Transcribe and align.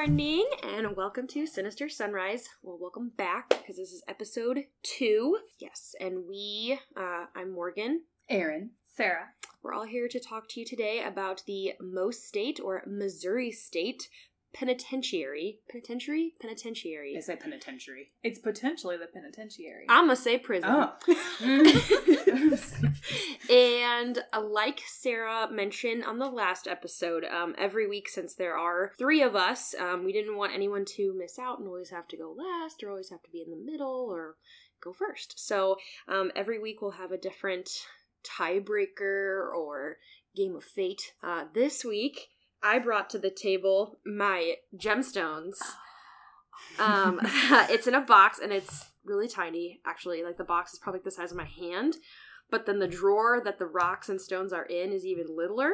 Good 0.00 0.08
morning 0.08 0.46
and 0.62 0.96
welcome 0.96 1.26
to 1.26 1.46
Sinister 1.46 1.90
Sunrise. 1.90 2.48
Well, 2.62 2.78
welcome 2.80 3.12
back 3.18 3.50
because 3.50 3.76
this 3.76 3.92
is 3.92 4.02
episode 4.08 4.64
two. 4.82 5.36
Yes, 5.58 5.94
and 6.00 6.24
we, 6.26 6.78
uh, 6.96 7.26
I'm 7.36 7.52
Morgan. 7.52 8.04
Erin. 8.30 8.70
Sarah. 8.82 9.26
We're 9.62 9.74
all 9.74 9.84
here 9.84 10.08
to 10.08 10.18
talk 10.18 10.48
to 10.48 10.60
you 10.60 10.64
today 10.64 11.02
about 11.04 11.42
the 11.46 11.72
Mo 11.82 12.10
State 12.12 12.60
or 12.64 12.82
Missouri 12.86 13.52
State 13.52 14.08
Penitentiary. 14.52 15.60
Penitentiary? 15.70 16.34
Penitentiary. 16.40 17.14
I 17.16 17.20
say 17.20 17.36
penitentiary. 17.36 18.10
It's 18.24 18.38
potentially 18.38 18.96
the 18.96 19.06
penitentiary. 19.06 19.86
I'm 19.88 20.04
gonna 20.04 20.16
say 20.16 20.38
prison. 20.38 20.68
Oh. 20.68 20.92
and 23.50 24.18
uh, 24.32 24.40
like 24.42 24.82
Sarah 24.86 25.48
mentioned 25.50 26.04
on 26.04 26.18
the 26.18 26.28
last 26.28 26.66
episode, 26.66 27.24
um, 27.24 27.54
every 27.58 27.88
week 27.88 28.08
since 28.08 28.34
there 28.34 28.56
are 28.56 28.92
three 28.98 29.22
of 29.22 29.36
us, 29.36 29.74
um, 29.78 30.04
we 30.04 30.12
didn't 30.12 30.36
want 30.36 30.52
anyone 30.52 30.84
to 30.96 31.14
miss 31.16 31.38
out 31.38 31.60
and 31.60 31.68
always 31.68 31.90
have 31.90 32.08
to 32.08 32.16
go 32.16 32.34
last 32.36 32.82
or 32.82 32.90
always 32.90 33.10
have 33.10 33.22
to 33.22 33.30
be 33.30 33.42
in 33.42 33.50
the 33.50 33.70
middle 33.70 34.08
or 34.10 34.36
go 34.82 34.92
first. 34.92 35.34
So 35.38 35.76
um, 36.08 36.32
every 36.34 36.58
week 36.58 36.82
we'll 36.82 36.92
have 36.92 37.12
a 37.12 37.18
different 37.18 37.70
tiebreaker 38.24 39.54
or 39.54 39.98
game 40.34 40.56
of 40.56 40.64
fate. 40.64 41.12
Uh, 41.22 41.44
this 41.54 41.84
week 41.84 42.28
I 42.62 42.78
brought 42.78 43.10
to 43.10 43.18
the 43.18 43.30
table 43.30 43.98
my 44.04 44.56
gemstones. 44.76 45.56
Um, 46.78 47.20
it's 47.24 47.86
in 47.86 47.94
a 47.94 48.00
box 48.00 48.38
and 48.38 48.52
it's 48.52 48.90
really 49.04 49.28
tiny. 49.28 49.80
Actually, 49.86 50.22
like 50.22 50.36
the 50.36 50.44
box 50.44 50.72
is 50.72 50.78
probably 50.78 51.00
the 51.02 51.10
size 51.10 51.30
of 51.30 51.36
my 51.36 51.44
hand, 51.44 51.96
but 52.50 52.66
then 52.66 52.78
the 52.78 52.86
drawer 52.86 53.40
that 53.44 53.58
the 53.58 53.66
rocks 53.66 54.08
and 54.08 54.20
stones 54.20 54.52
are 54.52 54.64
in 54.66 54.92
is 54.92 55.04
even 55.04 55.34
littler. 55.34 55.72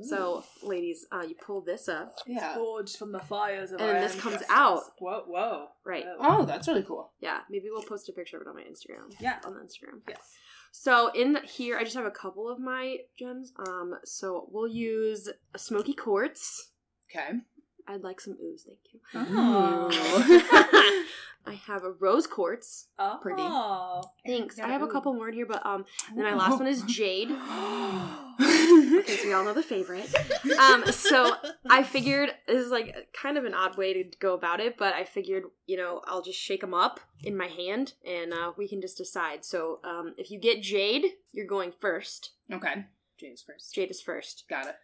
So, 0.00 0.44
ladies, 0.62 1.06
uh, 1.12 1.22
you 1.28 1.34
pull 1.34 1.60
this 1.60 1.88
up, 1.88 2.16
yeah. 2.26 2.54
Forged 2.54 2.96
from 2.96 3.12
the 3.12 3.20
fires 3.20 3.72
of 3.72 3.80
and 3.80 3.90
our 3.90 4.00
this 4.00 4.14
comes 4.14 4.36
ancestors. 4.36 4.56
out. 4.56 4.82
Whoa, 4.98 5.24
whoa. 5.26 5.68
Right. 5.84 6.04
Whoa. 6.18 6.40
Oh, 6.40 6.44
that's 6.46 6.66
really 6.66 6.82
cool. 6.82 7.12
Yeah, 7.20 7.40
maybe 7.50 7.66
we'll 7.70 7.82
post 7.82 8.08
a 8.08 8.12
picture 8.12 8.36
of 8.38 8.42
it 8.42 8.48
on 8.48 8.56
my 8.56 8.62
Instagram. 8.62 9.14
Yeah. 9.20 9.38
on 9.44 9.54
the 9.54 9.60
Instagram. 9.60 10.00
Yes. 10.08 10.18
So 10.72 11.12
in 11.12 11.34
the, 11.34 11.40
here, 11.40 11.76
I 11.76 11.84
just 11.84 11.96
have 11.96 12.06
a 12.06 12.10
couple 12.10 12.48
of 12.48 12.58
my 12.58 12.96
gems. 13.18 13.52
Um, 13.68 13.94
so 14.04 14.48
we'll 14.50 14.72
use 14.72 15.28
a 15.54 15.58
smoky 15.58 15.92
quartz. 15.92 16.72
Okay. 17.08 17.38
I'd 17.86 18.02
like 18.02 18.20
some 18.20 18.36
ooze, 18.42 18.66
thank 18.66 18.78
you. 18.92 19.00
Oh. 19.14 19.88
I 21.46 21.54
have 21.66 21.82
a 21.82 21.90
rose 21.90 22.28
quartz. 22.28 22.86
Oh. 22.98 23.18
Pretty. 23.20 23.42
Thanks. 24.38 24.60
I 24.60 24.68
have 24.68 24.82
a 24.82 24.86
couple 24.86 25.12
more 25.12 25.28
in 25.28 25.34
here, 25.34 25.46
but 25.46 25.64
um, 25.66 25.84
then 26.14 26.24
my 26.24 26.34
last 26.34 26.58
one 26.58 26.68
is 26.68 26.82
jade. 26.82 27.30
Okay, 28.42 29.16
so 29.16 29.26
we 29.28 29.32
all 29.32 29.44
know 29.44 29.52
the 29.52 29.62
favorite. 29.62 30.12
Um, 30.58 30.86
so 30.86 31.34
I 31.68 31.82
figured 31.82 32.30
this 32.46 32.64
is 32.64 32.70
like 32.70 33.08
kind 33.12 33.36
of 33.36 33.44
an 33.44 33.54
odd 33.54 33.76
way 33.76 33.92
to 33.92 34.04
go 34.18 34.34
about 34.34 34.60
it, 34.60 34.76
but 34.78 34.94
I 34.94 35.04
figured 35.04 35.44
you 35.66 35.76
know 35.76 36.00
I'll 36.06 36.22
just 36.22 36.38
shake 36.38 36.60
them 36.60 36.72
up 36.72 37.00
in 37.24 37.36
my 37.36 37.46
hand 37.46 37.94
and 38.06 38.32
uh, 38.32 38.52
we 38.56 38.68
can 38.68 38.80
just 38.80 38.96
decide. 38.96 39.44
So 39.44 39.80
um, 39.84 40.14
if 40.16 40.30
you 40.30 40.38
get 40.38 40.62
jade, 40.62 41.04
you're 41.32 41.46
going 41.46 41.72
first. 41.80 42.30
okay. 42.52 42.86
Jade 43.18 43.32
is 43.32 43.42
first. 43.42 43.74
Jade 43.74 43.90
is 43.90 44.00
first. 44.00 44.44
Got 44.48 44.66
it. 44.66 44.76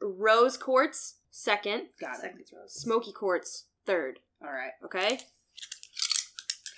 Rose 0.00 0.56
quartz 0.56 1.16
second. 1.40 1.82
Got 2.00 2.14
it. 2.16 2.20
Second 2.22 2.40
is 2.40 2.52
rose. 2.56 2.72
Smoky 2.72 3.12
quartz 3.12 3.66
third. 3.84 4.18
All 4.42 4.50
right. 4.52 4.72
Okay. 4.84 5.18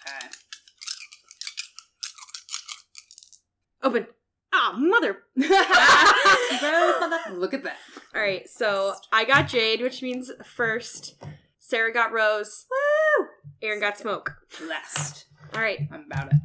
Okay. 0.07 0.29
Open. 3.83 4.07
Ah, 4.53 4.75
mother. 4.77 5.19
Look 5.37 5.53
at 7.55 7.63
that. 7.65 7.77
All 8.15 8.21
right, 8.21 8.49
so 8.49 8.95
I 9.13 9.25
got 9.25 9.47
jade, 9.49 9.81
which 9.81 10.03
means 10.03 10.31
first. 10.45 11.15
Sarah 11.61 11.93
got 11.93 12.13
rose. 12.13 12.65
Woo! 12.71 13.27
Erin 13.63 13.79
got 13.81 13.99
smoke. 13.99 14.35
Blessed. 14.59 15.27
All 15.55 15.61
right. 15.61 15.81
I'm 15.93 16.07
about 16.11 16.33
it. 16.33 16.39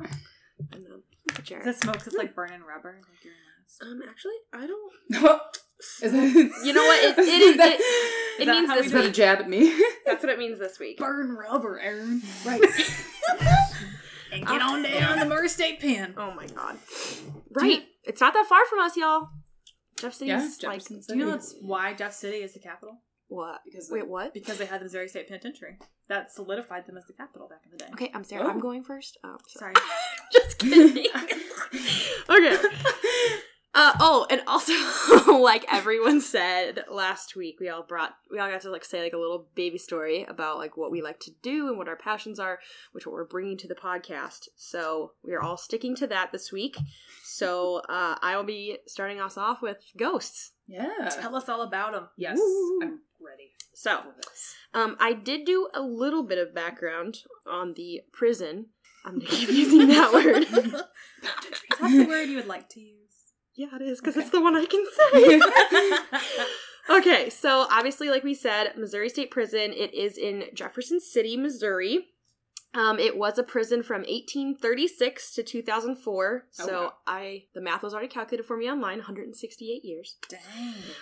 And, 0.74 0.86
um, 0.88 1.04
put 1.30 1.50
your- 1.50 1.60
Is 1.60 1.66
this 1.66 1.80
smoke 1.80 2.04
just 2.04 2.18
like 2.18 2.36
burning 2.36 2.62
rubber? 2.62 3.00
Like 3.10 3.24
you're 3.24 3.34
in? 3.34 4.02
Um, 4.04 4.10
actually, 4.10 4.34
I 4.54 4.68
don't. 4.68 5.32
Is 6.02 6.14
it, 6.14 6.52
You 6.66 6.74
know 6.74 6.84
what? 6.84 7.04
It- 7.04 7.18
it 7.20 7.28
is- 7.42 7.58
That- 7.58 7.74
it- 7.80 8.20
It 8.40 8.42
Is 8.42 8.46
that 8.48 8.56
means 8.56 8.68
how 8.70 8.76
this 8.78 8.86
is 8.88 8.94
we 8.94 8.98
that 9.00 9.04
a 9.06 9.08
week. 9.10 9.16
jab 9.16 9.40
at 9.42 9.50
me? 9.50 9.80
That's 10.08 10.24
what 10.24 10.32
it 10.32 10.40
means 10.40 10.58
this 10.60 10.80
week. 10.80 10.98
Burn 10.98 11.32
rubber, 11.34 11.80
Erin. 11.80 12.22
right. 12.46 12.62
And 14.32 14.48
get 14.48 14.62
on 14.64 14.82
down 14.82 15.20
the 15.20 15.26
Murray 15.26 15.48
State 15.48 15.80
Pen. 15.80 16.16
Oh 16.18 16.34
my 16.34 16.48
god. 16.48 16.80
Right. 17.52 17.84
It's 18.04 18.20
not 18.20 18.34
that 18.34 18.48
far 18.48 18.66
from 18.66 18.80
us, 18.80 18.98
y'all. 18.98 19.28
Jeff 20.00 20.14
City's 20.16 20.30
Yeah, 20.64 20.70
like 20.70 20.80
Jefferson 20.80 21.02
Do 21.08 21.14
you 21.20 21.26
know 21.26 21.32
that's 21.32 21.54
why 21.62 21.94
Jeff 21.94 22.14
City 22.14 22.38
is 22.38 22.54
the 22.54 22.60
capital? 22.60 22.98
what? 23.28 23.60
Because 23.64 23.90
Wait, 23.92 24.08
what? 24.08 24.34
Because 24.34 24.58
they 24.58 24.66
had 24.66 24.80
the 24.80 24.86
Missouri 24.86 25.08
State 25.08 25.28
Penitentiary. 25.28 25.78
That 26.10 26.32
solidified 26.32 26.88
them 26.88 26.98
as 26.98 27.06
the 27.06 27.14
capital 27.14 27.48
back 27.48 27.62
in 27.66 27.72
the 27.72 27.78
day. 27.78 27.90
Okay, 27.94 28.12
I'm 28.16 28.24
Sarah. 28.24 28.46
Oh. 28.46 28.50
I'm 28.50 28.60
going 28.60 28.84
first. 28.84 29.20
Oh, 29.24 29.38
sorry. 29.48 29.74
Sorry. 29.76 29.88
Just 30.34 30.58
kidding. 30.58 31.06
okay. 32.28 32.58
Uh, 33.76 33.94
oh, 34.00 34.28
and 34.30 34.42
also, 34.46 34.74
like 35.42 35.66
everyone 35.72 36.22
said 36.22 36.84
last 36.92 37.36
week, 37.36 37.60
we 37.60 37.70
all 37.70 37.82
brought, 37.82 38.14
we 38.30 38.38
all 38.38 38.50
got 38.50 38.62
to 38.62 38.70
like 38.70 38.86
say 38.86 39.02
like 39.02 39.14
a 39.14 39.18
little 39.18 39.48
baby 39.56 39.80
story 39.80 40.24
about 40.26 40.58
like 40.58 40.78
what 40.78 40.92
we 40.92 41.02
like 41.02 41.20
to 41.20 41.32
do 41.42 41.70
and 41.70 41.78
what 41.78 41.88
our 41.88 41.96
passions 41.96 42.40
are, 42.40 42.60
which 42.92 43.08
what 43.08 43.14
we're 43.14 43.26
bringing 43.26 43.58
to 43.58 43.68
the 43.68 43.74
podcast. 43.74 44.48
So 44.56 45.14
we 45.24 45.34
are 45.34 45.42
all 45.42 45.58
sticking 45.58 45.96
to 45.98 46.08
that 46.08 46.32
this 46.32 46.52
week. 46.52 46.78
So 47.24 47.82
uh, 47.90 48.16
I 48.22 48.36
will 48.36 48.44
be 48.44 48.78
starting 48.86 49.20
us 49.20 49.38
off 49.38 49.62
with 49.64 49.78
ghosts. 49.98 50.52
Yeah. 50.68 51.10
Tell 51.20 51.36
us 51.36 51.50
all 51.50 51.64
about 51.64 51.94
them. 51.94 52.10
Yes. 52.16 52.38
Woo. 52.38 52.80
I'm 52.84 53.00
ready 53.20 53.54
So 53.74 54.02
um, 54.76 54.98
I 55.00 55.14
did 55.14 55.46
do 55.46 55.68
a 55.74 55.82
little 55.82 56.24
bit 56.24 56.38
of 56.38 56.54
background 56.54 57.20
on 57.48 57.74
the 57.74 58.02
prison. 58.12 58.68
I'm 59.04 59.20
gonna 59.20 59.32
keep 59.32 59.50
using 59.52 59.88
that 59.88 60.14
word. 60.14 60.44
Is 60.44 60.72
that 61.80 61.92
the 61.92 62.06
word 62.08 62.30
you 62.30 62.36
would 62.36 62.48
like 62.48 62.70
to 62.70 62.80
use? 62.80 63.03
Yeah, 63.56 63.68
it 63.76 63.82
is 63.82 64.00
because 64.00 64.16
Okay. 64.16 64.22
it's 64.24 64.32
the 64.32 64.42
one 64.42 64.56
I 64.56 64.66
can 64.66 64.86
say. 66.90 66.98
Okay, 66.98 67.30
so 67.30 67.66
obviously, 67.72 68.10
like 68.10 68.24
we 68.26 68.34
said, 68.34 68.74
Missouri 68.78 69.08
State 69.10 69.32
Prison. 69.32 69.72
It 69.72 69.94
is 69.94 70.18
in 70.18 70.46
Jefferson 70.54 71.00
City, 71.00 71.38
Missouri. 71.38 72.08
Um, 72.74 73.00
it 73.00 73.18
was 73.18 73.38
a 73.38 73.44
prison 73.44 73.84
from 73.84 74.02
1836 74.02 75.36
to 75.36 75.44
2004. 75.44 76.44
Oh, 76.46 76.66
So 76.66 76.82
wow. 76.84 76.94
I, 77.06 77.44
the 77.54 77.62
math 77.62 77.84
was 77.84 77.94
already 77.94 78.10
calculated 78.10 78.46
for 78.46 78.58
me 78.58 78.70
online. 78.70 78.98
168 78.98 79.86
years. 79.86 80.18
Dang. 80.28 80.40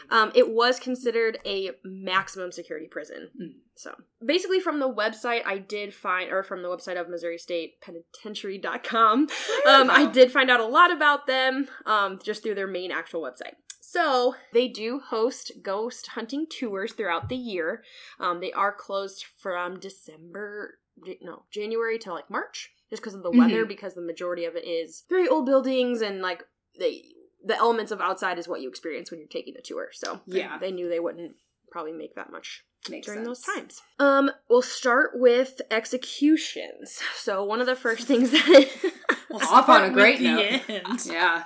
Um, 0.09 0.31
it 0.35 0.49
was 0.49 0.79
considered 0.79 1.39
a 1.45 1.71
maximum 1.83 2.51
security 2.51 2.87
prison. 2.87 3.29
Mm. 3.41 3.53
So 3.75 3.95
basically, 4.23 4.59
from 4.59 4.79
the 4.79 4.93
website, 4.93 5.41
I 5.45 5.57
did 5.57 5.93
find, 5.93 6.31
or 6.31 6.43
from 6.43 6.61
the 6.61 6.69
website 6.69 6.99
of 6.99 7.09
Missouri 7.09 7.37
State 7.37 7.81
Penitentiary.com, 7.81 9.27
um, 9.67 9.89
I 9.89 10.09
did 10.11 10.31
find 10.31 10.51
out 10.51 10.59
a 10.59 10.65
lot 10.65 10.91
about 10.91 11.25
them 11.25 11.67
um, 11.85 12.19
just 12.23 12.43
through 12.43 12.55
their 12.55 12.67
main 12.67 12.91
actual 12.91 13.21
website. 13.21 13.55
So 13.79 14.35
they 14.53 14.67
do 14.69 15.01
host 15.05 15.51
ghost 15.61 16.07
hunting 16.07 16.45
tours 16.47 16.93
throughout 16.93 17.27
the 17.27 17.35
year. 17.35 17.83
Um, 18.19 18.39
they 18.39 18.53
are 18.53 18.71
closed 18.71 19.25
from 19.37 19.79
December, 19.81 20.75
no, 21.21 21.43
January 21.51 21.97
to 21.99 22.13
like 22.13 22.29
March, 22.29 22.71
just 22.89 23.01
because 23.01 23.13
of 23.15 23.23
the 23.23 23.31
weather. 23.31 23.65
Mhm. 23.65 23.67
Because 23.67 23.93
the 23.95 24.01
majority 24.01 24.45
of 24.45 24.55
it 24.55 24.65
is 24.65 25.03
very 25.09 25.27
old 25.27 25.45
buildings 25.45 26.01
and 26.01 26.21
like 26.21 26.43
they 26.79 27.03
the 27.43 27.57
elements 27.57 27.91
of 27.91 27.99
outside 27.99 28.37
is 28.37 28.47
what 28.47 28.61
you 28.61 28.69
experience 28.69 29.09
when 29.09 29.19
you're 29.19 29.27
taking 29.27 29.53
the 29.55 29.61
tour. 29.63 29.89
So 29.93 30.21
Yeah. 30.27 30.59
they 30.59 30.71
knew 30.71 30.87
they 30.89 30.99
wouldn't 30.99 31.35
probably 31.71 31.91
make 31.93 32.13
that 32.15 32.31
much 32.31 32.63
Makes 32.89 33.07
during 33.07 33.23
those 33.23 33.41
times. 33.41 33.81
Um, 33.97 34.29
we'll 34.49 34.61
start 34.61 35.11
with 35.15 35.59
executions. 35.71 36.99
So 37.15 37.43
one 37.43 37.59
of 37.61 37.65
the 37.67 37.75
first 37.75 38.07
things 38.07 38.29
that 38.31 38.69
Off 39.31 39.69
on 39.69 39.83
a 39.83 39.89
great 39.89 40.19
note. 40.21 40.61
Yeah. 41.05 41.45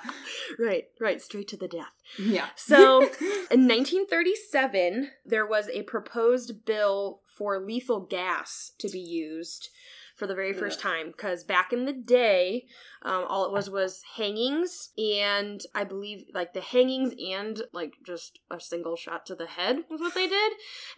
right, 0.58 0.84
right, 1.00 1.22
straight 1.22 1.48
to 1.48 1.56
the 1.56 1.68
death. 1.68 1.92
Yeah. 2.18 2.48
So 2.56 3.02
in 3.50 3.66
1937, 3.68 5.10
there 5.24 5.46
was 5.46 5.68
a 5.68 5.82
proposed 5.84 6.64
bill 6.64 7.20
for 7.36 7.58
lethal 7.60 8.00
gas 8.00 8.72
to 8.78 8.88
be 8.88 8.98
used 9.00 9.68
for 10.16 10.26
the 10.26 10.34
very 10.34 10.54
first 10.54 10.78
Ugh. 10.78 10.82
time 10.82 11.06
because 11.08 11.44
back 11.44 11.72
in 11.74 11.84
the 11.84 11.92
day 11.92 12.64
um, 13.02 13.26
all 13.28 13.44
it 13.44 13.52
was 13.52 13.68
was 13.68 14.02
hangings 14.16 14.88
and 14.96 15.60
i 15.74 15.84
believe 15.84 16.24
like 16.32 16.54
the 16.54 16.62
hangings 16.62 17.12
and 17.30 17.62
like 17.74 17.92
just 18.06 18.38
a 18.50 18.58
single 18.58 18.96
shot 18.96 19.26
to 19.26 19.34
the 19.34 19.46
head 19.46 19.80
was 19.90 20.00
what 20.00 20.14
they 20.14 20.26
did 20.26 20.52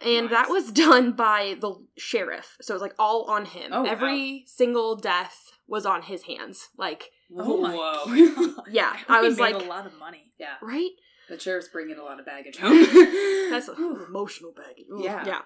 and 0.04 0.30
that 0.30 0.48
was 0.48 0.70
done 0.86 1.10
by 1.12 1.56
the 1.60 1.74
sheriff 1.96 2.56
so 2.60 2.72
it 2.72 2.76
was 2.76 2.82
like 2.82 2.94
all 2.98 3.24
on 3.24 3.44
him 3.46 3.70
Oh, 3.72 3.82
wow. 3.82 3.90
every 3.90 4.44
single 4.46 4.94
death 4.94 5.50
was 5.66 5.84
on 5.84 6.02
his 6.02 6.22
hands 6.22 6.68
like 6.78 7.10
Oh 7.36 7.60
my 7.60 7.74
Whoa. 7.74 8.06
God. 8.54 8.64
Yeah, 8.70 8.90
hope 8.96 9.10
I 9.10 9.20
was 9.20 9.38
like- 9.38 9.54
a 9.54 9.58
lot 9.58 9.84
of 9.84 9.98
money. 9.98 10.32
yeah. 10.38 10.54
right 10.62 10.92
The 11.28 11.38
sheriff's 11.38 11.68
bringing 11.68 11.98
a 11.98 12.02
lot 12.02 12.18
of 12.18 12.26
baggage 12.26 12.58
home. 12.58 12.82
That's 13.50 13.68
ooh, 13.68 14.04
emotional 14.06 14.52
baggage. 14.52 14.86
Ooh, 14.92 15.02
Yeah. 15.02 15.24
Yeah. 15.26 15.40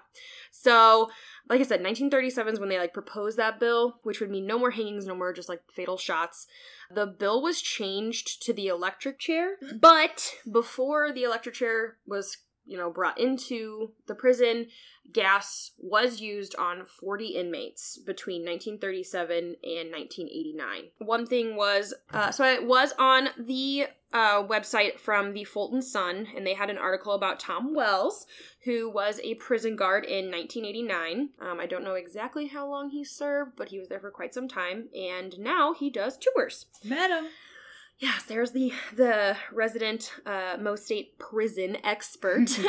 So, 0.51 1.09
like 1.49 1.59
I 1.59 1.63
said, 1.63 1.81
1937 1.81 2.53
is 2.53 2.59
when 2.59 2.69
they 2.69 2.79
like 2.79 2.93
proposed 2.93 3.37
that 3.37 3.59
bill, 3.59 3.99
which 4.03 4.19
would 4.19 4.29
mean 4.29 4.45
no 4.45 4.57
more 4.57 4.71
hangings, 4.71 5.05
no 5.05 5.15
more 5.15 5.33
just 5.33 5.49
like 5.49 5.61
fatal 5.71 5.97
shots. 5.97 6.47
The 6.93 7.05
bill 7.07 7.41
was 7.41 7.61
changed 7.61 8.41
to 8.43 8.53
the 8.53 8.67
electric 8.67 9.19
chair, 9.19 9.57
mm-hmm. 9.63 9.77
but 9.79 10.35
before 10.49 11.11
the 11.11 11.23
electric 11.23 11.55
chair 11.55 11.97
was 12.05 12.37
you 12.65 12.77
know, 12.77 12.89
brought 12.89 13.19
into 13.19 13.91
the 14.07 14.15
prison, 14.15 14.67
gas 15.11 15.71
was 15.77 16.21
used 16.21 16.55
on 16.55 16.85
40 16.85 17.27
inmates 17.27 17.97
between 17.97 18.41
1937 18.41 19.37
and 19.63 19.91
1989. 19.91 20.83
One 20.99 21.25
thing 21.25 21.55
was, 21.55 21.93
uh, 22.11 22.31
so 22.31 22.45
it 22.45 22.65
was 22.65 22.93
on 22.97 23.29
the 23.37 23.87
uh, 24.13 24.43
website 24.43 24.99
from 24.99 25.33
the 25.33 25.43
Fulton 25.43 25.81
Sun, 25.81 26.27
and 26.35 26.45
they 26.45 26.53
had 26.53 26.69
an 26.69 26.77
article 26.77 27.13
about 27.13 27.39
Tom 27.39 27.73
Wells, 27.73 28.27
who 28.63 28.89
was 28.89 29.19
a 29.23 29.35
prison 29.35 29.75
guard 29.75 30.05
in 30.05 30.31
1989. 30.31 31.29
Um, 31.41 31.59
I 31.59 31.65
don't 31.65 31.83
know 31.83 31.95
exactly 31.95 32.47
how 32.47 32.67
long 32.69 32.91
he 32.91 33.03
served, 33.03 33.53
but 33.57 33.69
he 33.69 33.79
was 33.79 33.89
there 33.89 33.99
for 33.99 34.11
quite 34.11 34.33
some 34.33 34.47
time, 34.47 34.89
and 34.95 35.37
now 35.39 35.73
he 35.73 35.89
does 35.89 36.17
tours. 36.17 36.67
Madam. 36.83 37.27
Yes, 37.99 38.23
there's 38.23 38.51
the 38.51 38.73
the 38.95 39.37
resident 39.51 40.11
uh, 40.25 40.57
Mo 40.59 40.75
State 40.75 41.17
prison 41.19 41.77
expert. 41.83 42.49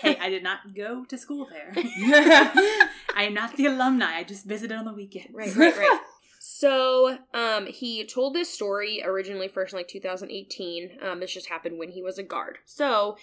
Hey, 0.00 0.16
I 0.20 0.28
did 0.28 0.44
not 0.44 0.76
go 0.76 1.04
to 1.06 1.18
school 1.18 1.48
there. 1.50 1.72
I 1.76 2.92
am 3.24 3.34
not 3.34 3.56
the 3.56 3.66
alumni. 3.66 4.14
I 4.14 4.22
just 4.22 4.46
visited 4.46 4.76
on 4.76 4.84
the 4.84 4.92
weekend. 4.92 5.30
right, 5.32 5.52
right, 5.56 5.76
right. 5.76 6.00
So, 6.38 7.18
um, 7.34 7.66
he 7.66 8.06
told 8.06 8.32
this 8.34 8.48
story 8.48 9.02
originally 9.04 9.48
first 9.48 9.72
in 9.72 9.78
like 9.78 9.88
2018. 9.88 10.98
Um, 11.02 11.18
this 11.20 11.34
just 11.34 11.48
happened 11.48 11.78
when 11.78 11.90
he 11.90 12.00
was 12.00 12.16
a 12.18 12.22
guard. 12.22 12.58
So, 12.64 13.16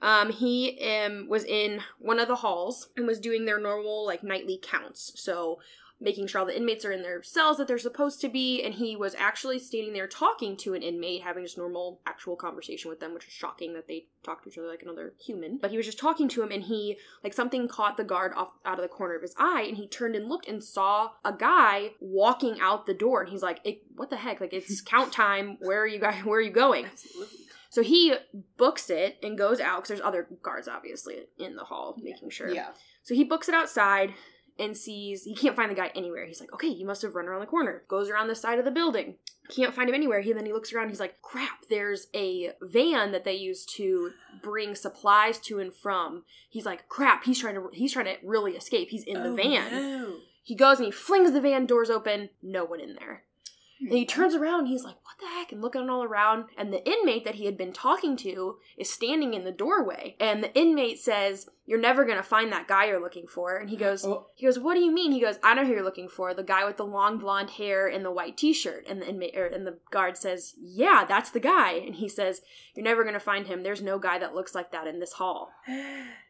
um, 0.00 0.30
he 0.30 0.78
um, 0.88 1.28
was 1.28 1.44
in 1.44 1.80
one 1.98 2.20
of 2.20 2.28
the 2.28 2.36
halls 2.36 2.88
and 2.96 3.06
was 3.06 3.18
doing 3.18 3.44
their 3.44 3.60
normal 3.60 4.06
like 4.06 4.22
nightly 4.22 4.58
counts. 4.62 5.12
So, 5.16 5.58
making 6.00 6.26
sure 6.26 6.40
all 6.40 6.46
the 6.46 6.56
inmates 6.56 6.84
are 6.84 6.92
in 6.92 7.02
their 7.02 7.22
cells 7.22 7.58
that 7.58 7.68
they're 7.68 7.78
supposed 7.78 8.20
to 8.22 8.28
be. 8.28 8.62
And 8.62 8.74
he 8.74 8.96
was 8.96 9.14
actually 9.16 9.58
standing 9.58 9.92
there 9.92 10.06
talking 10.06 10.56
to 10.58 10.74
an 10.74 10.82
inmate, 10.82 11.22
having 11.22 11.44
just 11.44 11.58
normal, 11.58 12.00
actual 12.06 12.36
conversation 12.36 12.88
with 12.88 13.00
them, 13.00 13.12
which 13.12 13.26
is 13.26 13.32
shocking 13.32 13.74
that 13.74 13.86
they 13.86 14.06
talk 14.22 14.42
to 14.42 14.48
each 14.48 14.58
other 14.58 14.68
like 14.68 14.82
another 14.82 15.12
human. 15.18 15.58
But 15.58 15.70
he 15.70 15.76
was 15.76 15.86
just 15.86 15.98
talking 15.98 16.28
to 16.30 16.42
him, 16.42 16.50
and 16.50 16.62
he 16.62 16.96
like 17.22 17.34
something 17.34 17.68
caught 17.68 17.96
the 17.96 18.04
guard 18.04 18.32
off 18.34 18.52
out 18.64 18.78
of 18.78 18.82
the 18.82 18.88
corner 18.88 19.14
of 19.14 19.22
his 19.22 19.34
eye, 19.38 19.64
and 19.68 19.76
he 19.76 19.86
turned 19.86 20.16
and 20.16 20.28
looked 20.28 20.48
and 20.48 20.64
saw 20.64 21.10
a 21.24 21.32
guy 21.32 21.92
walking 22.00 22.58
out 22.60 22.86
the 22.86 22.94
door, 22.94 23.22
and 23.22 23.30
he's 23.30 23.42
like, 23.42 23.60
"Eh, 23.64 23.76
"What 23.94 24.10
the 24.10 24.16
heck? 24.16 24.40
Like 24.40 24.52
it's 24.52 24.80
count 24.80 25.12
time. 25.12 25.58
Where 25.60 25.82
are 25.82 25.86
you 25.86 26.00
guys? 26.00 26.24
Where 26.24 26.38
are 26.38 26.42
you 26.42 26.50
going?" 26.50 26.86
Absolutely. 26.86 27.36
So 27.70 27.82
he 27.82 28.14
books 28.56 28.90
it 28.90 29.18
and 29.22 29.38
goes 29.38 29.60
out 29.60 29.76
because 29.76 29.88
there's 29.88 30.00
other 30.00 30.26
guards 30.42 30.66
obviously 30.66 31.18
in 31.38 31.54
the 31.54 31.62
hall 31.62 31.96
making 32.02 32.30
sure. 32.30 32.52
Yeah. 32.52 32.70
So 33.04 33.14
he 33.14 33.22
books 33.22 33.48
it 33.48 33.54
outside 33.54 34.12
and 34.60 34.76
sees 34.76 35.24
he 35.24 35.34
can't 35.34 35.56
find 35.56 35.70
the 35.70 35.74
guy 35.74 35.90
anywhere. 35.94 36.26
He's 36.26 36.40
like, 36.40 36.52
okay, 36.52 36.72
he 36.72 36.84
must 36.84 37.02
have 37.02 37.14
run 37.14 37.26
around 37.26 37.40
the 37.40 37.46
corner. 37.46 37.82
Goes 37.88 38.08
around 38.10 38.28
the 38.28 38.34
side 38.34 38.58
of 38.58 38.64
the 38.64 38.70
building. 38.70 39.16
Can't 39.48 39.74
find 39.74 39.88
him 39.88 39.94
anywhere. 39.96 40.20
He 40.20 40.32
then 40.32 40.46
he 40.46 40.52
looks 40.52 40.72
around. 40.72 40.90
He's 40.90 41.00
like, 41.00 41.20
crap. 41.22 41.66
There's 41.68 42.06
a 42.14 42.52
van 42.62 43.10
that 43.12 43.24
they 43.24 43.34
use 43.34 43.64
to 43.76 44.10
bring 44.42 44.74
supplies 44.76 45.38
to 45.40 45.58
and 45.58 45.74
from. 45.74 46.24
He's 46.48 46.66
like, 46.66 46.88
crap. 46.88 47.24
He's 47.24 47.40
trying 47.40 47.56
to 47.56 47.68
he's 47.72 47.92
trying 47.92 48.04
to 48.06 48.16
really 48.22 48.52
escape. 48.52 48.90
He's 48.90 49.04
in 49.04 49.22
the 49.22 49.30
Oh, 49.30 49.34
van. 49.36 49.72
no. 49.72 50.14
He 50.42 50.54
goes 50.54 50.78
and 50.78 50.86
he 50.86 50.92
flings 50.92 51.32
the 51.32 51.40
van 51.40 51.66
doors 51.66 51.90
open. 51.90 52.30
No 52.42 52.64
one 52.64 52.80
in 52.80 52.94
there. 52.94 53.24
And 53.80 53.92
he 53.92 54.04
turns 54.04 54.34
around 54.34 54.60
and 54.60 54.68
he's 54.68 54.84
like, 54.84 54.96
What 55.04 55.18
the 55.20 55.26
heck? 55.26 55.52
And 55.52 55.62
looking 55.62 55.88
all 55.88 56.04
around. 56.04 56.44
And 56.56 56.72
the 56.72 56.86
inmate 56.86 57.24
that 57.24 57.36
he 57.36 57.46
had 57.46 57.56
been 57.56 57.72
talking 57.72 58.16
to 58.18 58.58
is 58.76 58.90
standing 58.90 59.34
in 59.34 59.44
the 59.44 59.50
doorway. 59.52 60.16
And 60.20 60.42
the 60.44 60.54
inmate 60.54 60.98
says, 60.98 61.48
You're 61.66 61.80
never 61.80 62.04
gonna 62.04 62.22
find 62.22 62.52
that 62.52 62.68
guy 62.68 62.86
you're 62.86 63.00
looking 63.00 63.26
for. 63.26 63.56
And 63.56 63.70
he 63.70 63.76
goes, 63.76 64.04
Oh. 64.04 64.26
he 64.34 64.46
goes, 64.46 64.58
What 64.58 64.74
do 64.74 64.80
you 64.80 64.92
mean? 64.92 65.12
He 65.12 65.20
goes, 65.20 65.38
I 65.42 65.54
know 65.54 65.64
who 65.64 65.72
you're 65.72 65.82
looking 65.82 66.08
for, 66.08 66.34
the 66.34 66.42
guy 66.42 66.64
with 66.64 66.76
the 66.76 66.84
long 66.84 67.18
blonde 67.18 67.50
hair 67.50 67.86
and 67.88 68.04
the 68.04 68.10
white 68.10 68.36
t 68.36 68.52
shirt. 68.52 68.84
And 68.88 69.00
the 69.00 69.08
inmate 69.08 69.36
or, 69.36 69.46
and 69.46 69.66
the 69.66 69.78
guard 69.90 70.16
says, 70.16 70.54
Yeah, 70.60 71.04
that's 71.08 71.30
the 71.30 71.40
guy. 71.40 71.72
And 71.72 71.94
he 71.94 72.08
says, 72.08 72.42
You're 72.74 72.84
never 72.84 73.02
gonna 73.04 73.18
find 73.20 73.46
him. 73.46 73.62
There's 73.62 73.82
no 73.82 73.98
guy 73.98 74.18
that 74.18 74.34
looks 74.34 74.54
like 74.54 74.72
that 74.72 74.86
in 74.86 75.00
this 75.00 75.14
hall. 75.14 75.50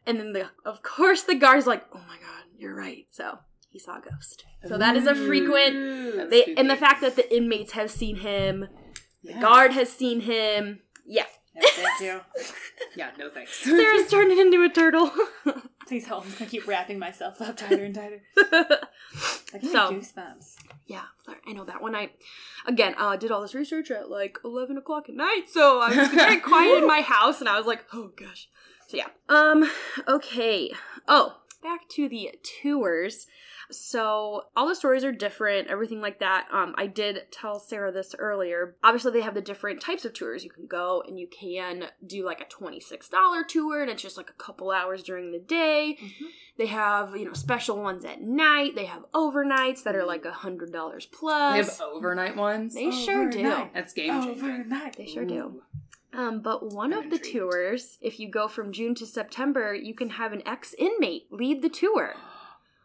And 0.03 0.19
then 0.19 0.33
the 0.33 0.49
of 0.65 0.81
course 0.81 1.21
the 1.21 1.35
guard's 1.35 1.67
like, 1.67 1.85
Oh 1.93 2.01
my 2.07 2.15
god, 2.17 2.43
you're 2.57 2.73
right. 2.73 3.05
So 3.11 3.37
he 3.71 3.79
saw 3.79 3.97
a 3.97 4.01
ghost. 4.01 4.45
So 4.67 4.77
that 4.77 4.95
is 4.95 5.07
a 5.07 5.15
frequent 5.15 6.29
they 6.29 6.53
and 6.57 6.69
the 6.69 6.75
fact 6.75 7.01
that 7.01 7.15
the 7.15 7.35
inmates 7.35 7.71
have 7.71 7.89
seen 7.89 8.17
him, 8.17 8.67
the 9.23 9.33
guard 9.33 9.71
has 9.73 9.89
seen 9.91 10.21
him. 10.21 10.81
Yeah, 11.05 11.25
No, 11.55 11.67
thank 11.73 12.01
you. 12.01 12.21
Yeah, 12.95 13.11
no 13.17 13.29
thanks. 13.29 13.53
Sarah's 13.63 14.09
turning 14.09 14.37
into 14.39 14.61
a 14.63 14.69
turtle. 14.69 15.11
Please 15.87 16.05
help. 16.05 16.25
I'm 16.25 16.31
gonna 16.33 16.45
keep 16.49 16.67
wrapping 16.67 16.99
myself 16.99 17.41
up 17.41 17.57
tighter 17.57 17.83
and 17.83 17.95
tighter. 17.95 18.21
I 18.37 19.57
get 19.59 19.71
So- 19.71 19.91
goosebumps. 19.91 20.55
yeah, 20.85 21.03
I 21.47 21.53
know 21.53 21.65
that 21.65 21.81
one 21.81 21.95
I, 21.95 22.11
Again, 22.65 22.93
uh, 22.99 23.07
I 23.07 23.17
did 23.17 23.31
all 23.31 23.41
this 23.41 23.55
research 23.55 23.89
at 23.91 24.09
like 24.09 24.37
eleven 24.45 24.77
o'clock 24.77 25.09
at 25.09 25.15
night, 25.15 25.45
so 25.49 25.79
I 25.81 25.89
was 25.89 26.07
very 26.09 26.37
quiet 26.37 26.77
in 26.77 26.87
my 26.87 27.01
house, 27.01 27.39
and 27.39 27.49
I 27.49 27.57
was 27.57 27.65
like, 27.65 27.83
oh 27.93 28.11
gosh. 28.15 28.47
So 28.87 28.97
yeah. 28.97 29.07
Um. 29.27 29.69
Okay. 30.07 30.71
Oh, 31.07 31.37
back 31.63 31.89
to 31.95 32.07
the 32.07 32.31
tours. 32.61 33.25
So 33.71 34.43
all 34.55 34.67
the 34.67 34.75
stories 34.75 35.03
are 35.03 35.11
different, 35.11 35.67
everything 35.67 36.01
like 36.01 36.19
that. 36.19 36.47
Um, 36.51 36.75
I 36.77 36.87
did 36.87 37.23
tell 37.31 37.59
Sarah 37.59 37.91
this 37.91 38.15
earlier. 38.17 38.75
Obviously, 38.83 39.11
they 39.11 39.21
have 39.21 39.33
the 39.33 39.41
different 39.41 39.81
types 39.81 40.05
of 40.05 40.13
tours. 40.13 40.43
You 40.43 40.49
can 40.49 40.67
go 40.67 41.03
and 41.07 41.19
you 41.19 41.27
can 41.27 41.85
do 42.05 42.25
like 42.25 42.41
a 42.41 42.45
twenty-six 42.45 43.09
dollar 43.09 43.43
tour, 43.43 43.81
and 43.81 43.89
it's 43.89 44.01
just 44.01 44.17
like 44.17 44.29
a 44.29 44.43
couple 44.43 44.71
hours 44.71 45.03
during 45.03 45.31
the 45.31 45.39
day. 45.39 45.97
They 46.57 46.67
have 46.67 47.15
you 47.15 47.25
know 47.25 47.33
special 47.33 47.81
ones 47.81 48.05
at 48.05 48.21
night. 48.21 48.75
They 48.75 48.85
have 48.85 49.03
overnights 49.13 49.83
that 49.83 49.95
are 49.95 50.05
like 50.05 50.25
a 50.25 50.31
hundred 50.31 50.71
dollars 50.71 51.05
plus. 51.05 51.53
They 51.53 51.71
have 51.71 51.81
overnight 51.93 52.35
ones. 52.35 52.75
They 52.75 52.91
sure 52.91 53.29
do. 53.29 53.43
That's 53.73 53.93
game 53.93 54.23
changing. 54.23 54.43
Overnight. 54.43 54.97
They 54.97 55.07
sure 55.07 55.25
do. 55.25 55.61
Um, 56.13 56.41
but 56.41 56.73
one 56.73 56.93
I'm 56.93 57.05
of 57.05 57.09
the 57.09 57.17
tours, 57.19 57.97
if 58.01 58.19
you 58.19 58.29
go 58.29 58.47
from 58.47 58.73
June 58.73 58.95
to 58.95 59.05
September, 59.05 59.73
you 59.73 59.93
can 59.93 60.09
have 60.11 60.33
an 60.33 60.43
ex 60.45 60.75
inmate 60.77 61.31
lead 61.31 61.61
the 61.61 61.69
tour. 61.69 62.15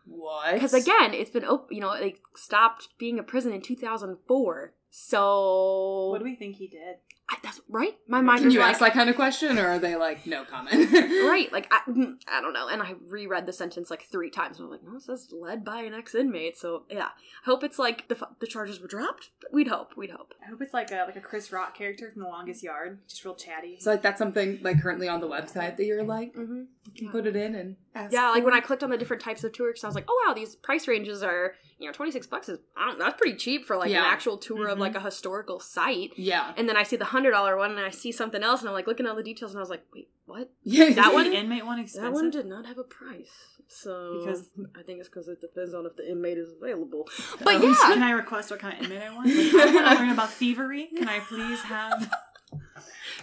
What? 0.07 0.55
Because 0.55 0.73
again, 0.73 1.13
it's 1.13 1.31
been 1.31 1.45
op- 1.45 1.71
you 1.71 1.81
know 1.81 1.99
they 1.99 2.17
stopped 2.35 2.89
being 2.99 3.19
a 3.19 3.23
prison 3.23 3.53
in 3.53 3.61
2004. 3.61 4.75
So 4.91 6.09
What 6.11 6.19
do 6.19 6.25
we 6.25 6.37
think 6.37 6.57
he 6.57 6.69
did? 6.69 6.97
I, 7.29 7.39
that's 7.43 7.61
right. 7.69 7.97
My 8.07 8.21
mind 8.21 8.39
Can 8.39 8.47
was 8.47 8.55
you 8.55 8.61
like, 8.61 8.71
ask 8.71 8.79
that 8.81 8.93
kind 8.93 9.11
of 9.11 9.17
question, 9.17 9.59
or 9.59 9.67
are 9.67 9.79
they 9.81 9.97
like 9.97 10.27
no 10.29 10.45
comment? 10.45 10.93
right, 10.93 11.49
like 11.53 11.67
I, 11.73 11.81
mm, 11.91 12.15
I 12.31 12.41
don't 12.41 12.53
know. 12.53 12.69
And 12.69 12.81
I 12.81 12.95
reread 13.09 13.47
the 13.47 13.53
sentence 13.53 13.91
like 13.91 14.05
three 14.05 14.31
times, 14.31 14.59
and 14.59 14.67
I 14.67 14.71
was 14.71 14.79
like, 14.81 14.89
no, 14.89 14.97
it 14.97 15.03
says 15.03 15.29
led 15.33 15.65
by 15.65 15.81
an 15.81 15.93
ex 15.93 16.15
inmate. 16.15 16.57
So 16.57 16.85
yeah, 16.89 17.07
I 17.07 17.45
hope 17.45 17.65
it's 17.65 17.81
like 17.81 18.07
the 18.07 18.29
the 18.39 18.47
charges 18.47 18.81
were 18.81 18.87
dropped. 18.87 19.31
We'd 19.53 19.67
hope. 19.67 19.97
We'd 19.97 20.11
hope. 20.11 20.35
I 20.45 20.51
hope 20.51 20.63
it's 20.63 20.73
like 20.73 20.93
a 20.93 21.03
like 21.07 21.17
a 21.17 21.21
Chris 21.21 21.51
Rock 21.51 21.77
character 21.77 22.13
from 22.13 22.23
The 22.23 22.29
Longest 22.29 22.63
Yard, 22.63 23.01
just 23.09 23.25
real 23.25 23.35
chatty. 23.35 23.79
So 23.81 23.91
like 23.91 24.03
that's 24.03 24.19
something 24.19 24.61
like 24.63 24.81
currently 24.81 25.09
on 25.09 25.21
the 25.21 25.29
website 25.29 25.77
that 25.77 25.85
you're 25.85 26.05
like 26.05 26.33
Mm-hmm. 26.37 26.63
you 26.95 27.03
can 27.03 27.11
put 27.11 27.27
it 27.27 27.35
in 27.35 27.57
and 27.57 27.75
ask 27.95 28.13
Yeah, 28.13 28.31
like 28.31 28.45
when 28.45 28.55
I 28.55 28.61
clicked 28.61 28.85
on 28.85 28.91
the 28.91 28.99
different 28.99 29.23
types 29.23 29.43
of 29.43 29.53
tours, 29.53 29.83
I 29.83 29.89
was 29.89 29.97
like, 29.97 30.05
oh 30.09 30.25
wow, 30.27 30.33
these 30.35 30.55
price 30.55 30.87
ranges 30.87 31.25
are 31.25 31.55
you 31.79 31.87
know 31.87 31.93
twenty 31.93 32.11
six 32.13 32.27
bucks 32.27 32.49
is 32.49 32.59
I 32.77 32.87
don't, 32.87 32.99
that's 32.99 33.19
pretty 33.21 33.37
cheap 33.37 33.65
for 33.67 33.77
like 33.77 33.91
Yeah. 33.91 34.01
an 34.07 34.13
actual 34.13 34.39
tour 34.39 34.69
of 34.69 34.79
Mhm. 34.79 34.81
like 34.81 34.95
a 34.95 35.01
historical 35.01 35.61
site. 35.61 36.13
yeah 36.17 36.53
And 36.57 36.69
then 36.69 36.77
I 36.77 36.83
see 36.85 36.97
the 36.97 37.05
hundred 37.07 37.33
dollar 37.33 37.57
one, 37.57 37.71
and 37.73 37.81
I 37.81 37.91
see 37.91 38.13
something 38.13 38.43
else, 38.43 38.61
and 38.61 38.69
I'm 38.69 38.75
like 38.75 38.87
looking 38.87 39.07
at 39.07 39.11
all 39.11 39.17
the 39.17 39.23
details, 39.23 39.53
and 39.53 39.59
I 39.59 39.63
was 39.63 39.71
like, 39.71 39.85
wait, 39.95 40.09
what? 40.27 40.51
yeah 40.63 40.91
That 40.95 41.13
one- 41.15 41.33
inmate 41.33 41.67
one 41.67 41.79
expensive? 41.79 42.05
That 42.05 42.13
one 42.13 42.31
did 42.31 42.47
not 42.47 42.67
have 42.67 42.79
a 42.79 42.85
price. 42.85 43.31
So 43.69 44.21
Because- 44.25 44.49
I 44.79 44.83
think 44.83 45.01
it's 45.01 45.09
because 45.09 45.29
it 45.29 45.41
depends 45.41 45.75
on 45.75 45.87
if 45.87 45.97
the 45.97 46.09
inmate 46.11 46.39
is 46.39 46.53
available. 46.61 47.09
Oh, 47.19 47.37
But 47.45 47.61
Can 47.61 47.63
yeah, 47.71 47.75
can 47.95 48.03
I 48.03 48.11
request 48.13 48.51
what 48.51 48.61
kind 48.61 48.75
of 48.79 48.85
inmate 48.85 49.03
I 49.03 49.15
want? 49.15 49.27
Like, 49.29 49.55
I 49.55 49.75
want 49.75 49.89
to 49.89 49.95
learn 50.05 50.11
about 50.11 50.31
thievery. 50.33 50.87
Can 50.97 51.09
I 51.09 51.19
please 51.21 51.61
have? 51.63 52.11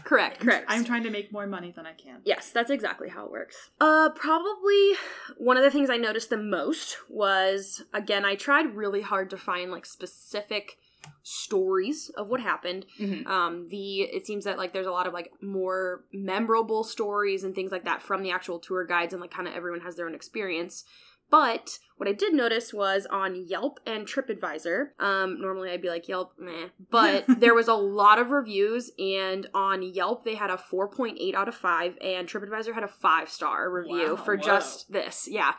Correct, 0.03 0.39
correct. 0.39 0.65
I'm 0.67 0.85
trying 0.85 1.03
to 1.03 1.09
make 1.09 1.31
more 1.31 1.47
money 1.47 1.71
than 1.71 1.85
I 1.85 1.93
can. 1.93 2.21
Yes, 2.25 2.51
that's 2.51 2.69
exactly 2.69 3.09
how 3.09 3.25
it 3.25 3.31
works. 3.31 3.55
Uh, 3.79 4.09
probably 4.09 4.93
one 5.37 5.57
of 5.57 5.63
the 5.63 5.71
things 5.71 5.89
I 5.89 5.97
noticed 5.97 6.29
the 6.29 6.37
most 6.37 6.97
was 7.09 7.83
again, 7.93 8.25
I 8.25 8.35
tried 8.35 8.75
really 8.75 9.01
hard 9.01 9.29
to 9.31 9.37
find 9.37 9.71
like 9.71 9.85
specific 9.85 10.77
stories 11.21 12.09
of 12.15 12.29
what 12.29 12.39
happened. 12.39 12.85
Mhm. 12.99 13.25
Um, 13.27 13.67
the 13.69 14.01
it 14.01 14.25
seems 14.25 14.45
that 14.45 14.57
like 14.57 14.73
there's 14.73 14.87
a 14.87 14.91
lot 14.91 15.07
of 15.07 15.13
like 15.13 15.31
more 15.41 16.05
memorable 16.13 16.83
stories 16.83 17.43
and 17.43 17.53
things 17.53 17.71
like 17.71 17.85
that 17.85 18.01
from 18.01 18.23
the 18.23 18.31
actual 18.31 18.59
tour 18.59 18.85
guides, 18.85 19.13
and 19.13 19.21
like 19.21 19.31
kind 19.31 19.47
of 19.47 19.53
everyone 19.53 19.81
has 19.81 19.95
their 19.95 20.05
own 20.07 20.15
experience. 20.15 20.85
But 21.33 21.79
what 21.97 22.07
I 22.07 22.11
did 22.13 22.31
notice 22.35 22.71
was 22.75 23.07
on 23.09 23.47
Yelp 23.47 23.79
and 23.87 24.05
TripAdvisor. 24.05 24.89
Um, 24.99 25.41
normally 25.41 25.71
I'd 25.71 25.81
be 25.81 25.89
like 25.89 26.07
Yelp, 26.07 26.33
meh, 26.37 26.67
but 26.91 27.25
there 27.39 27.55
was 27.55 27.67
a 27.67 27.73
lot 27.73 28.19
of 28.19 28.29
reviews, 28.29 28.91
and 28.99 29.47
on 29.55 29.81
Yelp 29.81 30.25
they 30.25 30.35
had 30.35 30.51
a 30.51 30.57
4.8 30.57 31.33
out 31.33 31.47
of 31.47 31.55
five, 31.55 31.97
and 32.01 32.27
TripAdvisor 32.27 32.75
had 32.75 32.83
a 32.83 32.87
five 32.87 33.29
star 33.29 33.71
review 33.71 34.09
Wow, 34.15 34.15
for 34.15 34.35
wow. 34.35 34.41
just 34.43 34.91
this. 34.91 35.27
Yeah, 35.27 35.53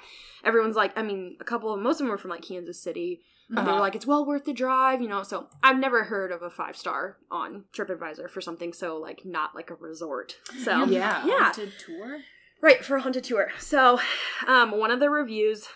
everyone's 0.44 0.76
like, 0.76 0.96
I 0.96 1.02
mean, 1.02 1.38
a 1.40 1.44
couple 1.44 1.74
of 1.74 1.80
most 1.80 1.94
of 1.96 1.98
them 2.06 2.08
were 2.10 2.18
from 2.18 2.30
like 2.30 2.42
Kansas 2.42 2.80
City. 2.80 3.22
And 3.48 3.58
They 3.58 3.62
Uh-huh. 3.62 3.74
were 3.74 3.80
like, 3.80 3.94
it's 3.96 4.06
well 4.06 4.24
worth 4.24 4.44
the 4.44 4.54
drive, 4.54 5.02
you 5.02 5.08
know. 5.08 5.22
So 5.22 5.48
I've 5.62 5.76
never 5.78 6.04
heard 6.04 6.30
of 6.32 6.40
a 6.42 6.48
five 6.50 6.76
star 6.76 7.18
on 7.30 7.64
TripAdvisor 7.76 8.30
for 8.30 8.40
something 8.40 8.72
so 8.72 8.96
like 8.96 9.22
not 9.26 9.54
like 9.54 9.70
a 9.70 9.74
resort. 9.74 10.36
So 10.64 10.84
Yeah. 10.84 11.26
yeah, 11.26 11.52
tour. 11.52 12.20
Right, 12.64 12.82
for 12.82 12.96
a 12.96 13.02
haunted 13.02 13.24
tour. 13.24 13.50
So, 13.58 14.00
um, 14.46 14.70
one 14.70 14.90
of 14.90 14.98
the 14.98 15.10
reviews 15.10 15.68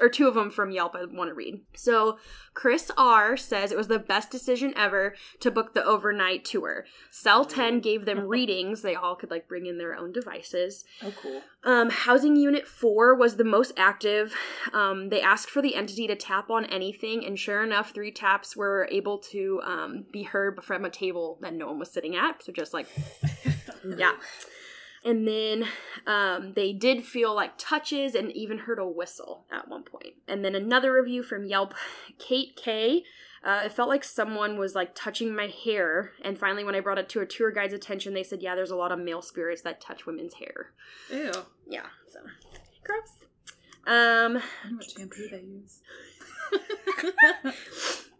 or 0.00 0.08
two 0.08 0.28
of 0.28 0.34
them 0.34 0.48
from 0.48 0.70
Yelp 0.70 0.94
I 0.94 1.04
want 1.04 1.28
to 1.28 1.34
read. 1.34 1.60
So 1.74 2.18
Chris 2.54 2.92
R 2.96 3.36
says 3.36 3.72
it 3.72 3.76
was 3.76 3.88
the 3.88 3.98
best 3.98 4.30
decision 4.30 4.72
ever 4.76 5.16
to 5.40 5.50
book 5.50 5.74
the 5.74 5.84
overnight 5.84 6.44
tour. 6.44 6.86
Cell 7.10 7.44
10 7.44 7.80
gave 7.80 8.04
them 8.04 8.20
readings. 8.28 8.82
They 8.82 8.94
all 8.94 9.16
could 9.16 9.32
like 9.32 9.48
bring 9.48 9.66
in 9.66 9.76
their 9.76 9.96
own 9.96 10.12
devices. 10.12 10.84
Oh, 11.02 11.12
cool. 11.20 11.42
Um, 11.64 11.90
housing 11.90 12.36
Unit 12.36 12.68
4 12.68 13.16
was 13.16 13.36
the 13.36 13.44
most 13.44 13.72
active. 13.76 14.32
Um, 14.72 15.08
they 15.08 15.20
asked 15.20 15.50
for 15.50 15.60
the 15.60 15.74
entity 15.74 16.06
to 16.06 16.14
tap 16.14 16.48
on 16.48 16.64
anything, 16.66 17.26
and 17.26 17.36
sure 17.36 17.64
enough, 17.64 17.92
three 17.92 18.12
taps 18.12 18.56
were 18.56 18.88
able 18.92 19.18
to 19.32 19.60
um, 19.64 20.04
be 20.12 20.22
heard 20.22 20.62
from 20.62 20.84
a 20.84 20.90
table 20.90 21.38
that 21.42 21.54
no 21.54 21.66
one 21.66 21.80
was 21.80 21.90
sitting 21.90 22.14
at. 22.14 22.44
So 22.44 22.52
just 22.52 22.72
like, 22.72 22.86
yeah. 23.84 24.12
And 25.04 25.26
then 25.26 25.66
um, 26.06 26.52
they 26.54 26.72
did 26.72 27.04
feel 27.04 27.34
like 27.34 27.52
touches 27.58 28.14
and 28.14 28.32
even 28.32 28.58
heard 28.58 28.78
a 28.78 28.86
whistle 28.86 29.46
at 29.52 29.68
one 29.68 29.84
point. 29.84 30.14
And 30.26 30.44
then 30.44 30.54
another 30.54 30.92
review 30.92 31.22
from 31.22 31.46
Yelp 31.46 31.74
Kate 32.18 32.56
K. 32.56 33.04
Uh, 33.44 33.62
it 33.64 33.72
felt 33.72 33.88
like 33.88 34.02
someone 34.02 34.58
was 34.58 34.74
like 34.74 34.94
touching 34.94 35.34
my 35.34 35.46
hair. 35.46 36.10
And 36.24 36.36
finally, 36.36 36.64
when 36.64 36.74
I 36.74 36.80
brought 36.80 36.98
it 36.98 37.08
to 37.10 37.20
a 37.20 37.26
tour 37.26 37.52
guide's 37.52 37.72
attention, 37.72 38.12
they 38.12 38.24
said, 38.24 38.42
yeah, 38.42 38.56
there's 38.56 38.72
a 38.72 38.76
lot 38.76 38.90
of 38.90 38.98
male 38.98 39.22
spirits 39.22 39.62
that 39.62 39.80
touch 39.80 40.04
women's 40.04 40.34
hair. 40.34 40.72
Ew. 41.12 41.30
Yeah, 41.68 41.86
so 42.12 42.20
gross. 42.82 43.18
Um, 43.86 44.42
wonder 44.64 44.76
what 44.78 44.90
shampoo 44.90 45.28
they 45.30 45.42
use. 45.42 45.80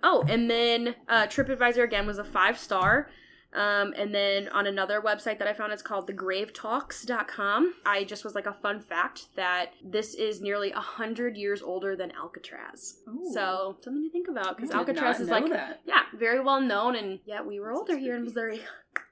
oh, 0.02 0.24
and 0.28 0.48
then 0.48 0.94
uh, 1.08 1.26
TripAdvisor 1.26 1.82
again 1.82 2.06
was 2.06 2.18
a 2.18 2.24
five 2.24 2.58
star. 2.58 3.08
Um, 3.56 3.94
and 3.96 4.14
then 4.14 4.48
on 4.48 4.66
another 4.66 5.00
website 5.00 5.38
that 5.38 5.48
I 5.48 5.54
found, 5.54 5.72
it's 5.72 5.82
called 5.82 6.08
thegravetalks.com. 6.08 7.74
I 7.86 8.04
just 8.04 8.22
was 8.22 8.34
like 8.34 8.46
a 8.46 8.52
fun 8.52 8.80
fact 8.80 9.28
that 9.34 9.72
this 9.82 10.14
is 10.14 10.40
nearly 10.42 10.72
a 10.72 10.80
hundred 10.80 11.36
years 11.36 11.62
older 11.62 11.96
than 11.96 12.12
Alcatraz. 12.12 12.98
Ooh. 13.08 13.30
So 13.32 13.78
something 13.80 14.04
to 14.04 14.10
think 14.10 14.28
about 14.28 14.56
because 14.56 14.70
Alcatraz 14.70 15.20
is 15.20 15.28
like 15.28 15.48
that. 15.48 15.80
yeah, 15.86 16.02
very 16.14 16.40
well 16.40 16.60
known, 16.60 16.96
and 16.96 17.18
yeah, 17.24 17.42
we 17.42 17.58
were 17.58 17.68
That's 17.68 17.80
older 17.80 17.96
here 17.96 18.16
in. 18.16 18.24
Missouri. 18.24 18.60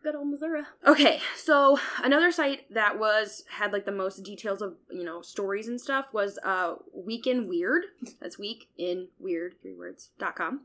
Good 0.02 0.14
old 0.14 0.28
Missouri. 0.28 0.62
Okay, 0.86 1.20
so 1.34 1.78
another 2.02 2.30
site 2.30 2.72
that 2.74 2.98
was 2.98 3.44
had 3.48 3.72
like 3.72 3.86
the 3.86 3.92
most 3.92 4.22
details 4.22 4.60
of 4.60 4.74
you 4.90 5.02
know 5.02 5.22
stories 5.22 5.66
and 5.66 5.80
stuff 5.80 6.12
was 6.12 6.38
uh 6.44 6.74
Week 6.92 7.26
in 7.26 7.48
Weird. 7.48 7.84
That's 8.20 8.38
Week 8.38 8.68
in 8.76 9.08
Weird 9.18 9.54
three 9.62 9.74
words 9.74 10.10
dot 10.18 10.36
com. 10.36 10.62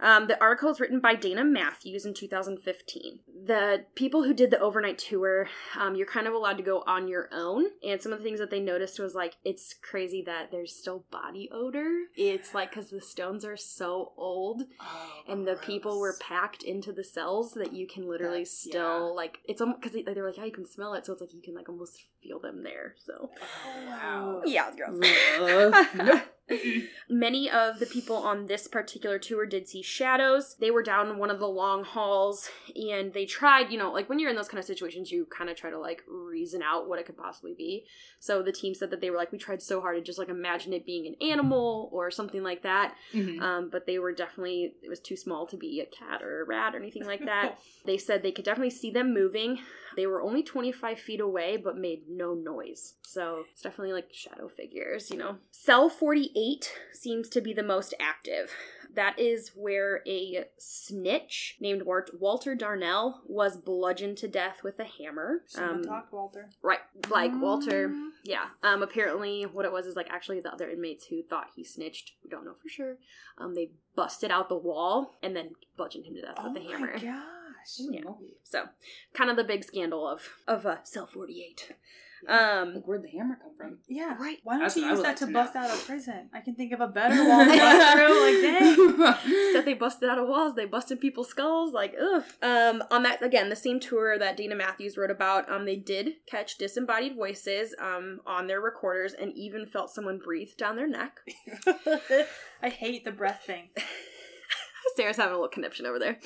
Um, 0.00 0.28
the 0.28 0.40
article 0.40 0.70
is 0.70 0.78
written 0.78 1.00
by 1.00 1.16
Dana 1.16 1.44
Matthews 1.44 2.06
in 2.06 2.14
2015. 2.14 3.18
The 3.46 3.84
people 3.96 4.22
who 4.22 4.32
did 4.32 4.50
the 4.52 4.60
overnight 4.60 4.98
tour, 4.98 5.48
um, 5.76 5.96
you're 5.96 6.06
kind 6.06 6.26
of 6.28 6.34
allowed 6.34 6.56
to 6.58 6.62
go 6.62 6.84
on 6.86 7.08
your 7.08 7.28
own, 7.32 7.66
and 7.84 8.00
some 8.00 8.12
of 8.12 8.18
the 8.18 8.24
things 8.24 8.38
that 8.38 8.50
they 8.50 8.60
noticed 8.60 9.00
was 9.00 9.14
like 9.14 9.34
it's 9.44 9.74
crazy 9.74 10.22
that 10.22 10.50
there's 10.52 10.72
still 10.74 11.04
body 11.10 11.48
odor. 11.52 11.88
It's 12.16 12.54
like 12.54 12.70
because 12.70 12.90
the 12.90 13.00
stones 13.00 13.44
are 13.44 13.56
so 13.56 14.12
old 14.16 14.62
Oh, 14.80 15.22
and 15.26 15.46
the 15.48 15.56
people 15.56 15.98
were 15.98 16.14
packed 16.20 16.62
into 16.62 16.92
the 16.92 17.02
cells 17.04 17.54
that 17.54 17.72
you 17.72 17.86
can 17.88 18.08
literally 18.08 18.38
That's- 18.38 18.47
still 18.48 19.14
like 19.14 19.38
it's 19.44 19.60
almost 19.60 19.80
because 19.80 19.94
they, 19.94 20.02
they 20.02 20.20
were 20.20 20.28
like 20.28 20.38
yeah 20.38 20.44
you 20.44 20.52
can 20.52 20.66
smell 20.66 20.94
it. 20.94 21.06
So 21.06 21.12
it's 21.12 21.20
like 21.20 21.34
you 21.34 21.40
can 21.42 21.54
like 21.54 21.68
almost 21.68 22.04
feel 22.28 22.38
them 22.38 22.62
there 22.62 22.94
so 23.04 23.30
Oh, 23.66 23.86
wow. 23.86 24.42
yeah 24.44 24.68
it's 24.68 24.76
gross 24.76 26.22
Many 27.10 27.50
of 27.50 27.78
the 27.78 27.86
people 27.86 28.16
on 28.16 28.46
this 28.46 28.68
particular 28.68 29.18
tour 29.18 29.46
did 29.46 29.68
see 29.68 29.82
shadows. 29.82 30.56
They 30.58 30.70
were 30.70 30.82
down 30.82 31.18
one 31.18 31.30
of 31.30 31.38
the 31.38 31.46
long 31.48 31.84
halls 31.84 32.48
and 32.74 33.12
they 33.12 33.26
tried, 33.26 33.70
you 33.70 33.78
know, 33.78 33.92
like 33.92 34.08
when 34.08 34.18
you're 34.18 34.30
in 34.30 34.36
those 34.36 34.48
kind 34.48 34.58
of 34.58 34.64
situations, 34.64 35.10
you 35.10 35.26
kind 35.26 35.50
of 35.50 35.56
try 35.56 35.70
to 35.70 35.78
like 35.78 36.02
reason 36.08 36.62
out 36.62 36.88
what 36.88 36.98
it 36.98 37.06
could 37.06 37.16
possibly 37.16 37.54
be. 37.56 37.84
So 38.18 38.42
the 38.42 38.52
team 38.52 38.74
said 38.74 38.90
that 38.90 39.00
they 39.00 39.10
were 39.10 39.16
like, 39.16 39.32
we 39.32 39.38
tried 39.38 39.62
so 39.62 39.80
hard 39.80 39.96
to 39.96 40.02
just 40.02 40.18
like 40.18 40.28
imagine 40.28 40.72
it 40.72 40.86
being 40.86 41.06
an 41.06 41.16
animal 41.26 41.88
or 41.92 42.10
something 42.10 42.42
like 42.42 42.62
that. 42.62 42.94
Mhm. 43.12 43.40
Um, 43.40 43.68
but 43.70 43.86
they 43.86 43.98
were 43.98 44.12
definitely, 44.12 44.74
it 44.82 44.88
was 44.88 45.00
too 45.00 45.16
small 45.16 45.46
to 45.48 45.56
be 45.56 45.80
a 45.80 45.86
cat 45.86 46.22
or 46.22 46.42
a 46.42 46.44
rat 46.46 46.74
or 46.74 46.78
anything 46.78 47.04
like 47.04 47.24
that. 47.26 47.58
they 47.84 47.98
said 47.98 48.22
they 48.22 48.32
could 48.32 48.44
definitely 48.44 48.70
see 48.70 48.90
them 48.90 49.12
moving. 49.12 49.60
They 49.96 50.06
were 50.06 50.22
only 50.22 50.42
25 50.42 50.98
feet 50.98 51.20
away, 51.20 51.56
but 51.56 51.76
made 51.76 52.08
no 52.18 52.34
noise. 52.34 52.94
So 53.02 53.44
it's 53.52 53.62
definitely 53.62 53.94
like 53.94 54.12
shadow 54.12 54.48
figures, 54.48 55.10
you 55.10 55.16
know. 55.16 55.36
Cell 55.50 55.88
48 55.88 56.70
seems 56.92 57.28
to 57.30 57.40
be 57.40 57.52
the 57.54 57.62
most 57.62 57.94
active. 58.00 58.52
That 58.94 59.18
is 59.18 59.52
where 59.54 60.02
a 60.06 60.46
snitch 60.58 61.56
named 61.60 61.82
Walter 62.18 62.54
Darnell 62.54 63.22
was 63.26 63.56
bludgeoned 63.56 64.16
to 64.18 64.28
death 64.28 64.64
with 64.64 64.78
a 64.80 64.84
hammer. 64.84 65.42
Um, 65.56 65.82
talked, 65.84 66.12
Walter. 66.12 66.48
right, 66.62 66.80
like 67.10 67.30
Walter. 67.34 67.92
Yeah. 68.24 68.46
Um. 68.62 68.82
Apparently, 68.82 69.42
what 69.44 69.66
it 69.66 69.72
was 69.72 69.86
is 69.86 69.94
like 69.94 70.08
actually 70.10 70.40
the 70.40 70.52
other 70.52 70.68
inmates 70.68 71.06
who 71.06 71.22
thought 71.22 71.48
he 71.54 71.62
snitched. 71.64 72.12
We 72.24 72.30
don't 72.30 72.44
know 72.44 72.54
for 72.62 72.68
sure. 72.68 72.96
Um. 73.38 73.54
They 73.54 73.70
busted 73.94 74.30
out 74.30 74.48
the 74.48 74.56
wall 74.56 75.18
and 75.22 75.36
then 75.36 75.50
bludgeoned 75.76 76.06
him 76.06 76.14
to 76.14 76.22
death 76.22 76.36
Oh 76.38 76.50
with 76.52 76.62
a 76.62 76.64
my 76.64 76.72
hammer. 76.72 76.92
gosh. 76.94 77.02
Yeah. 77.04 77.22
So, 78.42 78.64
kind 79.12 79.30
of 79.30 79.36
the 79.36 79.44
big 79.44 79.64
scandal 79.64 80.08
of 80.08 80.22
of 80.48 80.64
uh, 80.64 80.82
Cell 80.84 81.06
Forty 81.06 81.44
Eight. 81.46 81.72
Um. 82.26 82.74
Like, 82.74 82.84
where'd 82.84 83.02
the 83.02 83.08
hammer 83.08 83.38
come 83.40 83.52
from? 83.56 83.78
Yeah. 83.88 84.16
Right. 84.18 84.38
Why 84.42 84.54
don't 84.54 84.62
That's 84.62 84.76
you 84.76 84.86
use 84.86 84.98
that 84.98 85.08
like 85.08 85.16
to 85.18 85.26
to 85.26 85.32
bust 85.32 85.54
know. 85.54 85.60
out 85.62 85.70
of 85.70 85.86
prison? 85.86 86.30
I 86.32 86.40
can 86.40 86.54
think 86.54 86.72
of 86.72 86.80
a 86.80 86.88
better 86.88 87.14
wall 87.28 87.44
to 87.44 87.50
bust 87.50 87.92
through. 87.92 88.24
Like, 88.24 88.42
dang. 89.18 89.52
Said 89.52 89.64
they 89.64 89.74
busted 89.74 90.08
out 90.08 90.18
of 90.18 90.28
walls. 90.28 90.54
They 90.54 90.64
busted 90.66 91.00
people's 91.00 91.28
skulls. 91.28 91.72
Like, 91.72 91.94
ugh. 92.00 92.24
Um, 92.42 92.82
on 92.90 93.02
that 93.04 93.22
again, 93.22 93.48
the 93.48 93.56
same 93.56 93.80
tour 93.80 94.18
that 94.18 94.36
Dana 94.36 94.56
Matthews 94.56 94.96
wrote 94.96 95.10
about. 95.10 95.50
Um, 95.50 95.64
they 95.64 95.76
did 95.76 96.14
catch 96.26 96.58
disembodied 96.58 97.14
voices. 97.16 97.74
Um, 97.78 98.20
on 98.26 98.46
their 98.46 98.60
recorders, 98.60 99.12
and 99.12 99.32
even 99.34 99.66
felt 99.66 99.90
someone 99.90 100.18
breathe 100.18 100.50
down 100.56 100.76
their 100.76 100.88
neck. 100.88 101.18
I 102.62 102.68
hate 102.68 103.04
the 103.04 103.12
breath 103.12 103.42
thing. 103.46 103.68
Sarah's 104.96 105.16
having 105.16 105.32
a 105.32 105.36
little 105.36 105.48
conniption 105.48 105.86
over 105.86 105.98
there. 105.98 106.18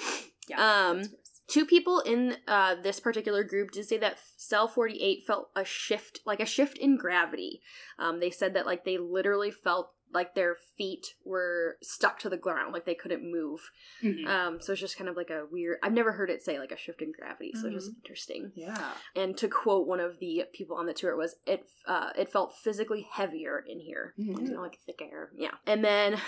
Yeah. 0.49 0.57
Um, 0.89 0.97
that's 0.99 1.09
gross. 1.09 1.22
Two 1.53 1.67
people 1.67 2.01
in 2.01 2.37
uh, 2.49 2.75
this 2.83 2.99
particular 2.99 3.45
group 3.45 3.71
did 3.73 3.85
say 3.87 3.99
that 3.99 4.19
cell 4.39 4.67
48 4.67 5.25
felt 5.27 5.51
a 5.55 5.65
shift 5.67 6.21
like 6.25 6.41
a 6.41 6.47
shift 6.47 6.79
in 6.79 6.97
gravity. 6.97 7.61
Um, 7.99 8.21
they 8.21 8.31
said 8.31 8.55
that 8.55 8.65
like 8.65 8.85
they 8.87 8.97
literally 8.97 9.51
felt 9.51 9.93
like 10.15 10.35
their 10.35 10.57
feet 10.77 11.15
were 11.25 11.77
stuck 11.83 12.19
to 12.19 12.29
the 12.29 12.37
ground 12.37 12.73
like 12.75 12.85
they 12.87 12.95
couldn't 12.95 13.23
move. 13.31 13.71
Mhm. 14.03 14.27
um, 14.27 14.61
so 14.61 14.73
it's 14.73 14.81
just 14.81 14.97
kind 14.99 15.09
of 15.09 15.17
like 15.17 15.31
a 15.31 15.47
weird 15.51 15.79
i've 15.83 15.93
never 15.95 16.13
heard 16.13 16.29
it 16.29 16.43
say 16.43 16.59
like 16.59 16.71
a 16.73 16.77
shift 16.77 17.01
in 17.01 17.13
gravity 17.19 17.53
so 17.55 17.67
it's 17.69 17.87
just 17.87 17.97
interesting. 18.03 18.53
Yeah. 18.55 18.93
and 19.17 19.37
to 19.39 19.49
quote 19.49 19.87
one 19.87 20.01
of 20.01 20.19
the 20.19 20.45
people 20.53 20.77
on 20.77 20.85
the 20.87 20.93
tour 20.93 21.13
it 21.13 21.17
was 21.17 21.37
it 21.47 21.67
uh, 21.87 22.11
it 22.17 22.31
felt 22.31 22.55
physically 22.55 23.07
heavier 23.11 23.65
in 23.67 23.81
here. 23.81 24.15
Mhm. 24.19 24.43
you 24.49 24.55
know, 24.55 24.61
like 24.63 24.79
thick 24.87 25.01
air. 25.03 25.31
Yeah. 25.35 25.55
And 25.67 25.83
then 25.85 26.19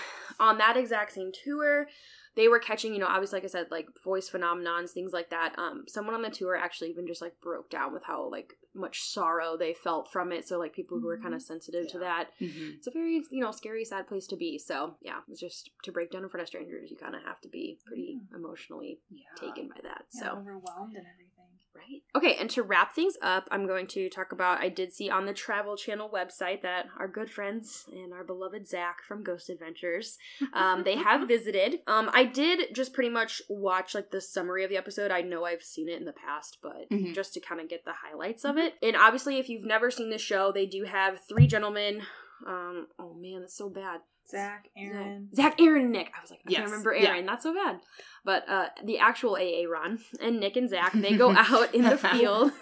on 0.41 0.59
that 0.59 0.77
exact 0.79 1.13
same 1.13 1.31
tour 1.45 1.87
they 2.37 2.49
were 2.49 2.59
catching 2.59 2.93
you 2.93 2.99
know 3.01 3.07
obviously 3.07 3.37
like 3.37 3.45
i 3.45 3.49
said 3.49 3.67
like 3.71 3.87
voice 4.03 4.29
phenomenons 4.29 4.91
things 4.91 5.13
like 5.13 5.31
that 5.31 5.55
um 5.59 5.85
someone 5.87 6.15
on 6.15 6.23
the 6.23 6.31
tour 6.31 6.57
actually 6.57 6.91
even 6.91 7.07
just 7.07 7.23
like 7.23 7.35
broke 7.41 7.71
down 7.71 7.93
with 7.93 8.03
how 8.05 8.29
like 8.31 8.55
much 8.75 9.03
sorrow 9.03 9.57
they 9.57 9.73
felt 9.73 10.11
from 10.11 10.33
it 10.33 10.47
so 10.47 10.59
like 10.59 10.73
people 10.73 10.99
who 10.99 11.07
were 11.07 11.17
kind 11.19 11.35
of 11.35 11.41
sensitive 11.43 11.87
to 11.89 11.99
Yeah. 11.99 12.05
that 12.05 12.31
Mhm. 12.41 12.77
it's 12.77 12.87
a 12.89 12.91
very 12.91 13.23
you 13.31 13.41
know 13.41 13.53
scary 13.53 13.85
sad 13.85 14.09
place 14.09 14.27
to 14.29 14.37
be 14.37 14.59
so 14.59 14.97
yeah 15.01 15.21
it's 15.31 15.41
just 15.41 15.71
to 15.85 15.93
break 15.93 16.11
down 16.11 16.25
in 16.25 16.29
front 16.29 16.43
of 16.43 16.49
strangers 16.49 16.91
you 16.91 16.97
kind 16.97 17.15
of 17.15 17.23
have 17.23 17.41
to 17.43 17.49
be 17.49 17.79
pretty 17.87 18.21
emotionally 18.35 19.01
Yeah. 19.11 19.23
taken 19.37 19.69
by 19.69 19.81
that 19.83 20.07
Yeah, 20.13 20.21
so 20.21 20.27
overwhelmed 20.39 20.97
and 20.97 21.07
everything. 21.07 21.34
Right. 21.77 22.03
Okay, 22.17 22.37
and 22.39 22.49
to 22.51 22.63
wrap 22.63 22.95
things 22.95 23.17
up, 23.21 23.49
I'm 23.51 23.67
going 23.67 23.89
to 23.89 24.09
talk 24.09 24.31
about 24.31 24.61
I 24.61 24.69
did 24.69 24.93
see 24.93 25.11
on 25.11 25.27
the 25.27 25.33
Travel 25.35 25.77
Channel 25.77 26.09
website 26.09 26.63
that 26.63 26.87
our 26.99 27.09
good 27.09 27.29
friends 27.29 27.87
and 27.93 28.13
our 28.13 28.23
beloved 28.23 28.69
Zak 28.69 29.03
from 29.03 29.25
Ghost 29.25 29.51
Adventures, 29.51 30.17
um, 30.53 30.85
they 30.85 30.95
have 30.97 31.27
visited. 31.29 31.81
Um, 31.89 32.11
I 32.15 32.25
did 32.27 32.73
just 32.75 32.93
pretty 32.95 33.11
much 33.11 33.43
watch 33.49 33.93
like 33.95 34.13
the 34.13 34.21
summary 34.21 34.63
of 34.63 34.71
the 34.71 34.77
episode. 34.77 35.11
I 35.11 35.23
know 35.23 35.45
I've 35.45 35.63
seen 35.65 35.89
it 35.89 35.99
in 35.99 36.05
the 36.05 36.13
past, 36.13 36.59
but 36.63 36.89
Mhm. 36.93 37.13
just 37.13 37.35
to 37.35 37.41
kind 37.41 37.61
of 37.61 37.69
get 37.69 37.85
the 37.85 37.93
highlights 38.09 38.45
of 38.45 38.57
it. 38.57 38.75
And 38.81 38.95
obviously, 38.97 39.39
if 39.39 39.49
you've 39.49 39.65
never 39.65 39.91
seen 39.91 40.11
the 40.11 40.19
show, 40.19 40.53
they 40.53 40.67
do 40.67 40.85
have 40.85 41.19
three 41.29 41.49
gentlemen. 41.49 42.03
Um, 42.47 42.87
oh 43.01 43.15
man, 43.15 43.41
that's 43.41 43.57
so 43.57 43.69
bad. 43.69 44.01
Zak, 44.29 44.69
Aaron. 44.77 45.29
Zak, 45.35 45.61
Aaron, 45.61 45.91
Nick. 45.93 46.11
I 46.17 46.21
was 46.23 46.31
like, 46.31 46.41
I 46.47 46.51
Yes. 46.51 46.59
can't 46.61 46.71
remember 46.71 46.95
Yeah. 46.95 47.11
Aaron. 47.11 47.27
Not 47.27 47.43
so 47.43 47.53
bad. 47.55 47.81
But 48.25 48.49
uh, 48.49 48.69
the 48.83 48.99
actual 48.99 49.37
Aaron 49.37 49.99
and 50.21 50.41
Nick 50.41 50.57
and 50.57 50.69
Zak, 50.71 50.93
they 50.95 51.17
go 51.17 51.31
out 51.37 51.75
in 51.75 51.83
the 51.83 51.99
field. 52.11 52.53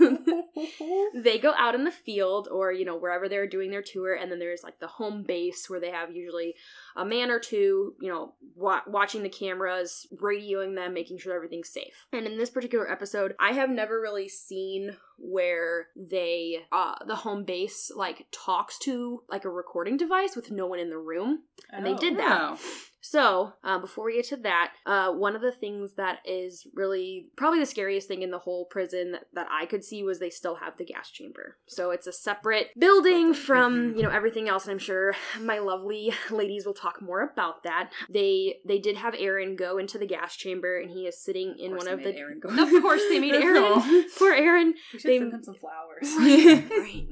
they 1.14 1.38
go 1.38 1.52
out 1.56 1.74
in 1.74 1.84
the 1.84 1.90
field 1.90 2.48
or 2.50 2.72
you 2.72 2.84
know 2.84 2.96
wherever 2.96 3.28
they're 3.28 3.46
doing 3.46 3.70
their 3.70 3.82
tour, 3.82 4.14
and 4.14 4.30
then 4.30 4.38
there's 4.38 4.62
like 4.62 4.78
the 4.80 4.86
home 4.86 5.22
base 5.22 5.68
where 5.68 5.80
they 5.80 5.90
have 5.90 6.14
usually 6.14 6.54
a 6.96 7.04
man 7.04 7.30
or 7.30 7.38
two, 7.38 7.94
you 8.00 8.10
know, 8.10 8.34
wa- 8.54 8.82
watching 8.86 9.22
the 9.22 9.28
cameras, 9.28 10.06
radioing 10.14 10.74
them, 10.74 10.92
making 10.94 11.18
sure 11.18 11.34
everything's 11.34 11.68
safe. 11.70 12.06
And 12.12 12.26
in 12.26 12.36
this 12.38 12.50
particular 12.50 12.90
episode, 12.90 13.34
I 13.40 13.52
have 13.52 13.70
never 13.70 14.00
really 14.00 14.28
seen 14.28 14.96
where 15.18 15.86
they 15.96 16.58
uh 16.72 16.96
the 17.06 17.14
home 17.16 17.44
base 17.44 17.90
like 17.94 18.26
talks 18.32 18.78
to 18.80 19.22
like 19.28 19.44
a 19.44 19.50
recording 19.50 19.96
device 19.96 20.34
with 20.34 20.50
no 20.50 20.66
one 20.66 20.80
in 20.80 20.90
the 20.90 20.98
room 20.98 21.40
And 21.70 21.86
they 21.86 21.92
Oh. 21.92 21.98
did 21.98 22.18
that. 22.18 22.40
Oh. 22.40 22.58
So, 23.04 23.52
uh, 23.64 23.78
before 23.80 24.04
we 24.06 24.14
get 24.14 24.26
to 24.28 24.36
that, 24.38 24.72
uh, 24.86 25.10
one 25.10 25.34
of 25.34 25.42
the 25.42 25.50
things 25.50 25.94
that 25.94 26.20
is 26.24 26.66
really 26.72 27.26
probably 27.36 27.58
the 27.58 27.66
scariest 27.66 28.06
thing 28.06 28.22
in 28.22 28.30
the 28.30 28.38
whole 28.38 28.64
prison 28.66 29.10
that, 29.12 29.24
that 29.34 29.48
I 29.50 29.66
could 29.66 29.82
see 29.84 30.04
was 30.04 30.20
they 30.20 30.30
still 30.30 30.54
have 30.56 30.76
the 30.76 30.84
gas 30.84 31.10
chamber. 31.10 31.58
So 31.66 31.90
it's 31.90 32.06
a 32.06 32.12
separate 32.12 32.68
building 32.78 33.34
from 33.34 33.92
Mhm. 33.92 33.96
you 33.96 34.02
know 34.04 34.10
everything 34.10 34.48
else, 34.48 34.64
and 34.64 34.72
I'm 34.72 34.78
sure 34.78 35.16
my 35.40 35.58
lovely 35.58 36.12
ladies 36.30 36.64
will 36.64 36.74
talk 36.74 37.02
more 37.02 37.20
about 37.22 37.64
that. 37.64 37.90
They 38.08 38.60
they 38.64 38.78
did 38.78 38.96
have 38.96 39.16
Aaron 39.18 39.56
go 39.56 39.78
into 39.78 39.98
the 39.98 40.06
gas 40.06 40.36
chamber, 40.36 40.78
and 40.78 40.88
he 40.90 41.06
is 41.08 41.20
sitting 41.20 41.56
in 41.58 41.72
course 41.72 41.84
one 41.86 41.92
of 41.94 42.02
the. 42.04 42.16
Aaron 42.16 42.38
go. 42.40 42.48
Of 42.62 42.82
course, 42.82 43.02
they 43.08 43.18
made 43.18 43.34
Aaron. 43.44 44.06
Poor 44.16 44.32
Aaron. 44.32 44.74
We 44.92 44.98
should 45.00 45.08
They- 45.10 45.18
send 45.18 45.32
him 45.34 45.42
some 45.42 45.54
flowers. 45.56 46.14
right. 46.20 47.08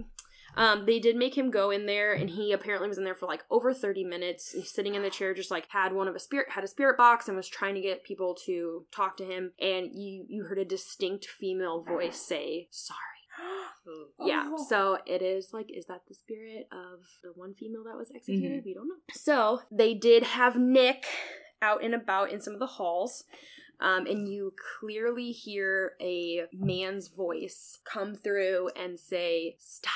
Um, 0.56 0.84
they 0.86 0.98
did 0.98 1.16
make 1.16 1.36
him 1.38 1.50
go 1.50 1.70
in 1.70 1.86
there, 1.86 2.12
and 2.12 2.28
he 2.30 2.52
apparently 2.52 2.88
was 2.88 2.98
in 2.98 3.04
there 3.04 3.14
for 3.14 3.26
like 3.26 3.44
over 3.50 3.72
thirty 3.72 4.04
minutes. 4.04 4.52
He's 4.52 4.70
sitting 4.70 4.94
in 4.94 5.02
the 5.02 5.10
chair, 5.10 5.32
just 5.34 5.50
like 5.50 5.66
had 5.68 5.92
one 5.92 6.08
of 6.08 6.14
a 6.14 6.18
spirit, 6.20 6.50
had 6.50 6.64
a 6.64 6.68
spirit 6.68 6.96
box, 6.96 7.28
and 7.28 7.36
was 7.36 7.48
trying 7.48 7.74
to 7.76 7.80
get 7.80 8.04
people 8.04 8.34
to 8.46 8.84
talk 8.92 9.16
to 9.18 9.24
him. 9.24 9.52
And 9.60 9.90
you 9.94 10.24
you 10.28 10.44
heard 10.44 10.58
a 10.58 10.64
distinct 10.64 11.26
female 11.26 11.82
voice 11.82 12.20
say, 12.20 12.68
"Sorry." 12.70 12.98
Yeah, 14.24 14.50
Oh. 14.52 14.66
so 14.68 14.98
it 15.06 15.22
is 15.22 15.52
like, 15.52 15.66
is 15.70 15.86
that 15.86 16.02
the 16.06 16.14
spirit 16.14 16.68
of 16.70 17.00
the 17.22 17.30
one 17.34 17.54
female 17.54 17.82
that 17.84 17.96
was 17.96 18.10
executed? 18.14 18.60
Mhm. 18.60 18.64
We 18.64 18.74
don't 18.74 18.86
know. 18.88 18.94
So 19.12 19.60
they 19.70 19.94
did 19.94 20.22
have 20.22 20.56
Nick 20.56 21.06
out 21.62 21.82
and 21.82 21.94
about 21.94 22.30
in 22.30 22.40
some 22.40 22.52
of 22.52 22.60
the 22.60 22.66
halls. 22.66 23.24
Um, 23.80 24.06
and 24.06 24.28
you 24.28 24.52
clearly 24.78 25.32
hear 25.32 25.94
a 26.02 26.42
man's 26.52 27.08
voice 27.08 27.78
come 27.84 28.14
through 28.14 28.68
and 28.76 29.00
say, 29.00 29.56
stop 29.58 29.92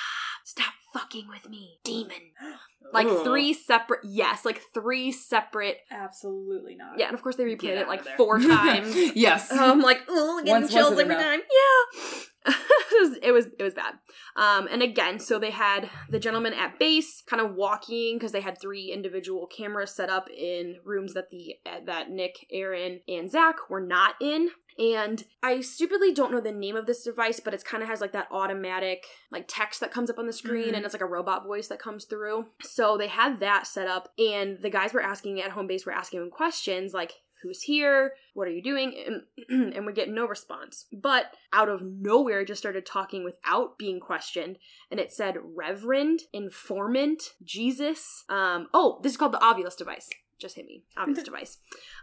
fucking 0.94 1.28
with 1.28 1.48
me, 1.50 1.80
demon. 1.84 2.16
Like 2.92 3.06
Ugh. 3.08 3.24
three 3.24 3.54
separate, 3.54 4.00
yes, 4.04 4.44
like 4.44 4.60
three 4.74 5.10
separate. 5.10 5.78
Absolutely 5.90 6.76
not. 6.76 6.98
Yeah, 6.98 7.06
and 7.06 7.14
of 7.14 7.22
course 7.22 7.34
they 7.34 7.42
replayed 7.44 7.60
Get 7.60 7.78
it 7.78 7.88
like 7.88 8.04
four 8.18 8.38
times. 8.40 8.94
yes. 9.16 9.50
I'm 9.50 9.80
like, 9.80 10.02
oh, 10.06 10.36
getting 10.44 10.52
Once 10.52 10.72
chills 10.72 10.90
wasn't 10.90 11.10
every 11.10 11.14
enough. 11.14 11.24
time. 11.24 11.40
Yeah. 11.40 12.12
it, 12.92 13.00
was, 13.00 13.18
it 13.22 13.32
was 13.32 13.46
it 13.58 13.62
was 13.62 13.74
bad. 13.74 13.94
Um, 14.36 14.68
and 14.70 14.82
again, 14.82 15.18
so 15.18 15.38
they 15.38 15.50
had 15.50 15.88
the 16.10 16.20
gentleman 16.20 16.52
at 16.52 16.78
base 16.78 17.22
kind 17.28 17.40
of 17.42 17.54
walking 17.54 18.16
because 18.16 18.32
they 18.32 18.42
had 18.42 18.60
three 18.60 18.92
individual 18.92 19.46
cameras 19.46 19.96
set 19.96 20.10
up 20.10 20.28
in 20.30 20.76
rooms 20.84 21.14
that 21.14 21.30
the 21.30 21.54
that 21.86 22.10
Nick, 22.10 22.46
Aaron, 22.52 23.00
and 23.08 23.30
Zak 23.30 23.70
were 23.70 23.80
not 23.80 24.14
in. 24.20 24.50
And 24.78 25.22
I 25.42 25.60
stupidly 25.60 26.12
don't 26.12 26.32
know 26.32 26.40
the 26.40 26.50
name 26.52 26.76
of 26.76 26.86
this 26.86 27.04
device, 27.04 27.40
but 27.40 27.54
it's 27.54 27.62
kind 27.62 27.82
of 27.82 27.88
has 27.88 28.00
like 28.00 28.12
that 28.12 28.28
automatic 28.30 29.04
like 29.30 29.44
text 29.48 29.80
that 29.80 29.92
comes 29.92 30.10
up 30.10 30.18
on 30.18 30.26
the 30.26 30.32
screen 30.32 30.70
Mhm. 30.72 30.76
and 30.76 30.84
it's 30.84 30.94
like 30.94 31.00
a 31.02 31.06
robot 31.06 31.44
voice 31.44 31.68
that 31.68 31.78
comes 31.78 32.04
through. 32.04 32.46
So 32.62 32.96
they 32.96 33.08
had 33.08 33.38
that 33.40 33.66
set 33.66 33.86
up 33.86 34.12
and 34.18 34.60
the 34.60 34.70
guys 34.70 34.92
were 34.92 35.02
asking 35.02 35.40
at 35.40 35.52
home 35.52 35.66
base 35.66 35.86
were 35.86 35.92
asking 35.92 36.20
him 36.22 36.30
questions 36.30 36.92
like 36.92 37.12
who's 37.42 37.60
here? 37.62 38.14
What 38.32 38.48
are 38.48 38.52
you 38.52 38.62
doing? 38.62 39.22
And, 39.50 39.74
and 39.76 39.84
we 39.84 39.92
get 39.92 40.08
no 40.08 40.26
response. 40.26 40.86
But 40.92 41.26
out 41.52 41.68
of 41.68 41.82
nowhere 41.82 42.40
it 42.40 42.46
just 42.48 42.58
started 42.62 42.86
talking 42.86 43.22
without 43.22 43.76
being 43.78 44.00
questioned 44.00 44.56
and 44.90 44.98
it 44.98 45.12
said 45.12 45.36
reverend 45.54 46.20
informant 46.32 47.34
jesus. 47.42 48.24
Um 48.28 48.68
oh 48.72 48.98
this 49.02 49.12
is 49.12 49.18
called 49.18 49.32
the 49.32 49.38
Ovilus 49.38 49.76
device 49.76 50.08
just 50.44 50.56
hit 50.56 50.66
me 50.66 50.84
Ovilus 50.96 51.24
device 51.30 51.58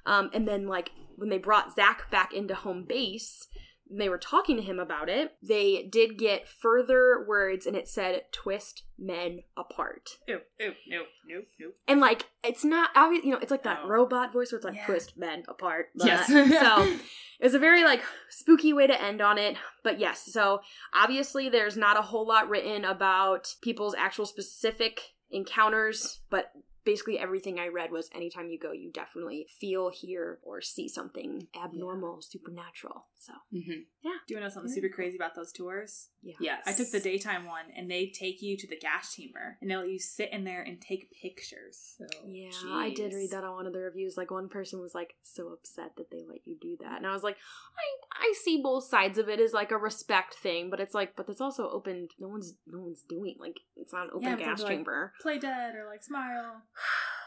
um 0.05 0.29
and 0.33 0.47
then 0.47 0.67
like 0.67 0.91
when 1.15 1.29
they 1.29 1.37
brought 1.37 1.75
zak 1.75 2.09
back 2.11 2.33
into 2.33 2.55
home 2.55 2.83
base 2.87 3.47
they 3.93 4.07
were 4.07 4.17
talking 4.17 4.55
to 4.55 4.63
him 4.63 4.79
about 4.79 5.09
it 5.09 5.33
they 5.43 5.83
did 5.91 6.17
get 6.17 6.47
further 6.47 7.25
words 7.27 7.65
and 7.65 7.75
it 7.75 7.89
said 7.89 8.21
twist 8.31 8.83
men 8.97 9.39
apart 9.57 10.11
Ew, 10.29 10.39
ew, 10.59 10.71
nope, 10.87 11.07
nope, 11.27 11.43
nope. 11.59 11.75
and 11.89 11.99
like 11.99 12.25
it's 12.43 12.63
not 12.63 12.89
obvious 12.95 13.25
you 13.25 13.31
know 13.31 13.37
it's 13.41 13.51
like 13.51 13.63
that 13.63 13.83
No. 13.83 13.89
robot 13.89 14.31
voice 14.31 14.51
where 14.51 14.57
it's 14.57 14.65
like 14.65 14.75
Yeah. 14.75 14.85
twist 14.85 15.17
men 15.17 15.43
apart 15.49 15.87
Yes. 15.95 16.27
so 16.27 16.83
it 16.83 17.43
was 17.43 17.53
a 17.53 17.59
very 17.59 17.83
like 17.83 18.01
spooky 18.29 18.71
way 18.71 18.87
to 18.87 19.01
end 19.01 19.19
on 19.21 19.37
it 19.37 19.57
but 19.83 19.99
yes 19.99 20.23
so 20.31 20.61
obviously 20.93 21.49
there's 21.49 21.75
not 21.75 21.97
a 21.97 22.01
whole 22.01 22.25
lot 22.25 22.47
written 22.47 22.85
about 22.85 23.53
people's 23.61 23.93
actual 23.97 24.25
specific 24.25 25.01
encounters 25.31 26.19
but 26.29 26.51
basically 26.83 27.19
everything 27.19 27.59
i 27.59 27.67
read 27.67 27.91
was 27.91 28.09
anytime 28.15 28.49
you 28.49 28.57
go 28.59 28.71
you 28.71 28.91
definitely 28.91 29.45
feel 29.59 29.89
hear 29.89 30.39
or 30.43 30.61
see 30.61 30.87
something 30.87 31.47
abnormal 31.63 32.21
supernatural 32.21 33.05
so 33.17 33.33
Mhm. 33.53 33.85
Do 34.27 34.35
you 34.35 34.39
know 34.39 34.49
something 34.49 34.71
super 34.71 34.89
crazy 34.89 35.15
about 35.17 35.35
those 35.35 35.51
tours? 35.51 36.09
yeah 36.21 36.35
Yes. 36.39 36.63
I 36.65 36.73
took 36.73 36.89
the 36.91 36.99
daytime 36.99 37.45
one, 37.45 37.65
and 37.75 37.89
they 37.89 38.07
take 38.07 38.41
you 38.41 38.55
to 38.57 38.67
the 38.67 38.77
gas 38.77 39.15
chamber, 39.15 39.57
and 39.61 39.69
they 39.69 39.75
let 39.75 39.89
you 39.89 39.99
sit 39.99 40.31
in 40.31 40.43
there 40.43 40.61
and 40.61 40.79
take 40.81 41.11
pictures. 41.21 41.95
So, 41.97 42.05
Yeah, 42.27 42.49
I 42.65 42.93
did 42.93 43.13
read 43.13 43.31
that 43.31 43.43
on 43.43 43.53
one 43.55 43.67
of 43.67 43.73
the 43.73 43.79
reviews. 43.79 44.15
Like 44.17 44.31
one 44.31 44.47
person 44.49 44.79
was 44.79 44.95
like 44.95 45.15
so 45.21 45.49
upset 45.49 45.95
that 45.97 46.09
they 46.11 46.23
let 46.27 46.45
you 46.47 46.55
do 46.59 46.77
that, 46.81 46.97
and 46.97 47.05
I 47.07 47.13
was 47.13 47.23
like, 47.23 47.37
I 47.37 48.00
I 48.21 48.33
see 48.43 48.61
both 48.61 48.83
sides 48.85 49.17
of 49.17 49.27
it 49.29 49.39
as 49.39 49.51
like 49.53 49.71
a 49.71 49.77
respect 49.77 50.35
thing, 50.35 50.69
but 50.69 50.79
it's 50.79 50.93
like, 50.93 51.15
but 51.15 51.25
that's 51.27 51.41
also 51.41 51.69
open. 51.69 52.07
No 52.19 52.27
one's 52.27 52.53
no 52.67 52.79
one's 52.79 53.03
doing 53.09 53.35
like 53.39 53.55
it's 53.75 53.91
not 53.93 54.03
an 54.05 54.09
open 54.13 54.27
Yeah, 54.29 54.35
gas 54.37 54.59
like- 54.61 54.69
chamber. 54.69 55.13
Play 55.21 55.39
dead 55.39 55.75
or 55.75 55.85
like 55.89 56.03
smile. 56.03 56.61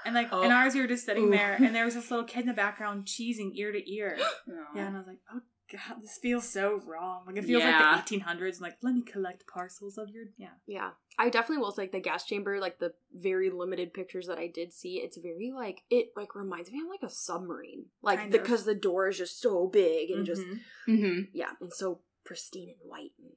And 0.06 0.14
like 0.14 0.28
Oh. 0.32 0.42
in 0.42 0.52
ours, 0.52 0.74
we 0.74 0.80
were 0.82 0.86
just 0.86 1.06
sitting 1.06 1.24
Ooh. 1.28 1.30
there, 1.30 1.54
and 1.54 1.74
there 1.74 1.84
was 1.86 1.94
this 1.94 2.10
little 2.10 2.26
kid 2.26 2.40
in 2.40 2.46
the 2.46 2.52
background 2.52 3.06
cheesing 3.06 3.52
ear 3.54 3.72
to 3.72 3.90
ear. 3.92 4.16
Aw. 4.20 4.24
Yeah, 4.76 4.86
and 4.88 4.96
I 4.96 4.98
was 4.98 5.06
like, 5.08 5.20
oh 5.34 5.40
god, 5.76 6.02
this 6.02 6.18
feels 6.18 6.48
so 6.48 6.80
wrong. 6.86 7.24
Like 7.26 7.36
it 7.36 7.44
feels 7.44 7.62
Yeah. 7.62 7.94
like 7.94 8.06
the 8.06 8.16
1800s. 8.16 8.60
Like, 8.60 8.76
let 8.82 8.94
me 8.94 9.02
collect 9.02 9.46
parcels 9.46 9.98
of 9.98 10.10
your 10.10 10.24
yeah. 10.36 10.50
Yeah, 10.66 10.90
I 11.18 11.28
definitely 11.30 11.58
will 11.62 11.72
say 11.72 11.82
like 11.82 11.92
the 11.92 12.00
gas 12.00 12.24
chamber, 12.24 12.58
like 12.60 12.78
the 12.78 12.94
very 13.12 13.50
limited 13.50 13.92
pictures 13.94 14.26
that 14.26 14.38
I 14.38 14.46
did 14.46 14.72
see. 14.72 14.96
It's 15.00 15.16
very 15.16 15.52
like 15.54 15.82
it 15.90 16.08
like 16.16 16.34
reminds 16.34 16.70
me 16.72 16.80
of 16.80 16.88
like 16.88 17.02
a 17.02 17.10
submarine, 17.14 17.86
like 18.02 18.30
because 18.30 18.64
the 18.64 18.74
door 18.74 19.08
is 19.08 19.18
just 19.18 19.40
so 19.40 19.66
big 19.66 20.10
and 20.10 20.24
just 20.26 20.42
Mhm. 20.42 20.60
Mhm. 20.88 21.28
yeah, 21.32 21.50
and 21.60 21.72
so 21.72 22.00
pristine 22.24 22.68
and 22.70 22.78
white. 22.90 23.12
And, 23.18 23.32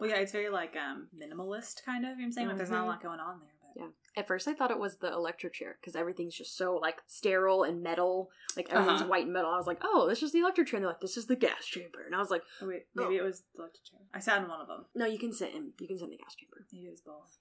Well, 0.00 0.10
yeah, 0.10 0.16
it's 0.16 0.32
very 0.32 0.50
like 0.50 0.76
um 0.76 1.08
minimalist 1.16 1.84
kind 1.84 2.04
of. 2.04 2.10
You 2.10 2.16
know 2.16 2.20
what 2.20 2.24
I'm 2.26 2.32
saying 2.32 2.48
like 2.48 2.56
there's 2.58 2.70
not 2.70 2.82
a 2.82 2.84
Mhm. 2.84 2.88
lot 2.88 3.02
going 3.02 3.20
on 3.20 3.40
there. 3.40 3.48
But 3.62 3.80
Yeah. 3.82 3.88
At 4.18 4.26
first, 4.26 4.48
I 4.48 4.54
thought 4.54 4.72
it 4.72 4.80
was 4.80 4.96
the 4.96 5.12
electric 5.12 5.54
chair 5.54 5.78
because 5.80 5.94
everything's 5.94 6.34
just 6.34 6.56
so 6.56 6.74
like 6.76 6.96
sterile 7.06 7.62
and 7.62 7.82
metal. 7.84 8.30
Like 8.56 8.68
everything's 8.70 9.02
Uh-huh. 9.02 9.10
white 9.10 9.24
and 9.24 9.32
metal. 9.32 9.50
I 9.50 9.56
was 9.56 9.68
like, 9.68 9.78
oh, 9.84 10.08
this 10.08 10.24
is 10.24 10.32
the 10.32 10.40
electric 10.40 10.66
chair. 10.66 10.78
And 10.78 10.84
they're 10.84 10.90
like, 10.90 11.00
this 11.00 11.16
is 11.16 11.26
the 11.26 11.36
gas 11.36 11.64
chamber. 11.64 12.02
And 12.04 12.16
I 12.16 12.18
was 12.18 12.30
like, 12.30 12.42
Oh 12.60 12.66
wait, 12.66 12.86
maybe 12.96 13.14
it 13.16 13.22
was 13.22 13.44
the 13.54 13.62
electric 13.62 13.84
chair. 13.84 14.00
I 14.12 14.18
sat 14.18 14.42
in 14.42 14.48
one 14.48 14.60
of 14.60 14.66
them. 14.66 14.86
no, 14.96 15.06
you 15.06 15.18
can 15.20 15.32
sit 15.32 15.54
in. 15.54 15.70
You 15.78 15.86
can 15.86 15.96
sit 15.98 16.04
in 16.06 16.10
the 16.10 16.16
gas 16.16 16.34
chamber. 16.34 16.66
Maybe 16.72 16.86
it 16.86 16.90
was 16.90 17.00
both. 17.00 17.38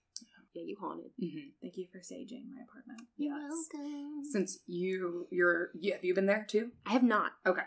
Yeah, 0.53 0.63
you 0.65 0.77
haunted. 0.79 1.11
Mhm. 1.21 1.51
Thank 1.61 1.77
you 1.77 1.87
for 1.91 1.97
saging 1.99 2.45
my 2.53 2.61
apartment. 2.61 3.07
Yes. 3.17 3.33
welcome. 3.73 4.23
Since 4.31 4.59
you, 4.67 5.27
you're, 5.31 5.71
you, 5.79 5.93
have 5.93 6.03
you 6.03 6.13
been 6.15 6.25
there 6.27 6.45
too? 6.47 6.71
I 6.85 6.91
have 6.93 7.03
not. 7.03 7.33
Okay. 7.45 7.63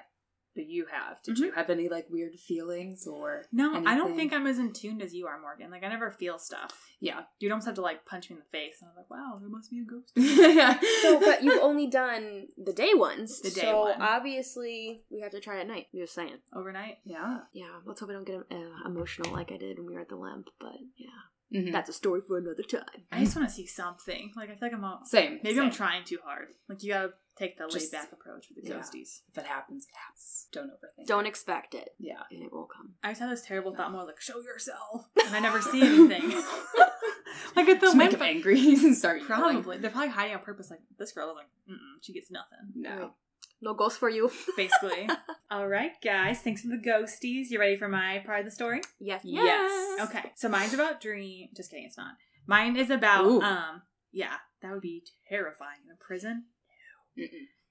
But 0.54 0.66
you 0.66 0.86
have. 0.90 1.22
Did 1.22 1.36
Mhm. 1.36 1.40
you 1.40 1.52
have 1.52 1.70
any 1.70 1.88
like 1.88 2.06
weird 2.10 2.34
feelings 2.38 3.06
or? 3.06 3.44
No, 3.52 3.82
I 3.86 3.94
don't 3.96 4.16
think 4.16 4.32
I'm 4.32 4.46
as 4.48 4.58
in 4.58 4.72
tuned 4.72 5.00
as 5.00 5.14
you 5.14 5.26
are, 5.28 5.40
Morgan. 5.40 5.70
Like 5.70 5.84
I 5.84 5.88
never 5.88 6.10
feel 6.10 6.38
stuff. 6.40 6.88
Yeah. 6.98 7.22
You'd 7.38 7.52
almost 7.52 7.66
have 7.66 7.76
to 7.76 7.80
like 7.82 8.04
punch 8.04 8.28
me 8.30 8.34
in 8.36 8.40
the 8.40 8.48
face, 8.58 8.78
and 8.82 8.90
I'm 8.90 8.96
like, 8.96 9.08
"Wow, 9.10 9.38
there 9.40 9.48
must 9.48 9.70
be 9.70 9.78
a 9.78 9.84
ghost." 9.84 10.12
So, 11.02 11.20
but 11.20 11.42
you've 11.44 11.62
only 11.62 11.86
done 11.86 12.48
the 12.58 12.72
day 12.72 12.94
ones. 12.94 13.40
The 13.40 13.50
day 13.50 13.60
so 13.62 13.82
one. 13.82 14.02
obviously, 14.02 15.02
we 15.10 15.20
have 15.20 15.30
to 15.32 15.40
try 15.40 15.60
at 15.60 15.66
night. 15.68 15.86
Just 15.94 16.14
saying. 16.14 16.38
Overnight. 16.52 16.98
yeah. 17.04 17.40
Yeah, 17.52 17.80
let's 17.84 18.00
hope 18.00 18.10
I 18.10 18.14
don't 18.14 18.26
get 18.26 18.40
uh, 18.50 18.86
emotional 18.86 19.32
like 19.32 19.52
I 19.52 19.56
did 19.56 19.78
when 19.78 19.86
we 19.86 19.94
were 19.94 20.00
at 20.00 20.08
the 20.08 20.16
lamp. 20.16 20.48
But 20.58 20.76
yeah, 20.96 21.08
Mhm. 21.52 21.72
that's 21.72 21.88
a 21.88 21.92
story 21.92 22.20
for 22.20 22.38
another 22.38 22.62
time. 22.62 22.84
I 23.10 23.24
just 23.24 23.36
want 23.36 23.48
to 23.48 23.54
see 23.54 23.66
something. 23.66 24.32
Like 24.36 24.50
I 24.50 24.54
feel 24.54 24.68
like 24.68 24.72
I'm 24.74 24.84
all. 24.84 25.04
Same. 25.04 25.40
Maybe 25.42 25.58
I'm 25.58 25.70
trying 25.70 26.04
too 26.04 26.18
hard. 26.24 26.48
Like 26.68 26.82
you 26.82 26.92
gotta 26.92 27.12
take 27.36 27.56
the 27.58 27.66
laid 27.66 27.90
back 27.90 28.12
approach 28.12 28.46
with 28.54 28.64
the 28.64 28.70
yeah. 28.70 28.76
ghosties. 28.76 29.22
If 29.30 29.38
it 29.38 29.46
happens, 29.46 29.84
it 29.84 29.94
happens. 29.96 30.46
Don't 30.52 30.68
overthink. 30.70 31.06
Don't 31.06 31.26
expect 31.26 31.74
it, 31.74 31.90
Yeah. 31.98 32.22
and 32.30 32.42
it 32.42 32.52
will 32.52 32.66
come. 32.66 32.94
I 33.02 33.10
just 33.10 33.20
had 33.20 33.30
this 33.30 33.44
terrible 33.46 33.74
thought 33.74 33.90
more 33.92 34.04
like, 34.04 34.20
show 34.20 34.40
yourself. 34.40 35.08
And 35.26 35.36
I 35.36 35.40
never 35.40 35.62
see 35.62 35.80
anything. 35.80 36.30
like 37.56 37.68
at 37.68 37.80
the 37.80 37.86
Just 37.86 37.96
make 37.96 38.12
him 38.12 38.22
angry 38.22 38.58
and 38.74 38.96
start 38.96 39.22
yelling. 39.28 39.62
Probably. 39.62 39.78
They're 39.78 39.90
probably 39.90 40.08
hiding 40.10 40.34
on 40.34 40.42
purpose. 40.42 40.70
Like, 40.70 40.80
this 40.98 41.12
girl 41.12 41.30
is 41.30 41.36
like, 41.36 41.46
mm 41.70 41.76
she 42.02 42.12
gets 42.12 42.30
nothing. 42.30 42.58
No. 42.74 43.12
No 43.62 43.74
ghost 43.74 43.98
for 43.98 44.08
you. 44.08 44.30
Basically. 44.56 45.08
All 45.50 45.68
right, 45.68 45.92
guys. 46.02 46.40
Thanks 46.40 46.62
for 46.62 46.68
the 46.68 46.78
ghosties. 46.82 47.46
You 47.50 47.58
ready 47.60 47.76
for 47.76 47.88
my 47.88 48.22
part 48.24 48.40
of 48.40 48.44
the 48.46 48.50
story? 48.50 48.80
yes. 48.98 49.22
Yes. 49.24 50.00
Okay. 50.08 50.32
So 50.36 50.48
mine's 50.48 50.72
about 50.74 51.00
dream. 51.00 51.48
Just 51.56 51.70
kidding. 51.70 51.84
It's 51.86 51.96
not. 51.98 52.14
Mine 52.46 52.76
is 52.76 52.90
about, 52.90 53.26
Ooh. 53.26 53.42
um, 53.42 53.82
yeah, 54.12 54.34
that 54.62 54.72
would 54.72 54.80
be 54.80 55.04
terrifying 55.28 55.80
in 55.84 55.90
a 55.92 55.96
prison. 56.04 56.44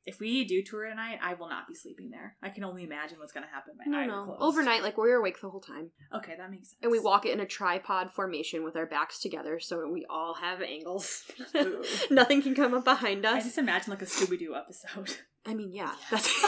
If 0.05 0.19
we 0.19 0.45
do 0.45 0.63
tour 0.63 0.87
tonight, 0.87 1.19
I 1.21 1.33
will 1.33 1.49
not 1.49 1.67
be 1.67 1.75
sleeping 1.75 2.09
there. 2.09 2.35
I 2.41 2.49
can 2.49 2.63
only 2.63 2.83
imagine 2.83 3.19
what's 3.19 3.33
going 3.33 3.45
to 3.45 3.51
happen. 3.51 3.73
My 3.77 3.85
No, 3.91 3.99
eyes 3.99 4.07
no. 4.07 4.23
closed. 4.25 4.41
Overnight, 4.41 4.81
like 4.83 4.97
we're 4.97 5.17
awake 5.17 5.39
the 5.41 5.49
whole 5.49 5.59
time, 5.59 5.91
Okay, 6.15 6.35
that 6.37 6.49
makes 6.49 6.69
sense. 6.69 6.79
and 6.81 6.91
we 6.91 6.99
walk 6.99 7.25
it 7.25 7.33
in 7.33 7.39
a 7.39 7.45
tripod 7.45 8.11
formation 8.11 8.63
with 8.63 8.75
our 8.75 8.85
backs 8.85 9.19
together, 9.19 9.59
so 9.59 9.87
we 9.91 10.05
all 10.09 10.35
have 10.35 10.61
angles. 10.61 11.23
Nothing 12.11 12.41
can 12.41 12.55
come 12.55 12.73
up 12.73 12.85
behind 12.85 13.25
us. 13.25 13.33
I 13.33 13.37
us. 13.39 13.43
just 13.43 13.57
imagine 13.57 13.91
like 13.91 14.01
a 14.01 14.05
Scooby 14.05 14.39
Doo 14.39 14.55
episode. 14.55 15.17
I 15.45 15.53
mean, 15.53 15.71
yeah, 15.73 15.93
that's. 16.11 16.27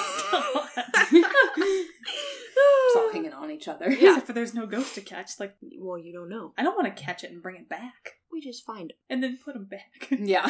Just 1.54 2.98
all 2.98 3.12
hanging 3.14 3.34
on 3.34 3.50
each 3.52 3.68
other. 3.68 3.90
Yeah. 3.92 4.10
Except 4.12 4.28
for 4.28 4.34
there's 4.34 4.54
no 4.54 4.66
ghost 4.68 4.96
to 4.96 5.02
catch. 5.02 5.40
Like, 5.40 5.56
well, 5.80 5.98
you 5.98 6.14
don't 6.14 6.30
know. 6.30 6.54
I 6.58 6.64
don't 6.64 6.76
want 6.76 6.96
to 6.96 7.04
catch 7.04 7.24
it 7.24 7.32
and 7.32 7.42
bring 7.42 7.56
it 7.56 7.70
back 7.70 8.16
We 8.32 8.42
just 8.42 8.66
find 8.66 8.92
it. 8.92 8.98
and 9.10 9.24
then 9.24 9.40
put 9.44 9.54
them 9.54 9.66
back. 9.66 10.08
Yeah. 10.12 10.46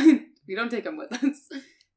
We 0.47 0.55
don't 0.55 0.69
take 0.71 0.83
them 0.85 0.97
with 0.97 1.11
us. 1.13 1.49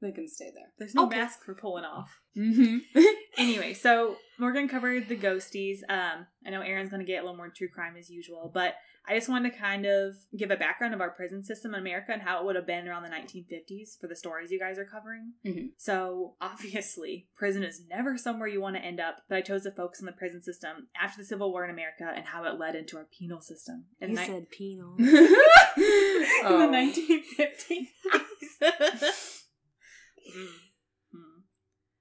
They 0.02 0.12
can 0.12 0.28
stay 0.28 0.50
there. 0.54 0.72
There's 0.78 0.94
no 0.94 1.06
Okay. 1.06 1.16
mask 1.18 1.44
for 1.44 1.54
pulling 1.54 1.84
off. 1.84 2.20
Mm-hmm. 2.36 2.78
Anyway, 3.36 3.74
so 3.74 4.14
Morgan 4.38 4.68
covered 4.68 5.08
the 5.08 5.16
ghosties. 5.16 5.78
Um, 5.88 6.24
I 6.46 6.50
know 6.50 6.60
Erin's 6.60 6.88
going 6.88 7.00
to 7.00 7.06
get 7.06 7.18
a 7.20 7.22
little 7.22 7.36
more 7.36 7.48
true 7.48 7.66
crime 7.68 7.96
as 7.98 8.08
usual, 8.08 8.48
but 8.54 8.74
I 9.08 9.16
just 9.16 9.28
wanted 9.28 9.52
to 9.52 9.58
kind 9.58 9.84
of 9.86 10.14
give 10.38 10.52
a 10.52 10.56
background 10.56 10.94
of 10.94 11.00
our 11.00 11.10
prison 11.10 11.42
system 11.42 11.74
in 11.74 11.80
America 11.80 12.12
and 12.12 12.22
how 12.22 12.38
it 12.38 12.44
would 12.46 12.54
have 12.54 12.64
been 12.66 12.86
around 12.86 13.02
the 13.02 13.08
1950s 13.08 13.98
for 14.00 14.06
the 14.06 14.14
stories 14.14 14.52
you 14.52 14.60
guys 14.60 14.78
are 14.78 14.84
covering. 14.84 15.32
Mhm. 15.44 15.70
So, 15.78 16.36
obviously, 16.40 17.26
prison 17.36 17.64
is 17.64 17.82
never 17.90 18.16
somewhere 18.16 18.46
you 18.46 18.60
want 18.60 18.76
to 18.76 18.82
end 18.84 19.00
up, 19.00 19.16
but 19.28 19.36
I 19.36 19.40
chose 19.40 19.64
to 19.64 19.72
focus 19.72 19.98
on 20.00 20.06
the 20.06 20.12
prison 20.12 20.40
system 20.40 20.86
after 20.96 21.20
the 21.20 21.26
Civil 21.26 21.50
War 21.50 21.64
in 21.64 21.70
America 21.70 22.12
and 22.14 22.24
how 22.26 22.44
it 22.44 22.56
led 22.56 22.76
into 22.76 22.96
our 22.96 23.06
penal 23.18 23.40
system. 23.40 23.86
In 24.00 24.10
You 24.10 24.16
ni- 24.16 24.26
said 24.26 24.48
penal. 24.50 24.94
in 24.98 25.06
Oh. 26.44 26.58
the 26.60 26.68
1950s. 26.68 27.88
Hmm. 30.34 31.40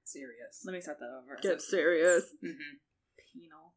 Serious. 0.04 0.64
Let 0.66 0.74
me 0.74 0.82
start 0.82 1.00
that 1.00 1.06
over. 1.06 1.38
Get 1.42 1.62
serious. 1.62 2.24
Mm-hmm. 2.44 2.78
penal. 3.34 3.74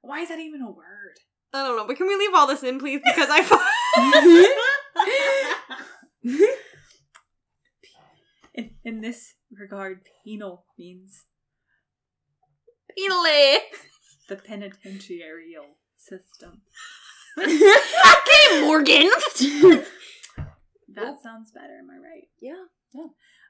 Why 0.00 0.20
is 0.20 0.28
that 0.28 0.38
even 0.38 0.62
a 0.62 0.70
word? 0.70 1.18
I 1.52 1.62
don't 1.62 1.76
know, 1.76 1.86
but 1.86 1.96
can 1.96 2.06
we 2.06 2.16
leave 2.16 2.34
all 2.34 2.46
this 2.46 2.62
in, 2.62 2.78
please? 2.78 3.00
Because 3.04 3.28
I. 3.30 3.42
in, 8.54 8.70
in 8.84 9.00
this 9.00 9.34
regard, 9.50 10.00
penal 10.24 10.64
means 10.78 11.24
Penally. 12.98 13.58
the 14.28 14.36
penitentiarial 14.36 15.76
system. 15.96 16.62
okay, 17.38 18.64
Morgan. 18.64 19.10
That 20.94 21.20
sounds 21.22 21.52
better, 21.52 21.78
am 21.78 21.90
I 21.90 21.98
right? 21.98 22.28
yeah. 22.40 22.64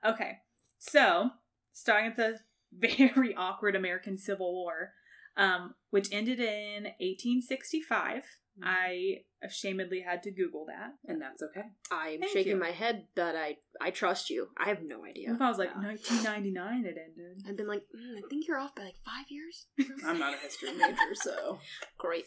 Okay, 0.05 0.39
so 0.79 1.31
starting 1.73 2.11
at 2.11 2.17
the 2.17 2.39
very 2.73 3.35
awkward 3.35 3.75
American 3.77 4.17
Civil 4.19 4.53
War, 4.53 4.93
um, 5.37 5.75
which 5.91 6.09
ended 6.13 6.41
in 6.41 6.85
1865. 7.01 8.25
I 8.61 9.19
ashamedly 9.45 10.03
had 10.05 10.25
to 10.25 10.33
Google 10.33 10.67
that. 10.67 10.95
and 11.07 11.23
that's 11.23 11.45
okay. 11.45 11.63
I'm 11.93 12.19
Thank 12.21 12.33
shaking 12.33 12.53
you. 12.55 12.59
my 12.61 12.73
head 12.73 13.07
that 13.15 13.37
I 13.37 13.59
I 13.81 13.91
trust 13.93 14.31
you. 14.31 14.49
I 14.59 14.69
have 14.69 14.83
no 14.83 15.05
idea. 15.05 15.33
If 15.33 15.41
I 15.41 15.49
was 15.49 15.59
like 15.59 15.71
Yeah. 15.81 15.87
1999, 15.87 16.85
it 16.85 16.97
ended. 16.99 17.43
I've 17.49 17.57
been 17.57 17.69
like, 17.69 17.83
mm, 17.95 18.19
I 18.19 18.23
think 18.29 18.49
you're 18.49 18.59
off 18.59 18.75
by 18.75 18.83
like 18.83 18.97
five 19.05 19.27
years. 19.29 19.67
I'm 20.05 20.19
not 20.19 20.35
a 20.35 20.39
history 20.39 20.73
major, 20.73 21.15
so 21.15 21.61
Great. 21.99 22.25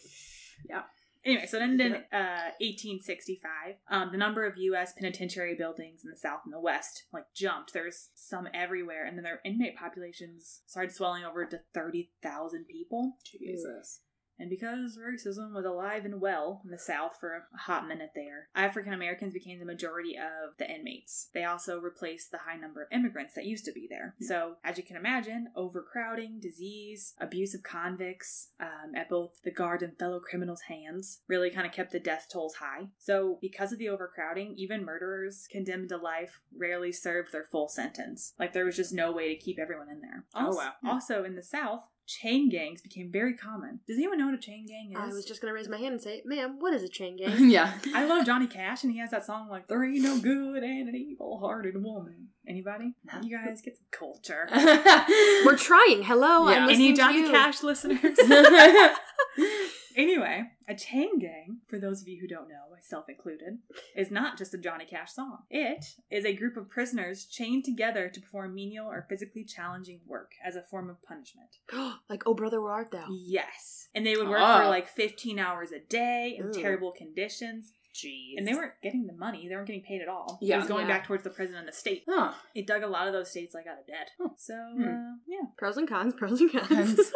Anyway, 1.24 1.46
so 1.46 1.58
it 1.58 1.62
ended 1.62 1.86
in 1.86 1.94
uh, 2.12 2.52
1865. 2.60 3.76
Um, 3.90 4.10
the 4.12 4.18
number 4.18 4.46
of 4.46 4.58
U.S. 4.58 4.94
penitentiary 4.98 5.56
buildings 5.56 6.02
in 6.04 6.10
the 6.10 6.18
South 6.18 6.42
and 6.46 6.54
the 6.54 6.60
West 6.60 7.04
like 7.14 7.26
jumped. 7.36 7.74
There's 7.74 8.10
some 8.16 8.48
everywhere, 8.54 9.06
and 9.06 9.18
then 9.18 9.24
their 9.24 9.40
inmate 9.46 9.78
populations 9.78 10.62
started 10.66 10.92
swelling 10.92 11.24
over 11.24 11.46
to 11.46 11.62
30,000 11.74 12.66
people. 12.68 13.18
Jesus. 13.24 14.02
And 14.42 14.50
because 14.50 14.98
racism 14.98 15.54
was 15.54 15.66
alive 15.66 16.04
and 16.04 16.20
well 16.20 16.62
in 16.66 16.72
the 16.72 16.78
South 16.80 17.18
for 17.20 17.36
a 17.54 17.58
hot 17.58 17.88
minute 17.88 18.12
there, 18.16 18.48
African 18.56 18.92
Americans 18.92 19.34
became 19.34 19.60
the 19.60 19.66
majority 19.66 20.18
of 20.18 20.58
the 20.58 20.68
inmates. 20.70 21.30
They 21.32 21.44
also 21.44 21.80
replaced 21.80 22.32
the 22.32 22.40
high 22.40 22.56
number 22.56 22.82
of 22.82 22.88
immigrants 22.92 23.36
that 23.36 23.46
used 23.46 23.66
to 23.66 23.72
be 23.72 23.88
there. 23.88 24.16
So, 24.20 24.56
as 24.64 24.80
you 24.80 24.84
can 24.84 24.96
imagine, 24.98 25.50
overcrowding, 25.56 26.40
disease, 26.40 27.14
abuse 27.22 27.54
of 27.54 27.62
convicts 27.62 28.50
um, 28.60 28.96
at 28.96 29.10
both 29.10 29.42
the 29.44 29.52
guard 29.52 29.84
and 29.84 29.96
fellow 29.98 30.20
criminals' 30.20 30.62
hands 30.62 31.22
really 31.28 31.52
kind 31.52 31.68
of 31.68 31.72
kept 31.74 31.92
the 31.92 32.00
death 32.00 32.28
tolls 32.32 32.56
high. 32.56 32.88
So, 32.98 33.38
because 33.42 33.72
of 33.72 33.78
the 33.78 33.90
overcrowding, 33.90 34.56
even 34.58 34.84
murderers 34.84 35.48
condemned 35.52 35.90
to 35.90 35.98
life 35.98 36.42
rarely 36.58 36.92
served 36.92 37.32
their 37.32 37.46
full 37.46 37.68
sentence. 37.68 38.34
Like, 38.40 38.54
there 38.54 38.66
was 38.66 38.76
just 38.76 38.92
no 38.92 39.12
way 39.12 39.30
to 39.36 39.40
keep 39.40 39.60
everyone 39.60 39.90
in 39.90 40.02
there. 40.02 40.26
Oh, 40.34 40.48
Also- 40.48 40.58
wow. 40.60 40.72
Also, 40.84 41.24
in 41.24 41.36
the 41.36 41.44
South, 41.44 41.84
chain 42.08 42.50
gangs 42.50 42.82
became 42.82 43.12
very 43.12 43.36
common. 43.36 43.80
Does 43.88 43.98
anyone 43.98 44.18
know 44.18 44.26
what 44.26 44.36
a 44.36 44.38
chain 44.38 44.66
gang 44.66 44.92
is? 44.92 44.98
I 44.98 45.08
was 45.08 45.26
just 45.26 45.42
gonna 45.42 45.54
raise 45.54 45.70
my 45.70 45.78
hand 45.78 45.94
and 45.94 46.02
say, 46.02 46.22
ma'am, 46.26 46.58
what 46.60 46.74
is 46.74 46.84
a 46.84 46.90
chain 46.90 47.18
gang? 47.18 47.50
yeah. 47.50 47.74
I 47.94 48.06
love 48.06 48.26
Johnny 48.26 48.48
Cash, 48.48 48.84
and 48.84 48.92
he 48.92 49.00
has 49.00 49.12
that 49.12 49.26
song 49.26 49.50
like 49.50 49.68
"There 49.68 49.84
ain't 49.84 50.04
no 50.04 50.20
good 50.20 50.64
and 50.64 50.90
an 50.90 50.96
evil-hearted 50.96 51.82
woman." 51.82 52.30
Anybody? 52.48 52.94
No. 53.06 53.22
You 53.22 53.38
guys 53.38 53.62
get 53.62 53.78
some 53.78 53.86
culture. 53.92 54.48
We're 55.46 55.58
trying. 55.58 56.04
Hello, 56.04 56.50
Yeah. 56.50 56.64
I'm 56.66 56.70
Any 56.70 56.92
listening 56.94 56.96
to 56.96 57.02
Johnny. 57.02 57.30
Cash 57.32 57.64
listeners? 57.64 58.18
anyway, 59.96 60.44
a 60.68 60.76
chain 60.76 61.20
gang, 61.20 61.60
for 61.68 61.78
those 61.80 62.02
of 62.02 62.08
you 62.08 62.20
who 62.20 62.28
don't 62.28 62.50
know, 62.50 62.56
myself 62.74 63.06
included, 63.10 63.60
is 63.96 64.10
not 64.12 64.38
just 64.38 64.54
a 64.54 64.58
Johnny 64.58 64.86
Cash 64.86 65.14
song. 65.14 65.40
It 65.50 65.86
is 66.10 66.26
a 66.26 66.34
group 66.36 66.58
of 66.58 66.70
prisoners 66.70 67.26
chained 67.26 67.64
together 67.66 68.10
to 68.10 68.20
perform 68.22 68.56
menial 68.56 68.88
or 68.88 69.06
physically 69.08 69.44
challenging 69.44 70.02
work 70.08 70.32
as 70.44 70.56
a 70.56 70.62
form 70.64 70.90
of 70.90 71.02
punishment. 71.04 71.58
like, 72.10 72.24
oh 72.26 72.34
brother, 72.34 72.62
where 72.62 72.72
art 72.74 72.92
thou? 72.92 73.06
Yes. 73.12 73.88
And 73.94 74.06
they 74.06 74.16
would 74.16 74.28
work 74.30 74.40
Ah. 74.42 74.62
for 74.62 74.68
like 74.68 74.88
15 74.88 75.38
hours 75.40 75.72
a 75.72 75.80
day 75.80 76.36
in 76.40 76.48
Ooh. 76.48 76.54
terrible 76.54 76.92
conditions. 76.92 77.72
Jeez. 77.94 78.36
And 78.38 78.48
they 78.48 78.54
weren't 78.54 78.74
getting 78.82 79.06
the 79.06 79.14
money. 79.14 79.48
They 79.50 79.56
weren't 79.56 79.68
getting 79.68 79.84
paid 79.84 80.02
at 80.02 80.08
all. 80.08 80.38
Yeah. 80.42 80.56
It 80.56 80.60
was 80.60 80.68
going 80.68 80.88
Yeah. 80.88 80.94
back 80.98 81.08
towards 81.08 81.24
the 81.24 81.30
president 81.30 81.60
and 81.60 81.68
the 81.68 81.74
state. 81.78 82.04
Huh. 82.08 82.34
It 82.56 82.66
dug 82.66 82.84
a 82.84 82.88
lot 82.88 83.08
of 83.08 83.14
those 83.14 83.30
states 83.30 83.54
like 83.54 83.68
out 83.68 83.80
of 83.80 83.86
debt. 83.88 84.12
So, 84.38 84.54
Hmm. 84.76 84.84
uh, 84.84 85.16
yeah. 85.28 85.42
Pros 85.58 85.78
and 85.78 85.88
cons, 85.88 86.14
pros 86.14 86.40
and 86.40 86.52
cons. 86.52 87.12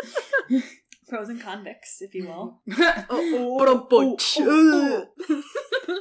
Pros 1.08 1.30
and 1.30 1.42
convicts, 1.42 2.02
if 2.02 2.14
you 2.14 2.28
will. 2.28 2.62
oh, 2.78 3.06
oh, 3.10 3.88
oh, 3.92 4.18
oh, 4.40 5.08
oh. 5.30 5.44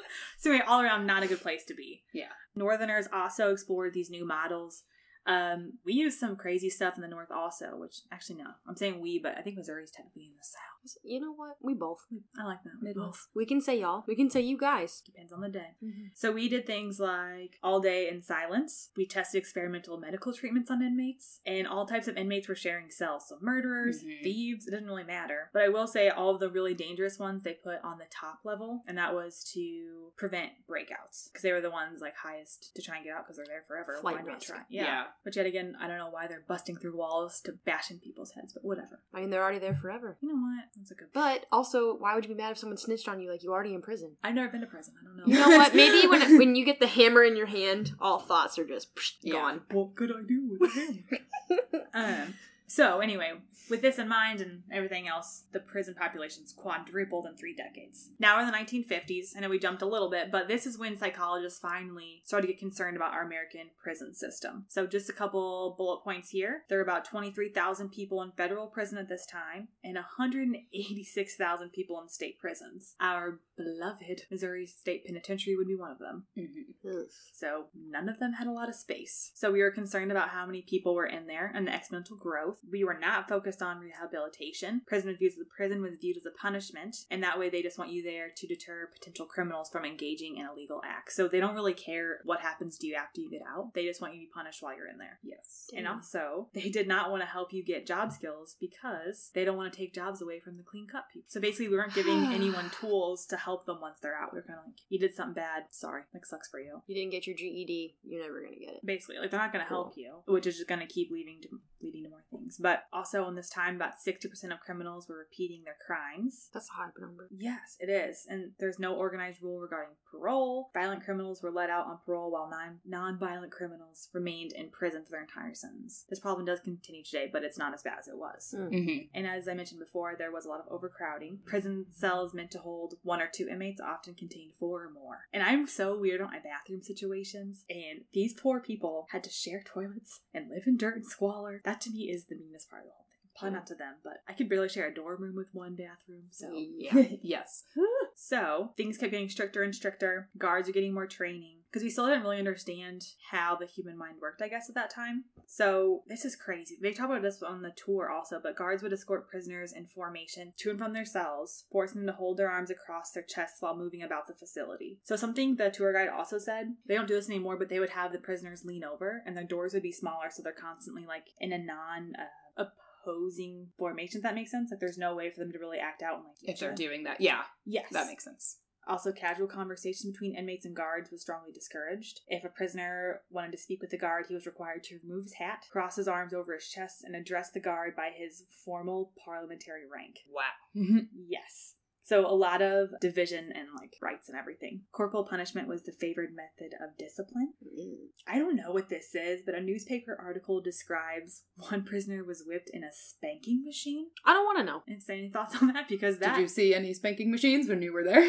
So, 0.39 0.51
anyway, 0.51 0.65
all 0.69 0.83
around, 0.83 1.07
not 1.07 1.23
a 1.23 1.27
good 1.27 1.41
place 1.41 1.65
to 1.67 1.75
be. 1.75 2.03
Yeah. 2.13 2.29
Northerners 2.55 3.07
also 3.13 3.51
explored 3.53 3.95
these 3.95 4.11
new 4.11 4.27
models. 4.27 4.83
Um, 5.27 5.79
we 5.87 5.95
used 5.95 6.19
some 6.19 6.37
crazy 6.37 6.69
stuff 6.69 6.97
in 6.97 7.01
the 7.03 7.09
north 7.09 7.31
also, 7.31 7.77
which 7.77 8.01
actually 8.13 8.37
no, 8.43 8.51
I'm 8.69 8.77
saying 8.77 9.01
we, 9.01 9.19
but 9.23 9.39
I 9.39 9.41
think 9.41 9.57
Missouri's 9.57 9.91
technically 9.91 10.25
in 10.27 10.33
the 10.37 10.45
south. 10.45 10.74
You 11.03 11.21
know 11.21 11.33
what? 11.33 11.57
We 11.63 11.75
both. 11.75 12.05
I 12.39 12.45
like 12.45 12.63
that. 12.65 12.73
We 12.81 12.89
Midwest. 12.89 13.29
We 13.35 13.47
can 13.47 13.61
say 13.61 13.81
y'all. 13.81 14.05
We 14.07 14.15
can 14.17 14.31
say 14.31 14.41
you 14.41 14.57
guys. 14.59 15.01
Depends 15.05 15.33
on 15.33 15.41
the 15.41 15.49
day. 15.49 15.77
So 16.15 16.33
we 16.33 16.49
did 16.49 16.67
things 16.67 16.99
like 17.01 17.59
all 17.63 17.81
day 17.81 18.09
in 18.09 18.23
silence. 18.23 18.91
We 18.97 19.07
tested 19.07 19.39
experimental 19.39 19.99
medical 19.99 20.33
treatments 20.33 20.71
on 20.71 20.83
inmates, 20.83 21.41
and 21.47 21.67
all 21.67 21.87
types 21.87 22.09
of 22.09 22.17
inmates 22.17 22.49
were 22.49 22.55
sharing 22.55 22.91
cells. 22.91 23.29
So 23.29 23.39
murderers, 23.41 24.03
Mhm. 24.03 24.23
thieves, 24.23 24.67
it 24.67 24.71
didn't 24.71 24.87
really 24.87 25.05
matter. 25.05 25.51
But 25.53 25.63
I 25.63 25.69
will 25.69 25.87
say 25.87 26.09
all 26.09 26.31
of 26.31 26.41
the 26.41 26.51
really 26.51 26.75
dangerous 26.75 27.19
ones 27.19 27.43
they 27.43 27.55
put 27.55 27.81
on 27.83 27.99
the 27.99 28.07
top 28.11 28.41
level, 28.45 28.83
and 28.87 28.97
that 28.99 29.15
was 29.15 29.45
to 29.55 30.13
prevent 30.17 30.53
breakouts 30.69 31.29
because 31.31 31.43
they 31.43 31.53
were 31.53 31.61
the 31.61 31.71
ones 31.71 32.01
like 32.01 32.15
highest 32.17 32.75
to 32.75 32.83
try 32.83 32.97
and 32.97 33.05
get 33.05 33.15
out 33.15 33.25
because 33.25 33.37
they're 33.37 33.47
there 33.47 33.65
forever. 33.67 33.99
Flight 34.01 34.25
Why 34.25 34.33
not 34.33 34.41
try? 34.41 34.65
Yeah. 34.69 34.85
Yeah. 34.85 35.05
But 35.25 35.37
yet 35.37 35.47
again, 35.47 35.77
I 35.81 35.87
don't 35.87 35.99
know 35.99 36.11
why 36.11 36.27
they're 36.27 36.45
busting 36.47 36.77
through 36.77 36.97
walls 36.97 37.41
to 37.43 37.53
bash 37.53 37.91
in 37.91 37.99
people's 37.99 38.33
heads, 38.33 38.53
but 38.53 38.65
whatever. 38.65 39.01
I 39.13 39.21
mean, 39.21 39.31
they're 39.31 39.43
already 39.43 39.59
there 39.59 39.75
forever. 39.75 40.17
You 40.21 40.29
know 40.29 40.35
what? 40.41 40.65
That's 40.77 40.91
a 40.91 40.95
good. 40.95 41.09
But 41.13 41.47
also, 41.53 41.95
why 41.97 42.15
would 42.15 42.25
you 42.25 42.29
be 42.29 42.35
mad 42.35 42.53
if 42.53 42.59
someone 42.59 42.77
snitched 42.77 43.09
on 43.09 43.21
you 43.21 43.31
like 43.31 43.43
you 43.43 43.53
already 43.53 43.75
in 43.75 43.83
prison? 43.83 44.13
I've 44.23 44.35
never 44.35 44.49
been 44.49 44.61
to 44.63 44.67
prison. 44.67 44.95
I 45.01 45.05
don't 45.07 45.17
know. 45.17 45.25
You 45.27 45.39
know 45.39 45.57
what? 45.57 45.75
Maybe 45.83 46.07
when 46.09 46.39
when 46.39 46.55
you 46.57 46.65
get 46.65 46.81
the 46.81 46.87
hammer 46.87 47.23
in 47.23 47.37
your 47.37 47.47
hand, 47.47 47.93
all 48.01 48.19
thoughts 48.19 48.59
are 48.59 48.67
just 48.67 48.95
psh, 48.95 49.13
Yeah. 49.23 49.33
gone. 49.35 49.63
what 49.71 49.95
could 49.95 50.11
I 50.11 50.23
do 50.27 50.57
with 50.59 50.75
him? 50.75 51.05
um, 51.95 52.35
so 52.67 53.01
anyway, 53.01 53.33
with 53.71 53.83
this 53.83 53.99
in 53.99 54.09
mind 54.09 54.41
and 54.41 54.63
everything 54.71 55.09
else, 55.09 55.45
the 55.53 55.61
prison 55.61 55.95
population's 55.95 56.53
quadrupled 56.53 57.27
in 57.27 57.37
three 57.37 57.55
decades. 57.55 58.11
Now 58.19 58.37
we're 58.37 58.47
in 58.47 58.53
the 58.53 58.59
1950s. 58.59 59.37
I 59.37 59.41
know 59.41 59.49
we 59.49 59.59
jumped 59.59 59.83
a 59.83 59.87
little 59.87 60.11
bit, 60.11 60.31
but 60.31 60.49
this 60.49 60.67
is 60.67 60.79
when 60.79 60.97
psychologists 60.97 61.61
finally 61.61 62.23
started 62.25 62.47
to 62.47 62.53
get 62.53 62.61
concerned 62.61 62.97
about 62.97 63.13
our 63.13 63.25
American 63.25 63.71
prison 63.83 64.15
system. 64.15 64.67
So 64.69 64.87
just 64.87 65.09
a 65.09 65.15
couple 65.15 65.75
bullet 65.79 66.03
points 66.03 66.31
here. 66.31 66.65
There 66.69 66.79
are 66.79 66.83
about 66.83 67.05
23,000 67.05 67.91
people 67.91 68.23
in 68.23 68.33
federal 68.33 68.67
prison 68.67 68.99
at 68.99 69.09
this 69.09 69.27
time 69.27 69.69
and 69.83 69.95
186,000 69.95 71.71
people 71.71 72.01
in 72.01 72.09
state 72.09 72.39
prisons. 72.39 72.95
Our 73.01 73.41
beloved 73.57 74.23
Missouri 74.31 74.67
State 74.67 75.07
Penitentiary 75.07 75.57
would 75.57 75.69
be 75.69 75.77
one 75.77 75.91
of 75.91 75.99
them. 75.99 76.27
Mhm. 76.37 77.09
So 77.33 77.69
none 77.75 78.09
of 78.09 78.19
them 78.19 78.35
had 78.35 78.47
a 78.47 78.53
lot 78.53 78.69
of 78.69 78.75
space. 78.75 79.31
So 79.35 79.51
we 79.51 79.61
were 79.61 79.71
concerned 79.71 80.11
about 80.11 80.31
how 80.31 80.45
many 80.45 80.63
people 80.63 80.95
were 80.95 81.07
in 81.07 81.27
there 81.27 81.51
and 81.55 81.67
the 81.67 81.71
exponential 81.71 82.19
growth. 82.19 82.54
We 82.71 82.85
were 82.85 82.99
not 82.99 83.29
focused 83.29 83.63
on 83.63 83.79
rehabilitation. 83.81 84.83
Prison 84.87 85.09
was 85.09 85.19
viewed, 85.19 85.33
the 85.39 85.45
prison 85.45 85.83
was 85.83 85.97
viewed 86.01 86.17
as 86.17 86.27
a 86.27 86.31
punishment, 86.31 86.97
and 87.11 87.23
that 87.23 87.39
way 87.39 87.49
they 87.51 87.63
just 87.63 87.79
want 87.79 87.91
you 87.91 88.03
there 88.03 88.29
to 88.37 88.47
deter 88.47 88.89
potential 88.93 89.27
criminals 89.27 89.69
from 89.71 89.85
engaging 89.85 90.37
in 90.39 90.47
illegal 90.47 90.81
acts. 90.85 91.17
So 91.17 91.29
they 91.29 91.41
don't 91.41 91.55
really 91.55 91.75
care 91.75 92.19
what 92.25 92.41
happens 92.41 92.79
to 92.79 92.87
you 92.87 92.95
after 92.95 93.21
you 93.21 93.31
get 93.31 93.43
out. 93.49 93.75
They 93.75 93.85
just 93.87 94.01
want 94.01 94.15
you 94.15 94.21
to 94.21 94.27
be 94.27 94.31
punished 94.35 94.63
while 94.63 94.77
you're 94.77 94.89
in 94.89 94.99
there. 94.99 95.19
Yes. 95.23 95.71
And 95.77 95.87
also, 95.89 96.49
they 96.55 96.69
did 96.71 96.87
not 96.89 97.11
want 97.11 97.23
to 97.23 97.27
help 97.29 97.53
you 97.53 97.65
get 97.65 97.87
job 97.87 98.13
skills 98.13 98.57
because 98.61 99.31
they 99.35 99.45
don't 99.45 99.57
want 99.57 99.73
to 99.73 99.79
take 99.79 99.95
jobs 99.95 100.21
away 100.23 100.41
from 100.41 100.57
the 100.57 100.63
clean 100.63 100.87
cut 100.91 101.05
people. 101.13 101.27
So 101.29 101.41
basically, 101.41 101.69
we 101.69 101.77
weren't 101.77 101.95
giving 101.95 102.27
anyone 102.33 102.71
tools 102.71 103.27
to 103.27 103.37
help 103.37 103.67
them 103.67 103.79
once 103.81 103.99
they're 104.03 104.17
out. 104.17 104.33
We 104.33 104.39
are 104.41 104.43
kind 104.43 104.59
of 104.59 104.67
like, 104.67 104.75
you 104.89 104.99
did 104.99 105.15
something 105.15 105.35
bad. 105.35 105.65
Sorry, 105.71 106.03
that 106.13 106.27
sucks 106.27 106.49
for 106.49 106.61
you 106.61 106.83
You 106.87 106.95
didn't 106.95 107.13
get 107.13 107.27
your 107.27 107.37
GED. 107.37 107.97
You're 108.05 108.23
never 108.23 108.41
gonna 108.43 108.57
get 108.57 108.75
it. 108.77 108.87
basically 108.87 109.19
like 109.19 109.31
they're 109.31 109.41
not 109.41 109.53
going 109.53 109.65
to 109.65 109.69
Cool. 109.69 109.85
help 109.85 109.97
you 109.97 110.13
which 110.27 110.47
is 110.47 110.57
just 110.57 110.69
going 110.69 110.81
to 110.81 110.87
keep 110.87 111.11
leading 111.11 111.41
to 111.43 111.49
leading 111.83 112.05
to 112.05 112.09
more 112.11 112.25
things. 112.31 112.44
But 112.61 112.85
also 112.93 113.27
in 113.29 113.35
this 113.35 113.51
time, 113.51 113.77
about 113.77 113.95
60% 114.07 114.53
of 114.53 114.61
criminals 114.61 115.09
were 115.09 115.19
repeating 115.19 115.63
their 115.65 115.77
crimes. 115.85 116.49
That's 116.53 116.69
a 116.71 116.75
high 116.75 116.91
number. 116.99 117.29
Yes, 117.37 117.77
it 117.81 117.91
is. 117.91 118.27
And 118.29 118.53
there's 118.59 118.79
no 118.79 118.95
organized 118.95 119.43
rule 119.43 119.61
regarding 119.61 119.95
parole. 120.11 120.71
Violent 120.75 121.05
criminals 121.05 121.43
were 121.43 121.51
let 121.51 121.71
out 121.71 121.87
on 121.87 121.99
parole 122.05 122.31
while 122.31 122.49
non 122.51 122.79
non 122.87 123.19
violent 123.19 123.53
criminals 123.53 124.09
remained 124.13 124.53
in 124.53 124.71
prison 124.71 125.05
for 125.05 125.11
their 125.13 125.23
entire 125.23 125.55
sentence. 125.55 126.05
This 126.09 126.21
problem 126.21 126.47
does 126.47 126.61
continue 126.61 127.03
today, 127.03 127.29
but 127.33 127.45
it's 127.45 127.59
not 127.59 127.75
as 127.75 127.83
bad 127.83 127.99
as 127.99 128.09
it 128.09 128.17
was. 128.17 128.55
Mm. 128.57 128.71
Mm-hmm. 128.71 128.99
And 129.15 129.27
as 129.27 129.49
I 129.49 129.55
mentioned 129.55 129.81
before, 129.81 130.15
there 130.17 130.33
was 130.33 130.47
a 130.47 130.49
lot 130.49 130.61
of 130.61 130.73
overcrowding. 130.73 131.39
Prison 131.45 131.87
cells 131.91 132.35
meant 132.35 132.51
to 132.53 132.59
hold 132.59 132.95
one 133.03 133.21
or 133.21 133.29
two 133.33 133.49
inmates 133.49 133.81
often 133.81 134.15
contained 134.15 134.53
four 134.59 134.85
or 134.85 134.91
more. 134.91 135.27
And 135.33 135.43
I'm 135.43 135.67
so 135.67 135.99
weird 135.99 136.21
on 136.21 136.31
my 136.31 136.39
bathroom 136.39 136.83
situations, 136.83 137.65
and 137.69 138.03
these 138.13 138.35
poor 138.35 138.61
people 138.61 139.07
had 139.11 139.25
to 139.25 139.31
share 139.31 139.63
toilets 139.63 140.21
and 140.33 140.51
live 140.51 140.67
in 140.67 140.77
dirt 140.77 140.97
and 140.97 141.07
squalor. 141.07 141.61
That 141.65 141.81
to 141.83 141.91
me 141.91 142.11
is 142.11 142.27
the 142.27 142.34
meanest 142.41 142.71
part 142.71 142.83
of 142.83 142.89
the 142.89 142.95
whole. 142.97 143.04
Probably 143.39 143.57
not 143.57 143.67
to 143.69 143.75
them, 143.75 143.95
but 144.03 144.19
I 144.29 144.33
could 144.33 144.49
barely 144.49 144.69
share 144.69 144.89
a 144.89 144.95
dorm 144.95 145.23
room 145.23 145.37
with 145.37 145.49
one 145.53 145.75
bathroom, 145.75 146.25
so. 146.31 146.51
Yeah. 146.53 146.95
yes. 147.23 147.65
So 148.17 148.71
things 148.77 148.97
kept 148.97 149.11
getting 149.11 149.29
stricter 149.29 149.65
and 149.65 149.75
stricter. 149.75 150.29
Guards 150.39 150.69
are 150.69 150.73
getting 150.73 150.95
more 150.95 151.09
training 151.09 151.59
because 151.75 151.83
we 151.83 151.91
still 151.91 152.07
didn't 152.07 152.23
really 152.23 152.39
understand 152.39 153.05
how 153.33 153.57
the 153.57 153.67
human 153.67 153.99
mind 153.99 154.19
worked, 154.23 154.41
I 154.41 154.47
guess, 154.47 154.69
at 154.69 154.77
that 154.77 154.91
time. 154.91 155.25
So 155.49 156.05
this 156.07 156.25
is 156.25 156.37
crazy. 156.37 156.77
They 156.81 156.93
talk 156.93 157.07
about 157.07 157.23
this 157.23 157.43
on 157.43 157.63
the 157.63 157.73
tour 157.73 158.09
also, 158.09 158.39
but 158.41 158.57
guards 158.57 158.85
would 158.85 158.93
escort 158.93 159.29
prisoners 159.29 159.73
in 159.73 159.87
formation 159.87 160.53
to 160.59 160.71
and 160.71 160.79
from 160.79 160.93
their 160.93 161.05
cells, 161.05 161.65
forcing 161.73 162.03
them 162.03 162.07
to 162.07 162.13
hold 162.13 162.37
their 162.37 162.49
arms 162.49 162.71
across 162.71 163.11
their 163.11 163.25
chests 163.25 163.61
while 163.61 163.77
moving 163.77 164.05
about 164.05 164.29
the 164.29 164.35
facility. 164.35 165.01
So 165.03 165.17
something 165.17 165.57
the 165.57 165.71
tour 165.71 165.93
guide 165.93 166.09
also 166.09 166.39
said, 166.39 166.77
they 166.87 166.95
don't 166.95 167.09
do 167.09 167.15
this 167.15 167.29
anymore, 167.29 167.57
but 167.57 167.69
they 167.69 167.81
would 167.81 167.91
have 167.91 168.13
the 168.13 168.19
prisoners 168.19 168.65
lean 168.65 168.85
over 168.85 169.25
and 169.27 169.37
their 169.37 169.43
doors 169.43 169.75
would 169.75 169.83
be 169.83 169.91
smaller, 169.91 170.31
so 170.31 170.45
they're 170.45 170.53
constantly 170.53 171.05
like 171.05 171.27
in 171.41 171.53
a 171.53 171.59
non 171.59 172.13
uh, 172.57 172.65
opposing 173.05 173.69
formations. 173.79 174.23
That 174.23 174.35
makes 174.35 174.51
sense. 174.51 174.71
Like 174.71 174.81
there's 174.81 174.99
no 174.99 175.15
way 175.15 175.31
for 175.31 175.41
them 175.41 175.53
to 175.53 175.59
really 175.59 175.79
act 175.79 176.03
out 176.03 176.17
and 176.17 176.25
like 176.25 176.37
If 176.43 176.61
they're 176.61 176.75
doing 176.75 177.05
that, 177.05 177.21
yeah, 177.21 177.43
yes, 177.65 177.87
that 177.93 178.07
makes 178.07 178.25
sense. 178.25 178.59
also, 178.87 179.13
casual 179.13 179.47
conversation 179.47 180.11
between 180.13 180.37
inmates 180.37 180.67
and 180.67 180.77
guards 180.77 181.11
was 181.11 181.23
strongly 181.23 181.53
discouraged. 181.53 182.21
If 182.29 182.45
a 182.45 182.49
prisoner 182.49 183.21
wanted 183.31 183.53
to 183.53 183.59
speak 183.59 183.81
with 183.81 183.91
the 183.91 183.99
guard, 183.99 184.27
he 184.29 184.35
was 184.35 184.47
required 184.47 184.85
to 184.85 184.99
remove 185.03 185.25
his 185.25 185.35
hat, 185.35 185.65
cross 185.71 185.97
his 185.97 186.09
arms 186.09 186.35
over 186.35 186.55
his 186.55 186.69
chest, 186.69 187.03
and 187.05 187.15
address 187.17 187.51
the 187.51 187.61
guard 187.61 187.97
by 187.97 188.11
his 188.15 188.45
formal 188.65 189.13
parliamentary 189.25 189.83
rank. 189.93 190.17
Wow. 190.31 190.43
Yes. 191.27 191.74
So 192.07 192.27
a 192.27 192.37
lot 192.37 192.61
of 192.61 192.91
division 193.01 193.51
and 193.55 193.69
like 193.81 193.95
rights 194.03 194.29
and 194.29 194.39
everything. 194.39 194.83
Corporal 194.93 195.25
punishment 195.25 195.69
was 195.69 195.85
the 195.85 195.93
favored 195.93 196.31
method 196.37 196.75
of 196.83 196.97
discipline. 196.99 197.55
Mm. 197.65 197.95
I 198.29 198.39
don't 198.39 198.57
know 198.57 198.73
what 198.73 198.91
this 198.91 199.15
is, 199.15 199.41
but 199.45 199.55
a 199.55 199.61
newspaper 199.61 200.15
article 200.23 200.61
describes 200.61 201.43
one 201.57 201.83
prisoner 201.83 202.23
was 202.23 202.45
whipped 202.47 202.71
in 202.75 202.85
a 202.85 202.91
spanking 202.93 203.65
machine. 203.65 204.09
I 204.25 204.35
don't 204.35 204.45
want 204.45 204.59
to 204.59 204.65
know. 204.65 204.83
And 204.87 205.03
say 205.03 205.17
any 205.19 205.31
thoughts 205.31 205.57
on 205.63 205.69
that? 205.73 205.89
Because 205.89 206.19
that 206.19 206.35
Did 206.37 206.43
you 206.43 206.49
see 206.49 206.75
any 206.75 206.93
spanking 206.93 207.31
machines 207.31 207.69
when 207.71 207.81
you 207.81 207.93
were 207.93 208.05
there? 208.05 208.23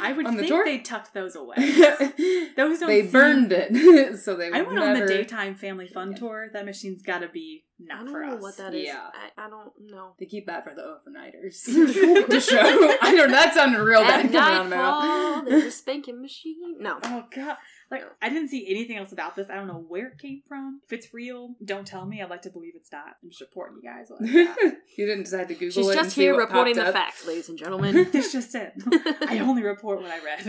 I 0.00 0.12
would 0.12 0.26
on 0.28 0.34
the 0.36 0.40
think 0.42 0.52
tour? 0.52 0.64
they 0.64 0.78
tucked 0.80 1.14
those 1.14 1.34
away. 1.34 1.56
Those 2.54 2.80
don't 2.80 2.86
they 2.88 3.02
seem- 3.02 3.10
burned 3.10 3.52
it, 3.52 4.18
so 4.18 4.36
they. 4.36 4.50
I 4.52 4.60
went 4.62 4.78
on 4.78 4.98
the 5.00 5.06
daytime 5.06 5.54
family 5.54 5.86
fun 5.88 6.12
Yeah. 6.12 6.18
tour. 6.18 6.50
That 6.52 6.66
machine's 6.66 7.00
got 7.02 7.20
to 7.20 7.28
be 7.28 7.64
I 7.90 7.98
don't 7.98 8.10
for 8.10 8.24
know 8.24 8.34
us. 8.36 8.42
what 8.42 8.56
that 8.58 8.74
is. 8.74 8.84
Yeah. 8.86 9.08
I, 9.36 9.46
I 9.46 9.48
don't 9.50 9.72
know. 9.80 10.14
They 10.18 10.26
keep 10.26 10.46
that 10.46 10.64
for 10.64 10.74
the 10.74 10.82
overnighters 10.82 11.64
to 12.30 12.40
show. 12.40 12.58
I 12.60 13.14
don't. 13.14 13.30
Know 13.30 13.36
that 13.36 13.54
sounded 13.54 13.78
real 13.80 14.00
bad 14.02 14.26
At 14.26 14.32
coming 14.32 14.36
out 14.36 14.64
of 14.64 14.70
my 14.70 14.76
mouth. 14.76 15.04
nightfall, 15.04 15.50
there's 15.50 15.64
a 15.64 15.70
spanking 15.70 16.20
machine. 16.20 16.76
No. 16.80 16.98
Oh 17.02 17.24
god! 17.34 17.56
Like 17.92 18.04
I 18.22 18.30
didn't 18.30 18.48
see 18.48 18.66
anything 18.68 18.96
else 18.96 19.12
about 19.12 19.36
this. 19.36 19.50
I 19.50 19.54
don't 19.54 19.66
know 19.66 19.84
where 19.86 20.06
it 20.06 20.18
came 20.18 20.40
from. 20.48 20.80
If 20.86 20.94
it's 20.94 21.12
real, 21.12 21.54
don't 21.62 21.86
tell 21.86 22.06
me. 22.06 22.22
I'd 22.22 22.30
like 22.30 22.40
to 22.42 22.50
believe 22.50 22.72
it's 22.74 22.90
not. 22.90 23.16
I'm 23.22 23.28
just 23.28 23.42
reporting 23.42 23.80
you 23.82 23.88
guys. 23.88 24.10
Like 24.10 24.32
that. 24.32 24.76
you 24.96 25.06
didn't 25.06 25.24
decide 25.24 25.48
to 25.48 25.54
Google 25.54 25.70
She's 25.70 25.88
it. 25.88 25.98
and 25.98 26.04
just 26.04 26.16
here 26.16 26.34
reporting 26.34 26.76
the 26.76 26.86
up? 26.86 26.94
facts, 26.94 27.26
ladies 27.26 27.50
and 27.50 27.58
gentlemen. 27.58 28.08
That's 28.12 28.32
just 28.32 28.54
it. 28.54 28.72
I 29.28 29.40
only 29.40 29.62
report 29.62 30.00
what 30.00 30.10
I 30.10 30.24
read. 30.24 30.46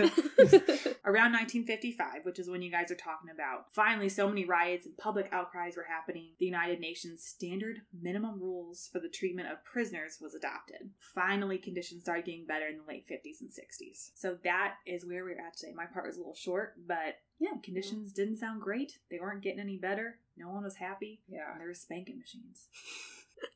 Around 1.03 1.33
1955, 1.33 2.23
which 2.23 2.39
is 2.39 2.49
when 2.49 2.61
you 2.61 2.71
guys 2.71 2.89
are 2.91 2.95
talking 2.95 3.29
about, 3.29 3.65
finally, 3.73 4.07
so 4.07 4.29
many 4.29 4.45
riots 4.45 4.85
and 4.85 4.95
public 4.95 5.27
outcries 5.33 5.75
were 5.75 5.83
happening. 5.89 6.29
The 6.39 6.45
United 6.45 6.79
Nations 6.79 7.23
standard 7.25 7.79
minimum 8.01 8.39
rules 8.39 8.89
for 8.89 8.99
the 8.99 9.09
treatment 9.09 9.51
of 9.51 9.65
prisoners 9.65 10.17
was 10.21 10.33
adopted. 10.33 10.91
Finally, 11.13 11.57
conditions 11.57 12.03
started 12.03 12.23
getting 12.23 12.45
better 12.45 12.67
in 12.67 12.77
the 12.77 12.83
late 12.87 13.05
50s 13.05 13.41
and 13.41 13.49
60s. 13.49 14.11
So 14.15 14.37
that 14.45 14.75
is 14.87 15.05
where 15.05 15.25
we're 15.25 15.45
at 15.45 15.57
today. 15.57 15.73
My 15.75 15.87
part 15.87 16.07
was 16.07 16.15
a 16.15 16.19
little 16.19 16.35
short, 16.35 16.75
but 16.87 17.17
yeah, 17.39 17.57
conditions 17.61 18.13
didn't 18.13 18.37
sound 18.37 18.61
great. 18.61 18.99
They 19.09 19.19
weren't 19.19 19.41
getting 19.41 19.59
any 19.59 19.77
better. 19.77 20.19
No 20.37 20.49
one 20.49 20.63
was 20.63 20.77
happy. 20.77 21.21
Yeah. 21.27 21.57
There 21.57 21.67
were 21.67 21.73
spanking 21.73 22.19
machines. 22.19 22.67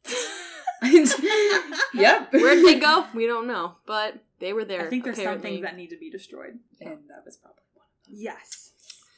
yep. 1.93 2.31
Where'd 2.33 2.65
they 2.65 2.79
go? 2.79 3.05
We 3.13 3.25
don't 3.25 3.47
know, 3.47 3.75
but 3.85 4.15
they 4.39 4.53
were 4.53 4.65
there. 4.65 4.85
I 4.85 4.89
think 4.89 5.03
there's 5.03 5.21
some 5.21 5.41
things 5.41 5.61
that 5.61 5.75
need 5.75 5.89
to 5.89 5.97
be 5.97 6.11
destroyed. 6.11 6.59
And 6.79 6.99
that 7.09 7.23
was 7.25 7.37
probably 7.37 7.63
one 7.73 7.85
of 7.85 8.07
them. 8.07 8.15
Yes. 8.15 8.71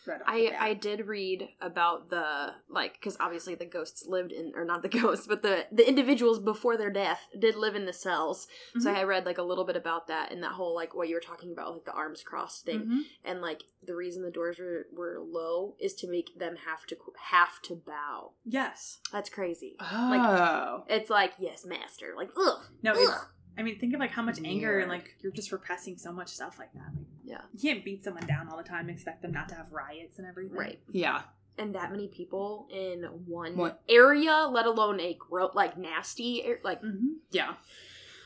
Right 0.10 0.22
I. 0.26 0.70
I 0.70 0.74
did 0.74 1.08
read 1.08 1.50
about 1.62 2.10
the 2.10 2.54
like 2.70 2.94
because 2.94 3.16
obviously 3.20 3.56
the 3.56 3.66
ghosts 3.66 4.06
lived 4.08 4.32
in 4.32 4.52
or 4.56 4.66
not 4.66 4.82
the 4.82 4.90
ghosts 5.02 5.28
but 5.28 5.42
the 5.44 5.66
the 5.72 5.88
individuals 5.88 6.40
before 6.40 6.78
their 6.78 6.90
death 6.90 7.28
did 7.38 7.56
live 7.56 7.76
in 7.76 7.86
the 7.86 7.94
cells. 7.94 8.48
So 8.80 8.90
Mhm. 8.92 8.96
I 8.98 9.04
read 9.04 9.26
like 9.26 9.38
a 9.38 9.44
little 9.44 9.66
bit 9.66 9.76
about 9.76 10.08
that 10.08 10.32
and 10.32 10.42
that 10.44 10.54
whole 10.54 10.74
like 10.76 10.96
what 10.96 11.08
you 11.10 11.16
were 11.16 11.22
talking 11.22 11.52
about 11.52 11.74
like 11.74 11.86
the 11.86 11.92
arms 11.94 12.24
crossed 12.24 12.66
thing 12.66 12.82
Mhm. 12.82 13.02
and 13.24 13.42
like 13.42 13.64
the 13.84 13.96
reason 13.96 14.24
the 14.24 14.32
doors 14.32 14.60
were, 14.60 14.88
were 14.94 15.20
low 15.22 15.76
is 15.80 15.94
to 15.96 16.08
make 16.10 16.38
them 16.38 16.56
have 16.68 16.86
to 16.88 16.98
have 17.32 17.62
to 17.64 17.76
bow. 17.76 18.34
Yes. 18.44 19.00
That's 19.12 19.30
crazy. 19.30 19.76
Oh. 19.80 20.84
It's 20.90 21.10
like 21.10 21.34
yes, 21.40 21.66
master. 21.66 22.14
Like 22.18 22.30
ugh. 22.38 22.62
No. 22.82 22.94
Ugh. 22.94 23.28
I 23.58 23.62
mean, 23.64 23.78
think 23.78 23.94
of 23.94 24.00
like 24.00 24.12
how 24.12 24.22
much 24.22 24.40
anger 24.44 24.80
and 24.80 24.90
like 24.90 25.16
you're 25.22 25.32
just 25.34 25.52
repressing 25.52 25.98
so 25.98 26.12
much 26.14 26.30
stuff 26.30 26.58
like 26.58 26.72
that. 26.74 26.92
Like, 26.96 27.08
Yeah. 27.30 27.42
you 27.54 27.60
can't 27.60 27.86
beat 27.86 28.04
someone 28.04 28.26
down 28.26 28.50
all 28.50 28.58
the 28.58 28.64
time 28.64 28.82
and 28.82 28.92
expect 28.92 29.22
them 29.22 29.32
not 29.32 29.48
to 29.50 29.56
have 29.56 29.72
riots 29.72 30.18
and 30.18 30.28
everything. 30.28 30.58
Right. 30.58 30.80
yeah. 30.92 31.22
And 31.58 31.76
that 31.76 31.92
many 31.92 32.08
people 32.08 32.68
in 32.72 33.04
one 33.28 33.56
One- 33.58 33.76
area, 33.90 34.48
let 34.50 34.66
alone 34.66 35.00
a 35.00 35.14
gro- 35.14 35.52
like 35.54 35.78
nasty 35.78 36.44
ar- 36.46 36.60
like 36.64 36.82
hmm 36.82 37.14
Yeah. 37.32 37.56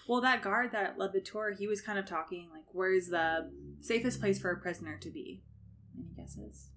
Well, 0.08 0.22
that 0.22 0.42
guard 0.42 0.72
that 0.74 0.98
led 0.98 1.14
the 1.14 1.22
tour, 1.22 1.52
he 1.52 1.66
was 1.68 1.82
kind 1.82 1.98
of 1.98 2.06
talking 2.06 2.50
like, 2.52 2.66
"Where's 2.74 3.08
the 3.08 3.50
safest 3.82 4.20
place 4.20 4.38
for 4.40 4.52
a 4.52 4.58
prisoner 4.58 4.98
to 4.98 5.10
be?" 5.10 5.42
Any 5.98 6.08
guesses? 6.16 6.70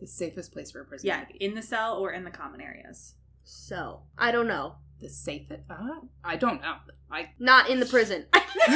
The 0.00 0.06
safest 0.06 0.52
place 0.52 0.72
for 0.72 0.80
a 0.80 0.84
prisoner. 0.84 1.06
Yeah, 1.08 1.24
to 1.24 1.32
be. 1.32 1.38
in 1.44 1.54
the 1.54 1.62
cell 1.62 1.96
or 1.98 2.12
in 2.12 2.24
the 2.24 2.30
common 2.30 2.60
areas. 2.60 3.14
so. 3.44 4.02
I 4.18 4.32
don't 4.32 4.48
know. 4.48 4.76
The 5.00 5.08
safest. 5.08 5.62
Uh, 5.68 6.00
I 6.22 6.36
don't 6.36 6.62
know. 6.62 6.76
I. 7.10 7.30
Not 7.38 7.68
in 7.68 7.80
the 7.80 7.86
prison. 7.86 8.26
no. 8.34 8.40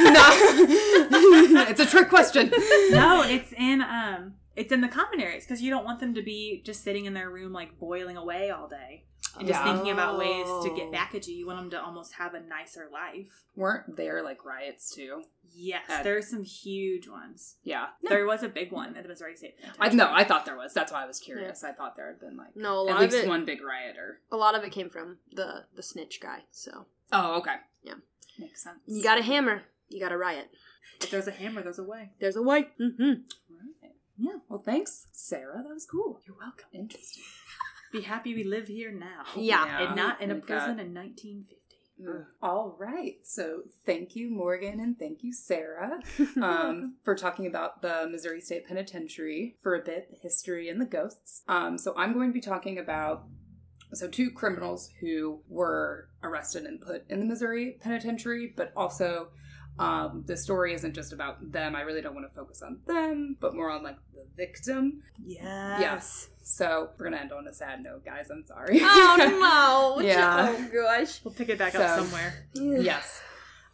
it's 1.69 1.79
a 1.79 1.85
trick 1.85 2.09
question. 2.09 2.51
no, 2.91 3.23
it's 3.25 3.53
in 3.53 3.81
um, 3.81 4.35
it's 4.55 4.71
in 4.71 4.81
the 4.81 4.87
common 4.87 5.21
areas 5.21 5.45
because 5.45 5.61
you 5.61 5.69
don't 5.69 5.85
want 5.85 5.99
them 5.99 6.13
to 6.15 6.21
be 6.21 6.61
just 6.65 6.83
sitting 6.83 7.05
in 7.05 7.13
their 7.13 7.29
room 7.29 7.53
like 7.53 7.79
boiling 7.79 8.17
away 8.17 8.49
all 8.49 8.67
day 8.67 9.05
and 9.37 9.47
just 9.47 9.59
Yeah. 9.59 9.73
thinking 9.73 9.91
about 9.91 10.17
ways 10.17 10.45
to 10.45 10.69
Oh. 10.71 10.75
get 10.75 10.91
back 10.91 11.13
at 11.15 11.27
you. 11.27 11.35
You 11.35 11.45
want 11.47 11.59
them 11.59 11.69
to 11.71 11.81
almost 11.81 12.13
have 12.13 12.33
a 12.33 12.39
nicer 12.39 12.89
life. 12.91 13.45
Weren't 13.55 13.95
there 13.95 14.21
like 14.21 14.43
riots 14.45 14.93
too? 14.93 15.23
Yes, 15.51 15.89
Uh, 15.89 16.03
there's 16.03 16.27
some 16.29 16.43
huge 16.43 17.07
ones. 17.07 17.57
Yeah. 17.63 17.89
There 18.03 18.25
was 18.25 18.43
a 18.43 18.49
big 18.49 18.71
one 18.71 18.95
at 18.95 19.03
the 19.03 19.09
Missouri 19.09 19.35
State 19.35 19.55
I 19.57 19.65
Penitentiary. 19.89 19.97
no, 19.97 20.11
I 20.13 20.23
thought 20.23 20.45
there 20.45 20.55
was. 20.57 20.73
That's 20.73 20.91
why 20.91 21.03
I 21.03 21.07
was 21.07 21.19
curious. 21.19 21.63
I 21.63 21.71
thought 21.73 21.95
there 21.95 22.07
had 22.07 22.19
been 22.19 22.37
like 22.37 22.55
No, 22.55 22.79
a 22.79 22.89
at 22.89 22.93
lot 22.95 23.03
of 23.05 23.11
least 23.11 23.23
it. 23.25 23.27
one 23.27 23.45
big 23.45 23.61
rioter. 23.61 24.21
A 24.31 24.37
lot 24.37 24.55
of 24.55 24.63
it 24.63 24.71
came 24.71 24.89
from 24.89 25.19
the 25.31 25.65
the 25.73 25.83
snitch 25.83 26.19
guy. 26.21 26.43
So 26.51 26.85
Oh, 27.11 27.37
okay. 27.39 27.55
Yeah. 27.81 27.95
Makes 28.37 28.63
sense. 28.63 28.79
you 28.85 29.01
got 29.03 29.17
a 29.17 29.21
hammer, 29.23 29.63
you 29.89 29.99
got 29.99 30.11
a 30.11 30.17
riot. 30.17 30.49
If 31.01 31.09
there's 31.11 31.27
a 31.27 31.31
hammer, 31.31 31.61
there's 31.63 31.79
a 31.79 31.83
way. 31.83 32.11
There's 32.19 32.35
a 32.35 32.41
way. 32.43 32.71
Mm-hmm. 32.79 33.23
Right. 33.81 33.95
Yeah. 34.17 34.39
Well, 34.49 34.59
thanks, 34.59 35.07
Sarah. 35.11 35.63
That 35.63 35.73
was 35.73 35.85
cool. 35.85 36.21
You're 36.27 36.35
welcome. 36.37 36.67
Interesting. 36.73 37.23
Be 37.91 38.01
happy 38.01 38.33
we 38.35 38.43
live 38.43 38.67
here 38.67 38.91
now. 38.91 39.23
Yeah. 39.35 39.87
And 39.87 39.95
not 39.95 40.21
in 40.21 40.31
a 40.31 40.35
prison 40.35 40.77
God. 40.77 40.85
in 40.85 40.93
1950. 40.93 41.55
Mm. 42.01 42.25
All 42.41 42.75
right. 42.79 43.15
So 43.23 43.63
thank 43.85 44.15
you, 44.15 44.29
Morgan, 44.29 44.79
and 44.79 44.97
thank 44.97 45.21
you, 45.21 45.33
Sarah, 45.33 45.99
um, 46.41 46.95
for 47.03 47.15
talking 47.15 47.45
about 47.45 47.81
the 47.81 48.07
Missouri 48.09 48.41
State 48.41 48.67
Penitentiary 48.67 49.57
for 49.61 49.75
a 49.75 49.83
bit, 49.83 50.09
the 50.09 50.17
history 50.17 50.69
and 50.69 50.79
the 50.79 50.85
ghosts. 50.85 51.43
Um, 51.47 51.77
so 51.77 51.93
I'm 51.97 52.13
going 52.13 52.29
to 52.29 52.33
be 52.33 52.41
talking 52.41 52.77
about 52.77 53.23
so 53.93 54.07
two 54.07 54.31
criminals 54.31 54.89
who 55.01 55.41
were 55.47 56.09
arrested 56.21 56.65
and 56.65 56.79
put 56.79 57.09
in 57.09 57.19
the 57.19 57.25
Missouri 57.25 57.77
Penitentiary, 57.81 58.53
but 58.55 58.71
also 58.77 59.29
um, 59.79 60.23
the 60.27 60.35
story 60.37 60.73
isn't 60.73 60.93
just 60.93 61.13
about 61.13 61.51
them. 61.51 61.75
I 61.75 61.81
really 61.81 62.01
don't 62.01 62.13
want 62.13 62.27
to 62.29 62.35
focus 62.35 62.61
on 62.61 62.79
them, 62.85 63.37
but 63.39 63.55
more 63.55 63.69
on 63.71 63.81
like 63.83 63.97
the 64.13 64.25
victim. 64.35 65.01
Yes. 65.25 65.79
Yes. 65.79 66.27
So 66.43 66.89
we're 66.97 67.05
gonna 67.05 67.17
end 67.21 67.31
on 67.31 67.47
a 67.47 67.53
sad 67.53 67.83
note, 67.83 68.03
guys. 68.05 68.29
I'm 68.31 68.45
sorry. 68.45 68.79
Oh 68.81 69.95
no! 69.99 70.03
Yeah. 70.05 70.55
Oh 70.57 70.67
gosh. 70.73 71.21
We'll 71.23 71.33
pick 71.33 71.49
it 71.49 71.57
back 71.57 71.75
up 71.75 71.99
somewhere. 71.99 72.33
yes. 72.53 73.21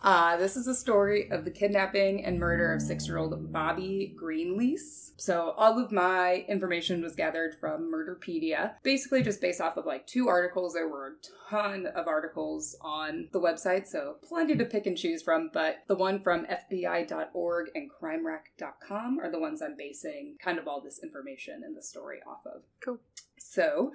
Uh, 0.02 0.38
this 0.38 0.56
is 0.56 0.68
a 0.68 0.76
story 0.76 1.32
of 1.32 1.46
the 1.46 1.52
kidnapping 1.52 2.24
and 2.24 2.40
murder 2.40 2.74
of 2.74 2.82
six 2.82 3.08
year 3.08 3.18
old 3.18 3.52
Bobby 3.52 4.16
Greenlease. 4.22 5.12
So, 5.18 5.54
all 5.58 5.80
of 5.80 5.92
my 5.92 6.46
information 6.48 7.02
was 7.02 7.16
gathered 7.16 7.56
from 7.56 7.92
Murderpedia, 7.92 8.74
basically 8.84 9.24
just 9.24 9.42
based 9.42 9.62
off 9.62 9.78
of 9.78 9.86
like 9.86 10.06
two 10.06 10.28
articles. 10.28 10.74
There 10.74 10.90
were 10.90 11.08
a 11.08 11.50
ton 11.50 11.88
of 11.88 12.08
articles 12.08 12.76
on 12.82 13.30
the 13.32 13.40
website, 13.40 13.88
so 13.88 14.18
plenty 14.22 14.56
to 14.56 14.66
pick 14.66 14.86
and 14.86 14.98
choose 14.98 15.24
from, 15.24 15.50
but 15.54 15.78
the 15.88 15.96
one 15.96 16.20
from 16.22 16.46
FBI.org 16.46 17.72
and 17.74 17.90
CrimeRack.com 17.90 19.20
are 19.20 19.32
the 19.32 19.40
ones 19.40 19.62
I'm 19.62 19.78
basing 19.78 20.36
kind 20.44 20.60
of 20.60 20.68
all 20.68 20.82
this 20.82 21.00
information 21.02 21.64
in 21.66 21.74
the 21.74 21.82
story 21.82 22.20
off 22.28 22.46
of. 22.46 22.62
Cool. 22.84 23.00
So, 23.38 23.94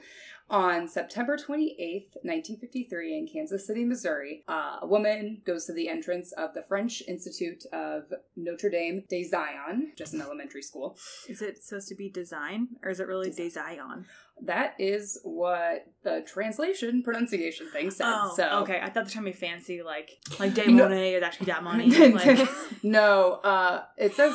on 0.50 0.88
September 0.88 1.36
28th, 1.36 2.16
1953, 2.22 3.18
in 3.18 3.28
Kansas 3.28 3.64
City, 3.64 3.84
Missouri, 3.84 4.42
uh, 4.48 4.78
a 4.82 4.86
woman 4.86 5.42
goes 5.46 5.66
to 5.66 5.72
the 5.72 5.88
entrance 5.88 6.32
of 6.32 6.54
the 6.54 6.62
French 6.62 7.04
Institute 7.06 7.64
of 7.72 8.12
Notre 8.34 8.68
Dame 8.68 9.04
de 9.08 9.22
Zion, 9.22 9.92
just 9.96 10.12
an 10.12 10.20
elementary 10.20 10.62
school. 10.62 10.98
Is 11.28 11.40
it 11.40 11.62
supposed 11.62 11.86
to 11.88 11.94
be 11.94 12.08
design 12.08 12.66
or 12.82 12.90
is 12.90 12.98
it 12.98 13.06
really 13.06 13.30
des 13.30 13.50
Zion? 13.50 14.06
That 14.42 14.74
is 14.78 15.20
what 15.22 15.86
the 16.02 16.24
translation 16.26 17.02
pronunciation 17.04 17.68
thing 17.70 17.92
said. 17.92 18.06
Oh, 18.08 18.32
so, 18.34 18.48
okay. 18.62 18.80
I 18.82 18.90
thought 18.90 19.04
were 19.04 19.10
trying 19.10 19.26
to 19.26 19.30
be 19.30 19.36
fancy, 19.36 19.82
like 19.82 20.18
like 20.40 20.56
No. 20.66 20.88
Monet 20.88 21.14
is 21.14 21.22
actually 21.22 21.46
that 21.46 21.62
money. 21.62 21.90
Like, 22.10 22.48
no, 22.82 23.34
uh, 23.44 23.84
it 23.96 24.14
says 24.14 24.34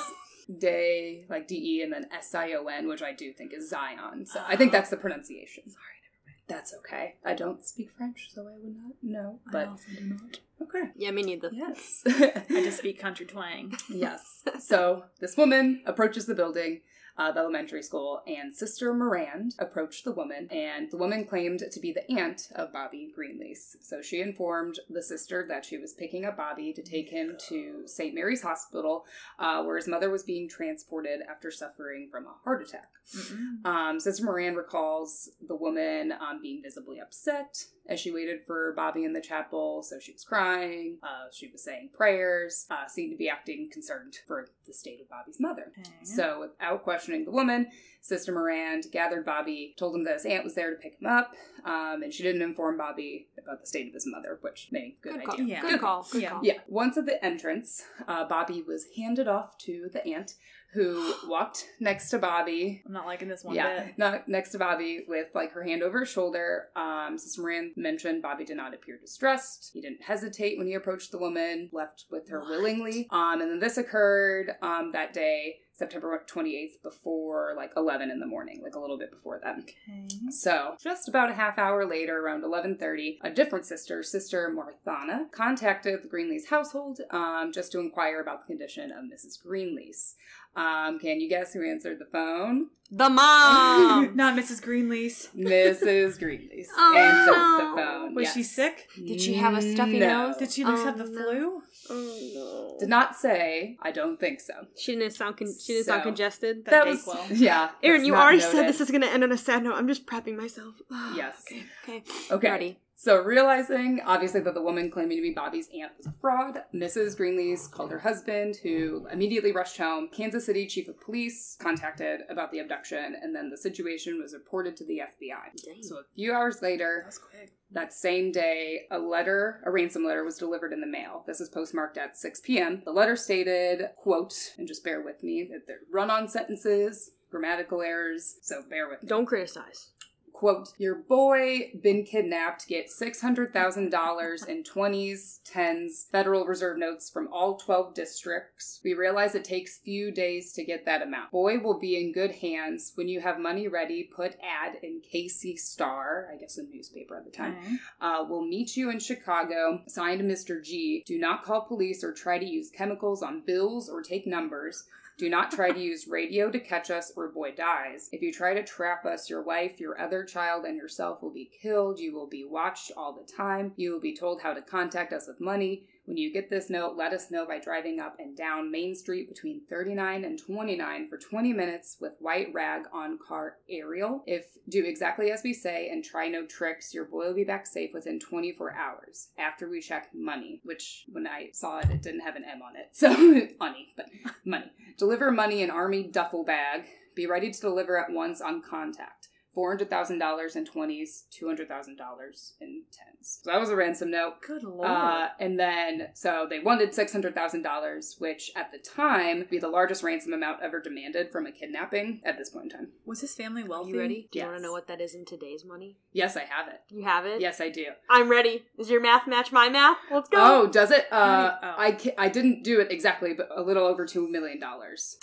day, 0.59 1.25
like 1.29 1.47
D 1.47 1.55
E, 1.55 1.81
and 1.81 1.91
then 1.91 2.07
S 2.11 2.33
I 2.35 2.53
O 2.53 2.65
N, 2.67 2.87
which 2.87 3.01
I 3.01 3.13
do 3.13 3.31
think 3.33 3.53
is 3.53 3.69
Zion. 3.69 4.25
So 4.25 4.41
I 4.47 4.55
think 4.55 4.71
that's 4.71 4.89
the 4.89 4.97
pronunciation. 4.97 5.63
Sorry, 5.69 6.35
That's 6.47 6.73
okay. 6.75 7.15
I 7.25 7.33
don't 7.33 7.63
speak 7.65 7.91
French, 7.91 8.29
so 8.33 8.41
I 8.47 8.57
would 8.61 8.75
not 8.75 8.93
know. 9.01 9.39
I 9.47 9.51
But 9.51 9.67
also 9.69 9.85
do 9.97 10.05
not. 10.05 10.39
okay. 10.61 10.91
Yeah, 10.95 11.11
me 11.11 11.23
neither. 11.23 11.49
Yes. 11.51 12.03
I 12.05 12.43
just 12.63 12.77
speak 12.83 12.99
country 12.99 13.25
twang. 13.25 13.75
yes. 13.89 14.43
So 14.59 15.05
this 15.19 15.35
woman 15.37 15.81
approaches 15.85 16.25
the 16.27 16.35
building, 16.35 16.81
uh, 17.17 17.31
the 17.31 17.39
elementary 17.39 17.81
school, 17.81 18.21
and 18.27 18.53
Sister 18.53 18.93
Morand 18.93 19.55
approached 19.59 20.03
the 20.03 20.11
woman, 20.11 20.47
and 20.51 20.91
the 20.91 20.97
woman 20.97 21.25
claimed 21.25 21.63
to 21.71 21.79
be 21.79 21.91
the 21.91 22.09
aunt 22.11 22.49
of 22.55 22.73
Bobby 22.73 23.11
Greenlease. 23.17 23.77
So 23.81 24.01
she 24.01 24.21
informed 24.21 24.79
the 24.89 25.01
sister 25.01 25.45
that 25.47 25.65
she 25.65 25.77
was 25.77 25.93
picking 25.93 26.25
up 26.25 26.37
Bobby 26.37 26.73
to 26.73 26.81
take 26.81 27.09
him 27.09 27.37
to 27.47 27.83
St. 27.85 28.13
Mary's 28.13 28.41
Hospital, 28.41 29.05
uh, 29.39 29.63
where 29.63 29.77
his 29.77 29.87
mother 29.87 30.09
was 30.09 30.23
being 30.23 30.49
transported 30.49 31.21
after 31.29 31.51
suffering 31.51 32.09
from 32.11 32.25
a 32.25 32.35
heart 32.43 32.61
attack. 32.61 32.89
Mm-mm. 33.15 33.65
Um, 33.65 33.99
Sister 33.99 34.25
Moran 34.25 34.55
recalls 34.55 35.29
the 35.45 35.55
woman 35.55 36.11
um, 36.11 36.41
being 36.41 36.61
visibly 36.61 36.99
upset 36.99 37.65
as 37.87 37.99
she 37.99 38.11
waited 38.11 38.43
for 38.45 38.73
Bobby 38.75 39.03
in 39.03 39.13
the 39.13 39.21
chapel. 39.21 39.83
So 39.83 39.99
she 39.99 40.11
was 40.11 40.23
crying, 40.23 40.97
uh, 41.03 41.27
she 41.31 41.47
was 41.47 41.63
saying 41.63 41.89
prayers, 41.93 42.65
uh, 42.69 42.87
seemed 42.87 43.11
to 43.11 43.17
be 43.17 43.29
acting 43.29 43.69
concerned 43.71 44.17
for 44.27 44.47
the 44.65 44.73
state 44.73 45.01
of 45.01 45.09
Bobby's 45.09 45.39
mother. 45.39 45.71
Okay. 45.79 45.91
So, 46.03 46.39
without 46.39 46.83
questioning 47.05 47.25
the 47.25 47.31
woman, 47.31 47.67
Sister 48.01 48.31
Moran 48.31 48.81
gathered 48.91 49.25
Bobby, 49.25 49.73
told 49.77 49.95
him 49.95 50.03
that 50.05 50.13
his 50.15 50.25
aunt 50.25 50.43
was 50.43 50.55
there 50.55 50.71
to 50.71 50.75
pick 50.81 50.97
him 50.99 51.07
up, 51.07 51.33
um, 51.63 52.01
and 52.03 52.13
she 52.13 52.23
didn't 52.23 52.41
inform 52.41 52.77
Bobby 52.77 53.27
about 53.41 53.61
the 53.61 53.67
state 53.67 53.87
of 53.87 53.93
his 53.93 54.05
mother, 54.07 54.37
which 54.41 54.69
made 54.71 54.95
good, 55.01 55.13
Good 55.13 55.23
call. 55.25 55.33
idea. 55.35 55.45
Yeah. 55.47 55.61
Good 55.61 55.79
call. 55.79 56.07
Good 56.11 56.21
Yeah. 56.23 56.29
call. 56.31 56.39
Yeah. 56.45 56.59
Once 56.67 56.97
at 56.97 57.05
the 57.05 57.23
entrance, 57.23 57.83
uh, 58.07 58.27
Bobby 58.27 58.61
was 58.67 58.85
handed 58.97 59.27
off 59.27 59.57
to 59.59 59.89
the 59.91 60.05
aunt, 60.07 60.33
who 60.73 61.13
walked 61.27 61.65
next 61.79 62.09
to 62.09 62.19
Bobby 62.19 62.83
I'm 62.85 62.91
not 62.93 63.05
liking 63.05 63.27
this 63.29 63.43
one 63.43 63.55
yeah, 63.55 63.85
bit. 63.85 63.97
not 63.97 64.27
next 64.27 64.49
to 64.51 64.59
Bobby 64.59 65.05
with 65.07 65.27
like 65.33 65.53
her 65.53 65.63
hand 65.63 65.81
over 65.81 65.99
her 65.99 66.05
shoulder. 66.05 66.67
Um, 66.75 67.17
Sister 67.17 67.41
Moran 67.41 67.73
mentioned 67.75 68.21
Bobby 68.21 68.45
did 68.45 68.57
not 68.57 68.73
appear 68.73 68.97
distressed. 68.99 69.71
He 69.73 69.81
didn't 69.81 70.03
hesitate 70.03 70.57
when 70.57 70.67
he 70.67 70.73
approached 70.73 71.11
the 71.11 71.17
woman, 71.17 71.69
left 71.71 72.05
with 72.11 72.29
her 72.29 72.39
What? 72.41 72.49
willingly. 72.49 73.07
Um, 73.09 73.41
and 73.41 73.49
then 73.49 73.59
this 73.59 73.77
occurred 73.77 74.51
um, 74.61 74.91
that 74.91 75.13
day, 75.13 75.59
September 75.77 76.23
28th, 76.27 76.81
before 76.81 77.53
like 77.55 77.71
11 77.75 78.09
in 78.09 78.19
the 78.19 78.25
morning, 78.25 78.61
like 78.63 78.75
a 78.75 78.79
little 78.79 78.97
bit 78.97 79.11
before 79.11 79.39
then. 79.43 79.63
Okay. 79.63 80.07
So, 80.29 80.75
just 80.81 81.09
about 81.09 81.29
a 81.29 81.33
half 81.33 81.57
hour 81.57 81.85
later, 81.85 82.19
around 82.19 82.43
11:30, 82.43 83.17
a 83.21 83.29
different 83.29 83.65
sister, 83.65 84.01
Sister 84.01 84.49
Marthana, 84.49 85.29
contacted 85.31 86.01
the 86.03 86.07
Greenlease 86.07 86.49
household 86.49 87.01
um, 87.11 87.51
just 87.53 87.71
to 87.73 87.79
inquire 87.79 88.21
about 88.21 88.41
the 88.41 88.53
condition 88.53 88.91
of 88.91 89.05
Mrs. 89.05 89.37
Greenlease. 89.45 90.15
Um, 90.55 90.99
can 90.99 91.19
you 91.19 91.27
guess 91.29 91.53
who 91.53 91.63
answered 91.69 91.99
the 91.99 92.05
phone? 92.05 92.67
The 92.91 93.09
mom. 93.09 94.15
Not 94.15 94.37
Mrs. 94.37 94.61
Greenlease. 94.63 95.29
Mrs. 95.35 96.19
Greenlease 96.21 96.67
Oh, 96.77 96.95
answered 96.95 97.31
no. 97.35 97.57
the 97.75 97.81
phone. 97.81 98.15
Was 98.15 98.31
she 98.31 98.43
sick? 98.43 98.87
Did 98.95 99.19
she 99.19 99.33
have 99.33 99.55
a 99.55 99.61
stuffy 99.61 99.99
No. 99.99 100.27
nose? 100.27 100.37
Did 100.37 100.51
she 100.51 100.61
at 100.63 100.69
least 100.69 100.83
Oh, 100.83 100.85
have 100.85 100.97
the 100.99 101.05
no. 101.05 101.11
flu? 101.11 101.61
oh 101.89 102.31
no. 102.35 102.77
Did 102.79 102.89
not 102.89 103.15
say. 103.15 103.75
I 103.81 103.91
don't 103.91 104.19
think 104.19 104.39
so. 104.39 104.53
She 104.77 104.95
didn't 104.95 105.13
sound. 105.13 105.37
Con- 105.37 105.47
she 105.59 105.73
didn't 105.73 105.87
sound 105.87 106.03
congested. 106.03 106.63
That 106.65 106.71
That 106.71 106.85
was 106.87 107.05
was 107.07 107.15
well. 107.15 107.25
yeah. 107.33 107.69
Erin, 107.83 108.05
you 108.05 108.13
not 108.13 108.21
already 108.21 108.39
said 108.41 108.67
this 108.67 108.79
is 108.79 108.91
going 108.91 109.01
to 109.01 109.11
end 109.11 109.23
on 109.23 109.31
a 109.31 109.37
sad 109.37 109.63
note. 109.63 109.73
I'm 109.75 109.87
just 109.87 110.05
prepping 110.05 110.37
myself. 110.37 110.75
Yes. 111.15 111.43
Okay. 111.49 111.63
Okay. 111.83 112.03
Okay. 112.31 112.49
Ready. 112.51 112.79
So, 112.97 113.21
realizing 113.21 114.01
obviously 114.05 114.39
that 114.41 114.53
the 114.53 114.61
woman 114.61 114.89
claiming 114.89 115.17
to 115.17 115.21
be 115.21 115.33
Bobby's 115.33 115.69
aunt 115.77 115.91
was 115.97 116.07
a 116.07 116.13
fraud, 116.13 116.63
Mrs. 116.73 117.17
Greenlease 117.17 117.69
called 117.69 117.91
her 117.91 117.99
husband, 117.99 118.55
who 118.63 119.07
immediately 119.11 119.51
rushed 119.51 119.77
home. 119.77 120.07
Kansas 120.11 120.45
City 120.45 120.65
chief 120.65 120.87
of 120.87 120.99
police 121.01 121.57
contacted 121.59 122.21
about 122.29 122.51
the 122.51 122.59
abduction, 122.59 123.15
and 123.21 123.35
then 123.35 123.49
the 123.49 123.57
situation 123.57 124.21
was 124.21 124.33
reported 124.33 124.77
to 124.77 124.85
the 124.85 124.99
FBI. 124.99 125.63
Dang. 125.63 125.83
So, 125.83 125.97
a 125.97 126.03
few 126.15 126.33
hours 126.33 126.61
later, 126.61 127.05
That 127.33 127.49
that 127.71 127.93
same 127.93 128.31
day, 128.31 128.83
a 128.89 128.97
letter, 128.97 129.61
a 129.65 129.71
ransom 129.71 130.05
letter, 130.05 130.23
was 130.23 130.37
delivered 130.37 130.71
in 130.71 130.79
the 130.79 130.87
mail. 130.87 131.23
This 131.27 131.41
is 131.41 131.49
postmarked 131.49 131.97
at 131.97 132.17
6 132.17 132.39
p.m. 132.41 132.81
The 132.85 132.91
letter 132.91 133.17
stated, 133.17 133.89
quote, 133.97 134.53
and 134.57 134.67
just 134.67 134.83
bear 134.83 135.01
with 135.01 135.21
me, 135.21 135.47
that 135.51 135.67
they're 135.67 135.79
run-on 135.91 136.29
sentences, 136.29 137.11
grammatical 137.29 137.81
errors, 137.81 138.37
so 138.41 138.61
bear 138.69 138.87
with 138.87 139.03
me 139.03 139.09
Don't 139.09 139.25
criticize. 139.25 139.91
Quote 140.39 140.69
your 140.77 140.95
boy 140.95 141.71
been 141.81 142.03
kidnapped 142.03 142.67
get 142.67 142.87
$600000 142.89 144.47
in 144.47 144.63
20s 144.63 145.39
10s 145.49 146.09
federal 146.11 146.45
reserve 146.45 146.77
notes 146.77 147.09
from 147.09 147.29
all 147.31 147.55
12 147.57 147.93
districts 147.93 148.81
we 148.83 148.93
realize 148.93 149.33
it 149.35 149.43
takes 149.45 149.77
few 149.79 150.11
days 150.11 150.51
to 150.53 150.63
get 150.65 150.85
that 150.85 151.01
amount 151.01 151.31
boy 151.31 151.57
will 151.59 151.79
be 151.79 151.95
in 151.97 152.11
good 152.11 152.31
hands 152.31 152.91
when 152.95 153.07
you 153.07 153.21
have 153.21 153.39
money 153.39 153.67
ready 153.67 154.03
put 154.03 154.35
ad 154.43 154.75
in 154.83 155.01
kc 155.01 155.57
star 155.57 156.27
i 156.33 156.37
guess 156.37 156.57
a 156.57 156.63
newspaper 156.63 157.15
at 157.17 157.25
the 157.25 157.31
time 157.31 157.55
Okay. 157.57 157.75
uh, 158.01 158.25
we'll 158.27 158.45
meet 158.45 158.75
you 158.75 158.89
in 158.89 158.99
Chicago. 158.99 159.81
Signed 159.87 160.21
Mr. 160.21 160.61
G. 160.63 161.03
Do 161.05 161.17
not 161.19 161.43
call 161.43 161.61
police 161.61 162.03
or 162.03 162.11
try 162.11 162.37
to 162.39 162.45
use 162.45 162.69
chemicals 162.71 163.21
on 163.21 163.43
bills 163.45 163.87
or 163.89 164.01
take 164.01 164.25
numbers. 164.25 164.83
Do 165.17 165.29
not 165.29 165.49
try 165.49 165.71
to 165.71 165.79
use 165.79 166.09
radio 166.09 166.51
to 166.51 166.59
catch 166.59 166.91
us 166.91 167.13
or 167.15 167.29
boy 167.29 167.53
dies. 167.53 168.09
If 168.11 168.21
you 168.21 168.33
try 168.33 168.53
to 168.53 168.63
trap 168.63 169.05
us, 169.05 169.29
your 169.29 169.41
wife, 169.43 169.79
your 169.79 169.99
other 169.99 170.25
child, 170.25 170.65
and 170.65 170.75
yourself 170.75 171.21
will 171.21 171.31
be 171.31 171.49
killed. 171.61 171.99
You 171.99 172.13
will 172.13 172.27
be 172.27 172.43
watched 172.43 172.91
all 172.97 173.13
the 173.13 173.23
time. 173.23 173.71
You 173.77 173.93
will 173.93 174.01
be 174.01 174.15
told 174.15 174.41
how 174.41 174.53
to 174.53 174.61
contact 174.61 175.13
us 175.13 175.27
with 175.27 175.39
money. 175.39 175.87
When 176.05 176.17
you 176.17 176.31
get 176.31 176.51
this 176.51 176.69
note, 176.69 176.95
let 176.95 177.13
us 177.13 177.31
know 177.31 177.47
by 177.47 177.59
driving 177.59 177.99
up 177.99 178.17
and 178.19 178.37
down 178.37 178.71
Main 178.71 178.95
Street 178.95 179.27
between 179.27 179.61
39 179.67 180.23
and 180.23 180.39
29 180.39 181.09
for 181.09 181.17
20 181.17 181.51
minutes 181.51 181.97
with 181.99 182.13
white 182.19 182.53
rag 182.53 182.83
on 182.93 183.17
car 183.17 183.57
aerial. 183.67 184.23
If 184.27 184.45
do 184.69 184.83
exactly 184.85 185.31
as 185.31 185.41
we 185.43 185.53
say 185.53 185.89
and 185.89 186.03
try 186.03 186.27
no 186.27 186.45
tricks, 186.45 186.93
your 186.93 187.05
boy 187.05 187.27
will 187.27 187.33
be 187.33 187.43
back 187.43 187.65
safe 187.65 187.91
within 187.93 188.19
24 188.19 188.75
hours. 188.75 189.29
After 189.39 189.67
we 189.67 189.81
check 189.81 190.09
money, 190.13 190.61
which 190.63 191.05
when 191.11 191.25
I 191.25 191.49
saw 191.53 191.79
it, 191.79 191.89
it 191.89 192.03
didn't 192.03 192.21
have 192.21 192.35
an 192.35 192.45
M 192.45 192.61
on 192.61 192.75
it. 192.75 192.89
So, 192.91 193.09
money, 193.59 193.93
but 193.97 194.05
money. 194.45 194.71
Deliver 194.97 195.31
money 195.31 195.63
in 195.63 195.71
army 195.71 196.03
duffel 196.03 196.43
bag. 196.43 196.85
Be 197.15 197.25
ready 197.25 197.51
to 197.51 197.61
deliver 197.61 197.97
at 197.97 198.11
once 198.11 198.41
on 198.41 198.61
contact. 198.61 199.29
$400,000 199.55 200.55
in 200.55 200.65
20s, 200.65 201.23
$200,000 201.41 202.51
in 202.61 202.83
10s. 202.91 203.41
So 203.43 203.51
that 203.51 203.59
was 203.59 203.69
a 203.69 203.75
ransom 203.75 204.11
note. 204.11 204.41
Good 204.45 204.63
lord. 204.63 204.87
Uh, 204.87 205.29
and 205.39 205.59
then, 205.59 206.09
so 206.13 206.45
they 206.49 206.59
wanted 206.59 206.91
$600,000, 206.91 208.19
which 208.21 208.51
at 208.55 208.71
the 208.71 208.77
time 208.77 209.39
would 209.39 209.49
be 209.49 209.59
the 209.59 209.67
largest 209.69 210.03
ransom 210.03 210.33
amount 210.33 210.61
ever 210.61 210.79
demanded 210.79 211.31
from 211.31 211.45
a 211.45 211.51
kidnapping 211.51 212.21
at 212.25 212.37
this 212.37 212.49
point 212.49 212.65
in 212.71 212.77
time. 212.79 212.87
was 213.05 213.21
his 213.21 213.33
family 213.33 213.63
Are 213.63 213.67
wealthy? 213.67 213.91
you 213.91 213.99
ready? 213.99 214.27
Do 214.31 214.39
you 214.39 214.45
want 214.45 214.57
to 214.57 214.63
know 214.63 214.71
what 214.71 214.87
that 214.87 215.01
is 215.01 215.15
in 215.15 215.25
today's 215.25 215.63
money? 215.65 215.97
Yes, 216.11 216.37
I 216.37 216.41
have 216.43 216.67
it. 216.67 216.81
You 216.89 217.03
have 217.03 217.25
it? 217.25 217.41
Yes, 217.41 217.59
I 217.61 217.69
do. 217.69 217.85
I'm 218.09 218.29
ready. 218.29 218.63
Does 218.77 218.89
your 218.89 219.01
math 219.01 219.27
match 219.27 219.51
my 219.51 219.69
math? 219.69 219.97
Let's 220.11 220.29
go. 220.29 220.37
Oh, 220.39 220.67
does 220.67 220.91
it? 220.91 221.07
Uh, 221.11 221.53
Oh. 221.61 221.75
I, 221.77 221.91
ca- 221.93 222.13
I 222.17 222.29
didn't 222.29 222.63
do 222.63 222.79
it 222.79 222.91
exactly, 222.91 223.33
but 223.33 223.49
a 223.55 223.61
little 223.61 223.85
over 223.85 224.05
$2 224.05 224.29
million 224.29 224.59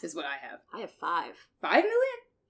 is 0.03 0.14
what 0.14 0.25
I 0.25 0.37
have. 0.40 0.61
I 0.73 0.81
have 0.81 0.90
five. 0.90 1.35
$5 1.62 1.71
million? 1.73 1.87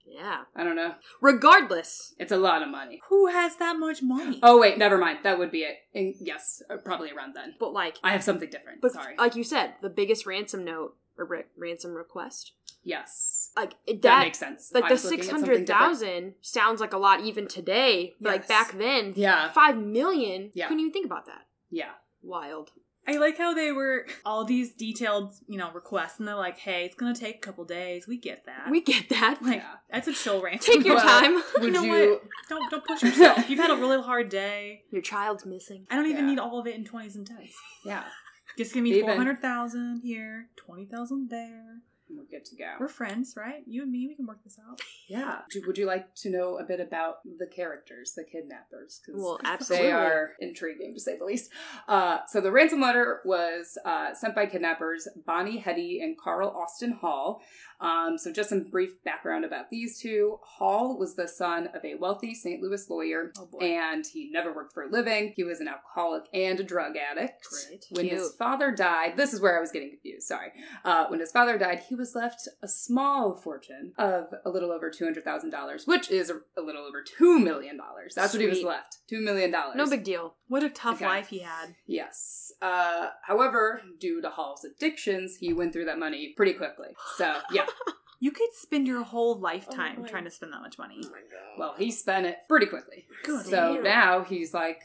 Yeah. 0.05 0.41
I 0.55 0.63
don't 0.63 0.75
know. 0.75 0.95
Regardless, 1.21 2.13
It's 2.19 2.31
a 2.31 2.37
lot 2.37 2.61
of 2.61 2.69
money. 2.69 3.01
Who 3.09 3.27
has 3.27 3.55
that 3.57 3.77
much 3.79 4.01
money? 4.01 4.39
Oh, 4.43 4.59
wait, 4.59 4.77
never 4.77 4.97
mind. 4.97 5.19
That 5.23 5.39
would 5.39 5.51
be 5.51 5.61
it. 5.63 5.77
And 5.95 6.13
yes, 6.19 6.61
uh, 6.69 6.77
probably 6.77 7.11
around 7.11 7.33
then. 7.35 7.55
but 7.59 7.73
like, 7.73 7.97
I 8.03 8.11
have 8.11 8.23
something 8.23 8.49
different. 8.49 8.81
but 8.81 8.91
Sorry. 8.93 9.15
like 9.17 9.35
you 9.35 9.43
said, 9.43 9.73
the 9.81 9.89
biggest 9.89 10.25
ransom 10.25 10.63
note 10.63 10.95
or 11.17 11.25
ra- 11.25 11.39
ransom 11.57 11.93
request, 11.93 12.53
yes. 12.83 13.51
like 13.55 13.73
it, 13.85 14.01
That, 14.01 14.09
that, 14.17 14.23
makes 14.23 14.39
sense. 14.39 14.71
like 14.73 14.83
I 14.85 14.87
the 14.89 14.93
was 14.93 15.03
looking 15.05 15.19
at 15.19 15.23
six 15.25 15.31
something 15.31 15.49
hundred 15.49 16.35
sounds 16.41 16.79
like 16.81 16.93
a 16.93 16.97
lot 16.97 17.21
even 17.21 17.47
today. 17.47 18.13
but 18.21 18.29
Like 18.31 18.41
Yes. 18.41 18.47
back 18.47 18.77
then, 18.77 19.13
Yeah. 19.15 19.51
five 19.51 19.77
million. 19.77 20.51
Yeah. 20.53 20.67
Couldn't 20.67 20.81
even 20.81 20.93
think 20.93 21.05
about 21.05 21.25
that. 21.27 21.47
Yeah. 21.69 21.91
Wild. 22.21 22.71
I 23.07 23.17
like 23.17 23.37
how 23.37 23.53
they 23.53 23.71
were 23.73 24.05
all 24.25 24.45
these 24.45 24.73
detailed, 24.73 25.35
you 25.47 25.57
know, 25.57 25.71
requests, 25.71 26.19
and 26.19 26.27
they're 26.27 26.35
like, 26.35 26.57
"Hey, 26.57 26.85
it's 26.85 26.95
gonna 26.95 27.13
take 27.13 27.35
a 27.35 27.39
couple 27.39 27.65
days. 27.65 28.07
We 28.07 28.17
get 28.17 28.45
that. 28.45 28.69
We 28.71 28.81
get 28.81 29.09
that. 29.09 29.41
like 29.41 29.57
Yeah. 29.57 29.75
that's 29.91 30.07
a 30.07 30.13
chill 30.13 30.41
ransom. 30.41 30.75
Take 30.75 30.85
your 30.85 30.95
Well, 30.95 31.05
time. 31.21 31.35
Would 31.55 31.63
You 31.63 31.71
know 31.71 31.83
you? 31.83 32.21
Don't 32.49 32.71
don't 32.71 32.85
push 32.85 33.03
yourself. 33.03 33.49
You've 33.49 33.59
had 33.59 33.71
a 33.71 33.75
really 33.75 34.01
hard 34.01 34.29
day. 34.29 34.83
Your 34.89 35.01
child's 35.01 35.45
missing. 35.45 35.85
I 35.89 35.95
don't 35.95 36.05
even 36.05 36.25
Yeah. 36.25 36.31
need 36.31 36.39
all 36.39 36.59
of 36.59 36.67
it 36.67 36.75
in 36.75 36.85
twenties 36.85 37.15
and 37.15 37.27
tens. 37.27 37.53
Yeah, 37.85 38.03
Just 38.57 38.73
give 38.73 38.83
me 38.83 38.91
Even- 38.91 39.05
four 39.07 39.15
hundred 39.17 39.41
thousand 39.41 40.01
here, 40.03 40.49
twenty 40.55 40.85
thousand 40.85 41.29
there. 41.29 41.79
We're 42.17 42.25
good 42.25 42.45
to 42.45 42.55
go. 42.55 42.73
We're 42.79 42.87
friends, 42.87 43.35
right? 43.37 43.63
You 43.65 43.83
and 43.83 43.91
me, 43.91 44.07
we 44.07 44.15
can 44.15 44.25
work 44.25 44.43
this 44.43 44.57
out. 44.69 44.79
Yeah. 45.07 45.41
Would 45.65 45.77
you- 45.77 45.83
like 45.85 46.13
to 46.15 46.29
know 46.29 46.57
a 46.57 46.63
bit 46.63 46.79
about 46.79 47.17
the 47.25 47.45
characters, 47.47 48.13
the 48.15 48.23
kidnappers? 48.23 49.01
'Cause 49.05 49.15
Well, 49.17 49.39
absolutely. 49.43 49.87
They 49.87 49.91
are 49.93 50.33
intriguing, 50.39 50.93
to 50.93 50.99
say 50.99 51.17
the 51.17 51.25
least. 51.25 51.51
Uh, 51.87 52.19
so 52.27 52.39
the 52.41 52.51
ransom 52.51 52.79
letter 52.81 53.21
was 53.25 53.77
uh, 53.85 54.13
sent 54.13 54.33
by 54.35 54.45
kidnappers 54.45 55.07
Bonnie 55.25 55.57
Heady 55.57 56.01
and 56.01 56.17
Carl 56.17 56.49
Austin 56.49 56.93
Hall. 56.93 57.41
Um, 57.83 58.17
so 58.17 58.31
just 58.31 58.49
some 58.49 58.63
brief 58.63 59.03
background 59.03 59.43
about 59.45 59.69
these 59.69 59.99
two. 59.99 60.39
Hall 60.41 60.97
was 60.97 61.15
the 61.15 61.27
son 61.27 61.67
of 61.75 61.83
a 61.83 61.95
wealthy 61.95 62.33
St. 62.33 62.61
Louis 62.61 62.89
lawyer, 62.89 63.31
Oh 63.37 63.49
and 63.59 64.05
he 64.05 64.29
never 64.31 64.53
worked 64.53 64.73
for 64.73 64.83
a 64.83 64.89
living. 64.89 65.33
He 65.35 65.43
was 65.43 65.59
an 65.59 65.67
alcoholic 65.67 66.23
and 66.33 66.59
a 66.59 66.63
drug 66.63 66.93
addict. 66.95 67.45
Great. 67.49 67.85
When 67.91 68.07
his 68.07 68.33
father 68.39 68.71
died, 68.71 69.17
this 69.17 69.33
is 69.33 69.41
where 69.41 69.57
I 69.57 69.61
was 69.61 69.71
getting 69.71 69.89
confused. 69.89 70.27
Sorry. 70.27 70.51
Uh, 70.85 71.07
when 71.07 71.19
his 71.19 71.31
father 71.31 71.57
died, 71.57 71.81
he 71.89 71.95
was 71.95 72.15
left 72.15 72.47
a 72.61 72.67
small 72.67 73.35
fortune 73.35 73.91
of 73.97 74.33
a 74.45 74.49
little 74.49 74.71
over 74.71 74.89
two 74.89 75.03
hundred 75.03 75.25
thousand 75.25 75.49
dollars, 75.49 75.85
which 75.85 76.09
is 76.09 76.29
a, 76.29 76.35
a 76.57 76.61
little 76.61 76.83
over 76.83 77.03
two 77.03 77.37
million 77.39 77.77
dollars. 77.77 78.13
That's 78.15 78.33
what 78.33 78.41
he 78.41 78.47
was 78.47 78.63
left. 78.63 78.99
Two 79.09 79.19
million 79.21 79.51
dollars. 79.51 79.75
No 79.75 79.89
big 79.89 80.03
deal. 80.05 80.35
What 80.53 80.63
a 80.63 80.69
tough 80.69 80.97
Okay. 80.97 81.05
life 81.07 81.29
he 81.29 81.39
had. 81.39 81.73
Yes. 81.87 82.51
Uh, 82.61 83.09
however, 83.23 83.81
due 83.99 84.21
to 84.21 84.29
Hall's 84.29 84.63
addictions, 84.63 85.37
he 85.37 85.51
went 85.51 85.73
through 85.73 85.85
that 85.85 85.97
money 85.97 86.33
pretty 86.37 86.53
quickly. 86.53 86.89
So 87.17 87.39
yeah. 87.51 87.65
You 88.19 88.29
could 88.31 88.49
spend 88.53 88.85
your 88.85 89.03
whole 89.03 89.39
lifetime 89.39 90.03
my- 90.03 90.07
trying 90.07 90.25
to 90.25 90.29
spend 90.29 90.53
that 90.53 90.61
much 90.61 90.77
money. 90.77 90.97
my 91.01 91.07
god. 91.09 91.57
Well, 91.57 91.73
he 91.75 91.89
spent 91.89 92.27
it 92.27 92.37
pretty 92.47 92.67
quickly. 92.67 93.07
Good. 93.23 93.45
So 93.47 93.73
Damn. 93.73 93.83
now 93.83 94.23
he's 94.23 94.53
like, 94.53 94.79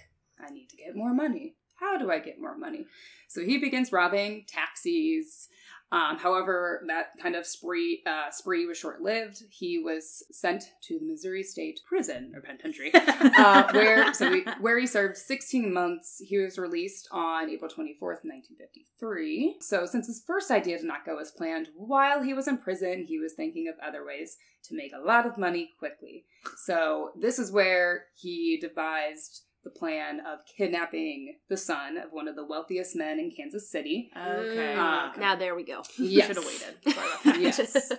I 0.45 0.51
need 0.51 0.69
to 0.71 0.77
get 0.77 0.97
more 0.97 1.13
money. 1.13 1.55
How 1.79 1.99
do 1.99 2.11
I 2.11 2.19
get 2.19 2.41
more 2.41 2.57
money? 2.57 2.87
So 3.29 3.43
he 3.43 3.59
begins 3.59 3.93
robbing 3.93 4.47
taxis. 4.49 5.49
Um, 5.91 6.19
however, 6.19 6.83
that 6.89 7.13
kind 7.21 7.35
of 7.35 7.47
spree 7.47 8.03
uh, 8.07 8.31
spree 8.31 8.67
was 8.67 8.77
short 8.77 9.01
lived. 9.01 9.43
He 9.51 9.79
was 9.79 10.23
sent 10.31 10.65
to 10.83 10.99
the 10.99 11.07
Missouri 11.07 11.43
State 11.43 11.81
Prison 11.87 12.33
or 12.35 12.43
penitentiary, 12.43 12.93
uh, 12.95 13.71
where 13.73 14.13
so 14.13 14.33
he, 14.33 14.43
where 14.61 14.79
he 14.79 14.87
served 14.87 15.17
16 15.17 15.73
months. 15.73 16.21
He 16.25 16.37
was 16.39 16.59
released 16.59 17.09
on 17.11 17.49
April 17.49 17.71
24th, 17.71 18.25
1953. 18.25 19.57
So 19.61 19.87
since 19.87 20.07
his 20.07 20.23
first 20.27 20.51
idea 20.51 20.77
did 20.77 20.87
not 20.87 21.07
go 21.07 21.19
as 21.19 21.31
planned, 21.31 21.69
while 21.75 22.23
he 22.23 22.35
was 22.35 22.49
in 22.49 22.59
prison, 22.59 23.07
he 23.09 23.19
was 23.19 23.33
thinking 23.33 23.69
of 23.69 23.75
other 23.87 24.05
ways 24.05 24.37
to 24.65 24.77
make 24.77 24.93
a 24.93 25.05
lot 25.05 25.27
of 25.27 25.39
money 25.39 25.71
quickly. 25.79 26.25
So 26.65 27.13
this 27.19 27.39
is 27.39 27.51
where 27.51 28.05
he 28.15 28.59
devised 28.61 29.45
the 29.73 29.79
plan 29.79 30.21
of 30.21 30.41
kidnapping 30.57 31.37
the 31.49 31.57
son 31.57 31.97
of 31.97 32.13
one 32.13 32.29
of 32.29 32.37
the 32.37 32.45
wealthiest 32.45 32.97
men 32.97 33.19
in 33.19 33.31
Kansas 33.31 33.71
City. 33.71 34.11
Okay. 34.17 34.75
Uh, 34.75 35.11
now 35.19 35.37
there 35.37 35.55
we 35.55 35.65
go. 35.65 35.83
Yes. 35.99 36.27
Should 36.29 36.37
have 36.37 36.47
waited. 36.47 36.95
Sorry 36.95 37.07
about 37.07 37.25
that. 37.25 37.41
Yes. 37.49 37.93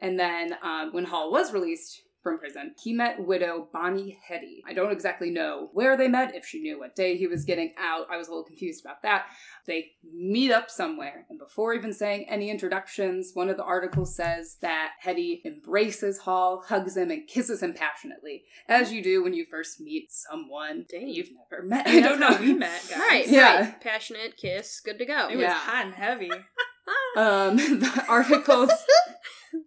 And 0.00 0.18
then 0.18 0.54
um, 0.62 0.92
when 0.92 1.04
Hall 1.04 1.30
was 1.32 1.52
released 1.52 2.02
from 2.30 2.38
prison, 2.38 2.74
he 2.82 2.92
met 2.92 3.24
widow 3.24 3.68
Bonnie 3.72 4.18
Heady. 4.26 4.62
I 4.66 4.72
don't 4.74 4.92
exactly 4.92 5.30
know 5.30 5.70
where 5.72 5.96
they 5.96 6.08
met, 6.08 6.34
if 6.34 6.44
she 6.46 6.60
knew 6.60 6.78
what 6.78 6.94
day 6.96 7.16
he 7.16 7.26
was 7.26 7.44
getting 7.44 7.74
out. 7.78 8.06
I 8.10 8.16
was 8.16 8.28
a 8.28 8.30
little 8.30 8.44
confused 8.44 8.84
about 8.84 9.02
that. 9.02 9.26
They 9.66 9.92
meet 10.14 10.50
up 10.50 10.70
somewhere, 10.70 11.26
and 11.28 11.38
before 11.38 11.74
even 11.74 11.92
saying 11.92 12.26
any 12.28 12.50
introductions, 12.50 13.30
one 13.34 13.48
of 13.48 13.56
the 13.56 13.64
articles 13.64 14.14
says 14.16 14.56
that 14.62 14.92
Heady 15.00 15.42
embraces 15.44 16.18
Hall, 16.18 16.62
hugs 16.66 16.96
him, 16.96 17.10
and 17.10 17.26
kisses 17.26 17.62
him 17.62 17.74
passionately, 17.74 18.44
as 18.68 18.92
you 18.92 19.02
do 19.02 19.22
when 19.22 19.34
you 19.34 19.44
first 19.44 19.80
meet 19.80 20.10
someone 20.10 20.86
Dang. 20.88 21.08
you've 21.08 21.30
never 21.50 21.62
met. 21.62 21.86
I 21.86 22.00
don't 22.00 22.20
know. 22.20 22.36
We 22.40 22.54
met, 22.54 22.80
guys. 22.88 22.98
Right, 22.98 23.28
Yeah. 23.28 23.60
right. 23.60 23.80
Passionate 23.80 24.36
kiss, 24.36 24.80
good 24.80 24.98
to 24.98 25.04
go. 25.06 25.28
It 25.28 25.36
was 25.36 25.42
Yeah. 25.42 25.54
hot 25.54 25.84
and 25.86 25.94
heavy. 25.94 26.30
Um, 27.16 27.56
the 27.56 28.04
articles. 28.08 28.70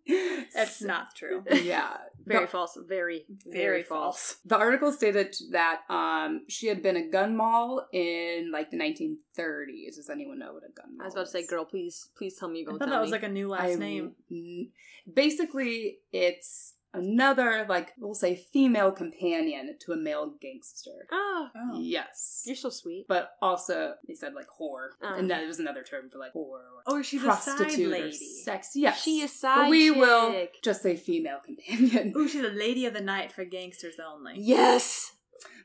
That's 0.55 0.81
not 0.81 1.13
true. 1.15 1.43
yeah. 1.51 1.97
Very 2.31 2.45
The- 2.45 2.51
false. 2.51 2.77
Very, 2.87 3.25
very, 3.45 3.57
Very 3.65 3.83
false. 3.83 4.33
false. 4.33 4.35
The 4.45 4.57
article 4.57 4.91
stated 4.91 5.35
that 5.51 5.81
um, 5.89 6.41
she 6.47 6.67
had 6.67 6.81
been 6.83 6.95
a 6.97 7.07
gun 7.09 7.35
moll 7.35 7.83
in 7.93 8.51
like 8.51 8.71
the 8.71 8.77
1930s. 8.77 9.95
Does 9.95 10.09
anyone 10.09 10.39
know 10.39 10.53
what 10.53 10.63
a 10.63 10.71
gun 10.71 10.91
moll 10.97 11.01
I 11.01 11.05
was 11.05 11.13
about 11.13 11.25
to 11.25 11.31
say, 11.31 11.45
girl, 11.45 11.65
please, 11.65 12.09
please 12.17 12.37
tell 12.37 12.49
me 12.49 12.59
you 12.59 12.67
I 12.67 12.71
thought 12.71 12.79
tell 12.79 12.89
that 12.89 13.01
was 13.01 13.11
like 13.11 13.23
a 13.23 13.29
new 13.29 13.47
last 13.49 13.71
I- 13.71 13.75
name. 13.75 14.15
n- 14.31 14.69
Basically, 15.11 15.99
it's 16.11 16.73
another, 16.93 17.65
like, 17.67 17.93
we'll 17.97 18.13
say 18.13 18.35
female 18.35 18.91
companion 18.91 19.75
to 19.81 19.91
a 19.93 19.97
male 19.97 20.33
gangster. 20.41 21.07
oh, 21.11 21.47
Oh. 21.55 21.79
Yes. 21.79 22.43
you're 22.45 22.55
so 22.55 22.69
sweet. 22.69 23.05
But 23.07 23.31
also, 23.41 23.93
they 24.07 24.13
said 24.13 24.33
like 24.33 24.47
whore. 24.59 24.89
Oh. 25.01 25.15
And 25.15 25.29
that 25.31 25.45
was 25.47 25.59
another 25.59 25.83
term 25.83 26.09
for 26.09 26.17
like 26.19 26.33
whore 26.33 26.59
or 26.59 26.83
Oh, 26.87 27.01
she's 27.01 27.21
a 27.23 27.25
side 27.25 27.55
prostitute 27.57 27.87
or 27.87 27.91
lady. 27.91 28.11
sex. 28.43 28.71
Yes. 28.75 29.01
She 29.01 29.21
is 29.21 29.31
side 29.37 29.63
But 29.63 29.69
we 29.69 29.91
will 29.91 30.47
just 30.63 30.81
say 30.81 30.95
female 30.95 31.39
companion. 31.43 32.13
Ooh, 32.15 32.27
she's 32.27 32.43
a 32.43 32.49
lady 32.49 32.85
of 32.85 32.93
the 32.93 33.01
night 33.01 33.31
for 33.31 33.45
gangsters 33.45 33.95
only. 34.05 34.33
Yes. 34.37 35.11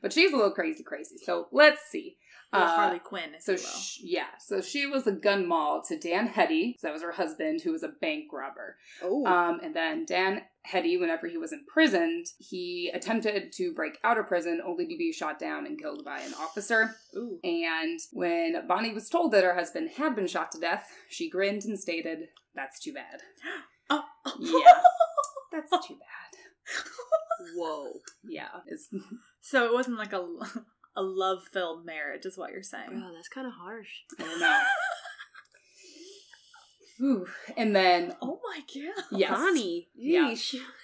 But 0.01 0.13
she's 0.13 0.31
a 0.31 0.35
little 0.35 0.51
crazy, 0.51 0.83
crazy. 0.83 1.17
So 1.23 1.47
let's 1.51 1.81
see. 1.89 2.17
Little 2.53 2.67
Uh, 2.67 2.75
Harley 2.75 2.99
Quinn, 2.99 3.31
So 3.39 3.53
will. 3.53 3.59
yeah, 3.99 4.37
so 4.39 4.61
she 4.61 4.85
was 4.85 5.05
a 5.05 5.11
gun 5.11 5.45
moll 5.47 5.81
to 5.83 5.97
Dan 5.99 6.27
Heady. 6.27 6.77
So 6.79 6.87
that 6.87 6.93
was 6.93 7.01
her 7.03 7.11
husband, 7.11 7.61
who 7.61 7.73
was 7.73 7.83
a 7.83 7.89
bank 7.89 8.31
robber. 8.31 8.77
Oh. 9.01 9.25
Um, 9.25 9.59
and 9.61 9.75
then 9.75 10.05
Dan 10.05 10.43
Heady, 10.63 10.97
whenever 10.97 11.27
he 11.27 11.37
was 11.37 11.51
imprisoned, 11.51 12.27
he 12.39 12.89
attempted 12.93 13.51
to 13.53 13.73
break 13.73 13.97
out 14.03 14.17
of 14.17 14.27
prison, 14.27 14.61
only 14.65 14.85
to 14.87 14.97
be 14.97 15.11
shot 15.11 15.39
down 15.39 15.65
and 15.65 15.77
killed 15.79 16.05
by 16.05 16.19
an 16.21 16.33
officer. 16.35 16.95
Ooh. 17.17 17.39
And 17.43 17.99
when 18.13 18.65
Bonnie 18.65 18.93
was 18.93 19.09
told 19.09 19.33
that 19.33 19.43
her 19.43 19.53
husband 19.55 19.89
had 19.97 20.15
been 20.15 20.27
shot 20.27 20.51
to 20.53 20.59
death, 20.59 20.89
she 21.09 21.29
grinned 21.29 21.65
and 21.65 21.77
stated, 21.79 22.29
"That's 22.55 22.79
too 22.79 22.93
bad." 22.93 23.21
Oh. 23.89 24.03
Yeah, 24.39 24.81
that's 25.51 25.87
too 25.87 25.95
bad. 25.95 26.39
Whoa. 27.55 27.93
Yeah, 28.27 28.49
it's 28.65 28.89
So 29.41 29.65
it 29.65 29.73
wasn't 29.73 29.97
like 29.97 30.11
a, 30.11 30.27
a 30.97 31.01
love 31.01 31.43
filled 31.43 31.85
marriage, 31.85 32.25
is 32.25 32.37
what 32.37 32.51
you're 32.51 32.63
saying. 32.63 32.89
Bro, 32.89 33.13
that's 33.13 33.29
kind 33.29 33.47
of 33.47 33.53
harsh. 33.53 34.01
I 34.19 34.23
don't 34.23 34.39
know. 34.39 34.59
Ooh. 37.01 37.25
And 37.55 37.75
then 37.75 38.15
Oh 38.21 38.39
my 38.43 38.59
god. 38.59 39.03
yes, 39.11 39.31
Bonnie. 39.31 39.87
Yeah. 39.95 40.33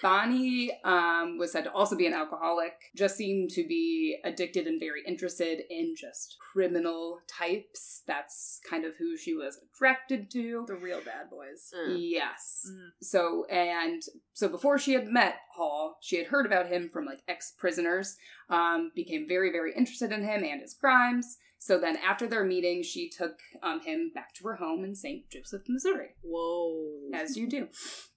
Bonnie 0.02 0.72
um, 0.84 1.38
was 1.38 1.52
said 1.52 1.64
to 1.66 1.72
also 1.72 1.96
be 1.96 2.08
an 2.08 2.14
alcoholic, 2.14 2.74
just 2.96 3.16
seemed 3.18 3.50
to 3.52 3.66
be 3.68 4.18
addicted 4.24 4.68
and 4.68 4.80
very 4.80 5.02
interested 5.08 5.62
in 5.70 5.96
just 5.98 6.38
criminal 6.40 7.20
types. 7.28 8.04
That's 8.08 8.60
kind 8.70 8.86
of 8.86 8.96
who 8.98 9.18
she 9.18 9.34
was 9.34 9.58
attracted 9.58 10.30
to. 10.32 10.66
The 10.68 10.76
real 10.76 11.02
bad 11.04 11.30
boys. 11.30 11.72
Uh, 11.74 11.94
Yes. 11.94 12.66
Mm. 12.70 12.90
So, 13.02 13.46
and 13.46 14.02
so 14.34 14.48
before 14.48 14.78
she 14.78 14.94
had 14.94 15.08
met 15.08 15.36
Hall, 15.56 15.98
she 16.02 16.18
had 16.18 16.28
heard 16.28 16.46
about 16.46 16.68
him 16.68 16.90
from 16.92 17.06
like 17.06 17.22
ex 17.28 17.54
prisoners, 17.58 18.18
um, 18.50 18.92
became 18.96 19.28
very, 19.28 19.52
very 19.52 19.74
interested 19.76 20.12
in 20.12 20.24
him 20.24 20.44
and 20.44 20.62
his 20.62 20.74
crimes. 20.74 21.38
So 21.64 21.80
then 21.80 21.96
after 21.96 22.28
their 22.28 22.44
meeting, 22.44 22.84
she 22.84 23.08
took 23.08 23.40
um, 23.62 23.80
him 23.80 24.12
back 24.14 24.34
to 24.34 24.44
her 24.44 24.58
home 24.58 24.84
in 24.84 24.96
St. 24.96 25.30
Joseph, 25.30 25.62
Missouri 25.70 26.10
Whoa. 26.22 27.10
as 27.14 27.38
you 27.38 27.48
do. 27.48 27.70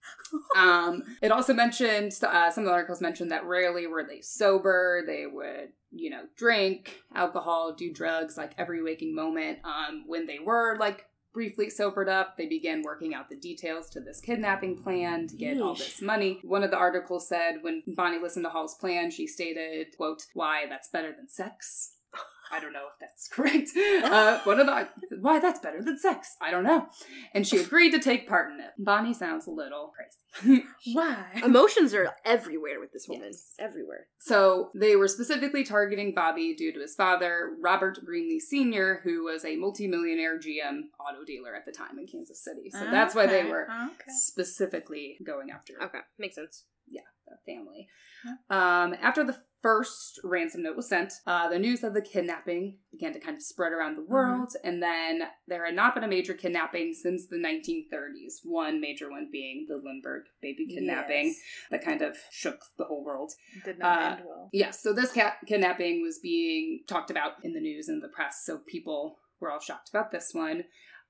um, 0.57 1.05
it 1.22 1.30
also 1.30 1.55
mentioned 1.55 2.12
uh, 2.24 2.51
some 2.51 2.64
of 2.64 2.66
the 2.66 2.72
articles 2.72 3.01
mentioned 3.01 3.30
that 3.30 3.44
rarely 3.44 3.86
were 3.86 4.03
they 4.03 4.20
sober. 4.20 5.05
They 5.07 5.26
would, 5.32 5.68
you 5.92 6.11
know, 6.11 6.22
drink 6.36 7.03
alcohol, 7.14 7.72
do 7.72 7.92
drugs 7.92 8.36
like 8.36 8.53
every 8.59 8.82
waking 8.82 9.14
moment. 9.14 9.61
Um, 9.62 10.03
when 10.09 10.26
they 10.26 10.40
were 10.40 10.76
like 10.80 11.07
briefly 11.32 11.70
sobered 11.70 12.09
up, 12.09 12.36
they 12.36 12.49
began 12.49 12.82
working 12.82 13.14
out 13.14 13.28
the 13.28 13.36
details 13.36 13.88
to 13.90 14.01
this 14.01 14.20
kidnapping 14.20 14.76
plan 14.76 15.28
to 15.28 15.36
get 15.36 15.61
all 15.61 15.76
this 15.76 16.03
money. 16.03 16.40
One 16.42 16.64
of 16.64 16.72
the 16.72 16.78
articles 16.78 17.28
said 17.28 17.59
when 17.62 17.84
Bonnie 17.86 18.18
listened 18.18 18.44
to 18.47 18.51
Hall's 18.51 18.74
plan, 18.74 19.12
she 19.12 19.28
stated, 19.28 19.97
"quote 19.97 20.26
Why 20.34 20.64
that's 20.68 20.88
better 20.88 21.12
than 21.12 21.28
sex." 21.28 21.92
I 22.51 22.61
don't 22.61 22.72
know 22.72 22.86
if 22.88 22.99
that's 23.01 23.28
correct. 23.32 23.70
Uh, 23.76 24.40
one 24.44 24.61
of 24.61 24.66
the 24.66 24.88
why 25.20 25.38
that's 25.40 25.61
better 25.61 25.82
than 25.82 25.99
sex. 25.99 26.36
I 26.40 26.51
don't 26.51 26.64
know. 26.64 26.86
And 27.34 27.47
she 27.47 27.59
agreed 27.59 27.90
to 27.92 27.99
take 27.99 28.28
part 28.28 28.53
in 28.53 28.61
it. 28.61 28.70
Bonnie 28.78 29.14
sounds 29.14 29.47
a 29.47 29.51
little 29.51 29.92
crazy. 29.94 30.64
Why? 30.92 31.40
Emotions 31.42 31.94
are 31.94 32.14
everywhere 32.24 32.78
with 32.78 32.92
this 32.92 33.09
woman. 33.09 33.28
Yes. 33.32 33.55
Everywhere. 33.59 34.07
so 34.18 34.70
they 34.74 34.94
were 34.94 35.09
specifically 35.09 35.64
targeting 35.64 36.12
Bobby 36.14 36.55
due 36.55 36.74
to 36.74 36.80
his 36.80 36.94
father, 36.94 37.53
Robert 37.62 37.99
Greenlee 38.07 38.40
Sr., 38.40 39.01
who 39.03 39.24
was 39.24 39.47
a 39.47 39.57
multimillionaire 39.57 40.38
GM 40.38 40.88
auto 41.01 41.24
dealer 41.26 41.55
at 41.57 41.64
the 41.64 41.72
time 41.72 41.99
in 41.99 42.07
Kansas 42.07 42.44
City. 42.44 42.68
So 42.70 42.84
that's 42.90 43.14
why 43.14 43.26
they 43.26 43.44
were 43.44 43.62
Okay. 43.64 44.11
specifically 44.11 45.16
going 45.24 45.51
after 45.51 45.82
Okay, 45.82 46.01
makes 46.18 46.34
sense. 46.34 46.64
Yeah, 46.86 47.01
the 47.26 47.36
family. 47.51 47.88
Um, 48.51 48.94
after 49.01 49.24
the 49.24 49.36
first 49.67 50.21
ransom 50.23 50.62
note 50.62 50.77
was 50.77 50.89
sent, 50.89 51.12
uh, 51.27 51.49
the 51.49 51.59
news 51.59 51.83
of 51.83 51.93
the 51.93 52.01
kidnapping 52.01 52.77
began 52.93 53.12
to 53.12 53.19
kind 53.19 53.37
of 53.37 53.43
spread 53.43 53.73
around 53.73 53.97
the 53.97 54.03
world, 54.05 54.53
and 54.62 54.81
then 54.81 55.23
there 55.49 55.67
had 55.67 55.75
not 55.75 55.93
been 55.93 56.05
a 56.05 56.09
major 56.09 56.35
kidnapping 56.35 56.95
since 56.95 57.27
the 57.27 57.37
1930s. 57.37 58.35
One 58.45 58.81
major 58.81 59.11
one 59.11 59.29
being 59.33 59.67
the 59.69 59.77
Lindbergh 59.85 60.23
baby 60.41 60.67
kidnapping 60.73 61.27
Yes. 61.27 61.37
that 61.73 61.85
kind 61.85 62.01
of 62.01 62.17
shook 62.31 62.61
the 62.79 62.85
whole 62.85 63.05
world. 63.05 63.33
Did 63.64 63.81
not 63.81 63.99
Uh, 64.03 64.17
end 64.19 64.25
well. 64.25 64.51
Yes, 64.53 64.81
so 64.81 64.93
this 64.93 65.11
cat 65.12 65.39
kidnapping 65.47 66.01
was 66.01 66.21
being 66.21 66.85
talked 66.87 67.11
about 67.11 67.33
in 67.45 67.53
the 67.53 67.61
news 67.61 67.89
and 67.89 68.01
the 68.01 68.09
press, 68.09 68.45
so 68.45 68.59
people 68.59 69.19
were 69.41 69.51
all 69.51 69.59
shocked 69.61 69.89
about 69.89 70.12
this 70.12 70.33
one. 70.33 70.62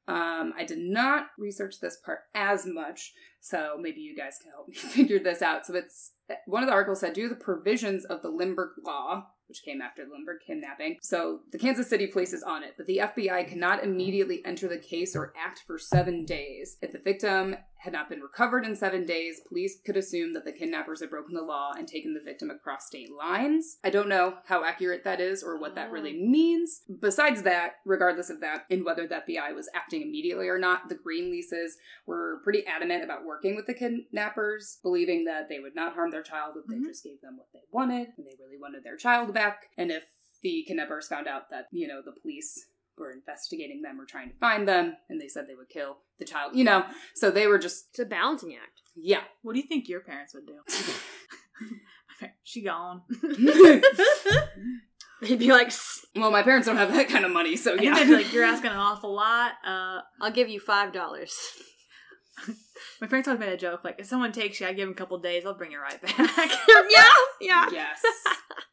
Um, 0.09 0.55
I 0.57 0.65
did 0.65 0.79
not 0.79 1.29
research 1.39 1.81
this 1.81 1.97
part 1.97 2.21
as 2.35 2.65
much, 2.65 3.13
so 3.41 3.77
maybe 3.81 4.01
you 4.01 4.17
guys 4.17 4.39
can 4.41 4.53
help 4.53 4.69
me 4.69 4.75
figure 4.75 5.19
this 5.19 5.43
out. 5.43 5.67
So 5.67 5.75
it's 5.75 6.13
one 6.47 6.63
of 6.63 6.69
the 6.69 6.73
articles 6.73 7.01
said, 7.01 7.15
to 7.15 7.29
the 7.29 7.35
provisions 7.35 8.05
of 8.05 8.23
the 8.23 8.29
Lindbergh 8.29 8.73
Law, 8.85 9.27
which 9.49 9.63
came 9.65 9.81
after 9.81 10.05
the 10.05 10.11
Lindbergh 10.13 10.41
kidnapping. 10.47 10.97
So 11.03 11.41
the 11.53 11.59
Kansas 11.59 11.89
City 11.89 12.07
police 12.07 12.33
is 12.33 12.43
on 12.43 12.63
it, 12.63 12.75
but 12.77 12.87
the 12.87 12.99
FBI 12.99 13.49
cannot 13.49 13.85
immediately 13.85 14.43
enter 14.45 14.69
the 14.69 14.79
case 14.79 15.15
or 15.15 15.33
act 15.37 15.63
for 15.67 15.79
seven 15.79 16.25
days. 16.25 16.77
If 16.83 16.93
the 16.93 16.99
victim 16.99 17.57
had 17.87 17.93
not 17.93 18.11
been 18.11 18.21
recovered 18.21 18.67
in 18.67 18.75
seven 18.75 19.07
days, 19.07 19.41
police 19.49 19.79
could 19.87 19.97
assume 19.97 20.35
that 20.35 20.45
the 20.45 20.51
kidnappers 20.51 21.01
had 21.01 21.09
broken 21.09 21.35
the 21.35 21.43
law 21.43 21.71
and 21.79 21.87
taken 21.87 22.15
the 22.15 22.21
victim 22.21 22.51
across 22.51 22.89
state 22.89 23.11
lines. 23.17 23.79
I 23.85 23.91
don't 23.91 24.09
know 24.09 24.35
how 24.47 24.65
accurate 24.65 25.05
that 25.05 25.21
is 25.21 25.45
or 25.45 25.57
what 25.57 25.77
that 25.77 25.93
really 25.93 26.19
oh. 26.21 26.29
means. 26.29 26.83
Besides 27.01 27.45
that, 27.45 27.77
regardless 27.85 28.29
of 28.29 28.41
that, 28.41 28.65
and 28.71 28.85
whether 28.85 29.07
the 29.07 29.23
FBI 29.27 29.55
was 29.55 29.71
acting 29.73 30.03
immediately 30.03 30.49
or 30.49 30.59
not, 30.59 30.89
the 30.89 30.97
Greenleases 30.97 31.77
were 32.07 32.41
pretty 32.43 32.67
adamant 32.67 33.05
about 33.05 33.25
working 33.25 33.55
with 33.55 33.67
the 33.67 33.75
kidnappers, 33.75 34.79
believing 34.83 35.25
that 35.27 35.49
they 35.49 35.61
would 35.61 35.77
not 35.77 35.95
harm 35.95 36.11
their 36.11 36.25
child 36.25 36.57
if 36.57 36.67
they 36.67 36.75
mm-hmm. 36.75 36.87
just 36.87 37.05
gave 37.05 37.21
them 37.21 37.37
what 37.37 37.47
they 37.55 37.61
wanted, 37.71 38.09
and 38.19 38.27
they 38.27 38.35
really 38.43 38.61
wanted 38.61 38.83
their 38.83 38.97
child 38.97 39.33
back. 39.33 39.69
And 39.79 39.93
if 39.93 40.03
the 40.43 40.65
kidnappers 40.67 41.07
found 41.07 41.29
out 41.29 41.51
that, 41.51 41.67
you 41.71 41.87
know, 41.87 42.03
the 42.05 42.19
police 42.21 42.67
were 42.99 43.11
investigating 43.13 43.83
them 43.83 44.01
or 44.01 44.05
trying 44.05 44.31
to 44.31 44.37
find 44.37 44.67
them, 44.69 44.97
and 45.09 45.21
they 45.21 45.29
said 45.29 45.47
they 45.49 45.55
would 45.55 45.69
kill 45.69 45.99
the 46.19 46.25
child, 46.25 46.55
you 46.57 46.65
know, 46.65 46.85
so 47.15 47.31
they 47.31 47.47
were 47.47 47.59
just, 47.59 47.87
It's 47.91 47.99
a 47.99 48.05
balancing 48.05 48.55
act. 48.55 48.81
yeah. 48.97 49.21
What 49.43 49.53
do 49.55 49.61
you 49.61 49.67
think 49.67 49.89
your 49.89 50.01
parents 50.01 50.35
would 50.35 50.47
do? 50.47 50.61
she 52.43 52.63
gone. 52.63 53.03
They'd 55.23 55.39
be 55.39 55.51
like, 55.51 55.73
well, 56.15 56.31
my 56.31 56.43
parents 56.43 56.67
don't 56.67 56.77
have 56.77 56.93
that 56.93 57.09
kind 57.09 57.25
of 57.25 57.31
money, 57.31 57.57
so 57.57 57.73
yeah. 57.75 57.95
they'd 57.95 58.05
be 58.05 58.17
like, 58.17 58.33
you're 58.35 58.45
asking 58.55 58.71
an 58.71 58.77
awful 58.77 59.15
lot. 59.15 59.53
Uh, 59.67 60.01
I'll 60.21 60.31
give 60.31 60.49
you 60.51 60.61
five 60.61 60.93
dollars. 60.93 61.35
my 63.01 63.07
parents 63.07 63.27
always 63.27 63.41
made 63.41 63.49
a 63.53 63.57
joke 63.57 63.83
like, 63.83 63.97
if 63.99 64.05
someone 64.07 64.31
takes 64.31 64.61
you, 64.61 64.67
I 64.67 64.75
give 64.75 64.87
them 64.87 64.93
a 64.93 64.95
couple 64.95 65.19
days, 65.19 65.47
I'll 65.47 65.55
bring 65.57 65.73
it 65.73 65.77
right 65.77 66.01
back. 66.03 66.19
yeah, 66.91 67.15
yeah. 67.41 67.69
yes. 67.73 68.01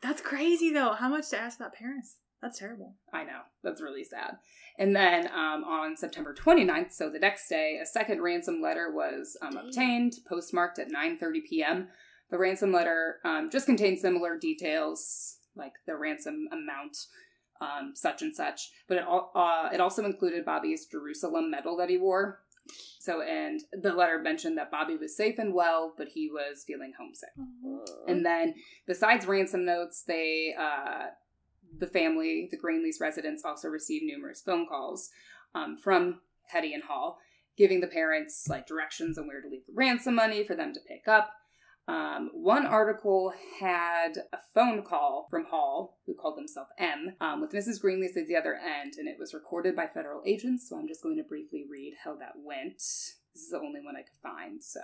That's 0.01 0.21
crazy 0.21 0.74
though. 0.74 0.91
How 0.93 1.07
much 1.07 1.30
to 1.30 1.39
ask 1.39 1.57
about 1.59 1.74
parents? 1.74 2.17
That's 2.44 2.60
terrible. 2.60 2.94
I 3.14 3.24
know. 3.24 3.39
That's 3.64 3.82
really 3.82 4.04
sad. 4.04 4.36
And 4.78 4.94
then 4.94 5.28
um, 5.28 5.64
on 5.64 5.96
September 5.96 6.36
29th, 6.36 6.91
so 6.91 7.10
the 7.10 7.18
next 7.18 7.48
day, 7.48 7.80
a 7.82 7.86
second 7.86 8.22
ransom 8.22 8.62
letter 8.62 8.91
was 8.94 9.38
um, 9.41 9.56
obtained, 9.56 10.16
postmarked 10.28 10.78
at 10.78 10.91
9.30 10.91 11.46
p.m. 11.50 11.88
The 12.32 12.38
ransom 12.38 12.74
letter 12.74 13.20
um, 13.24 13.50
just 13.50 13.66
contained 13.66 14.00
similar 14.00 14.38
details, 14.38 15.38
like 15.56 15.72
the 15.88 15.96
ransom 15.96 16.50
amount, 16.52 16.98
um, 17.62 17.94
such 17.96 18.22
and 18.22 18.36
such, 18.36 18.72
but 18.89 18.98
it, 18.98 19.04
al- 19.04 19.32
uh, 19.36 19.70
it 19.74 19.80
also 19.80 20.04
included 20.04 20.44
Bobby's 20.44 20.86
Jerusalem 20.86 21.50
medal 21.50 21.78
that 21.78 21.89
he 21.89 21.98
wore. 21.98 22.39
So, 23.00 23.22
and 23.22 23.62
the 23.74 23.94
letter 23.94 24.20
mentioned 24.20 24.58
that 24.58 24.72
Bobby 24.72 24.98
was 24.98 25.16
safe 25.16 25.38
and 25.38 25.54
well, 25.54 25.94
but 25.98 26.08
he 26.10 26.30
was 26.30 26.64
feeling 26.66 26.94
homesick. 26.98 27.30
And 28.08 28.26
then, 28.26 28.56
besides 28.88 29.26
ransom 29.28 29.66
notes, 29.66 30.04
they, 30.06 30.56
uh, 30.60 31.08
the 31.78 31.88
family, 31.88 32.47
the 32.51 32.57
Greenlease 32.57 33.01
residents, 33.01 33.43
also 33.45 33.67
received 33.67 34.05
numerous 34.05 34.41
phone 34.41 34.67
calls 34.67 35.09
um, 35.55 35.78
from 35.78 36.21
Heady 36.47 36.74
and 36.74 36.84
Hall, 36.84 37.19
giving 37.57 37.82
the 37.82 37.88
parents 37.88 38.47
like 38.47 38.67
directions 38.67 39.17
on 39.17 39.28
where 39.28 39.41
to 39.41 39.47
leave 39.47 39.65
the 39.65 39.74
ransom 39.76 40.15
money 40.15 40.43
for 40.43 40.55
them 40.55 40.74
to 40.74 40.80
pick 40.88 41.07
up. 41.07 41.32
Um, 41.86 42.30
one 42.34 42.65
article 42.65 43.34
had 43.59 44.13
a 44.32 44.38
phone 44.53 44.84
call 44.84 45.28
from 45.30 45.45
Hall, 45.45 45.99
who 46.05 46.13
called 46.13 46.38
himself 46.38 46.69
M, 46.78 47.15
um, 47.19 47.41
with 47.41 47.51
Mrs. 47.51 47.84
Greenlease 47.84 48.15
at 48.15 48.28
the 48.28 48.38
other 48.38 48.55
end, 48.55 48.93
and 48.97 49.07
it 49.07 49.17
was 49.19 49.34
recorded 49.34 49.76
by 49.76 49.88
federal 49.88 50.21
agents. 50.26 50.69
So 50.69 50.78
I'm 50.78 50.88
just 50.88 51.03
going 51.03 51.17
to 51.17 51.24
briefly 51.24 51.65
read 51.69 51.95
how 52.03 52.15
that 52.15 52.34
went. 52.38 52.82
This 53.34 53.44
is 53.44 53.50
the 53.50 53.60
only 53.60 53.82
one 53.82 53.96
I 53.96 54.04
could 54.04 54.22
find. 54.22 54.64
So, 54.64 54.80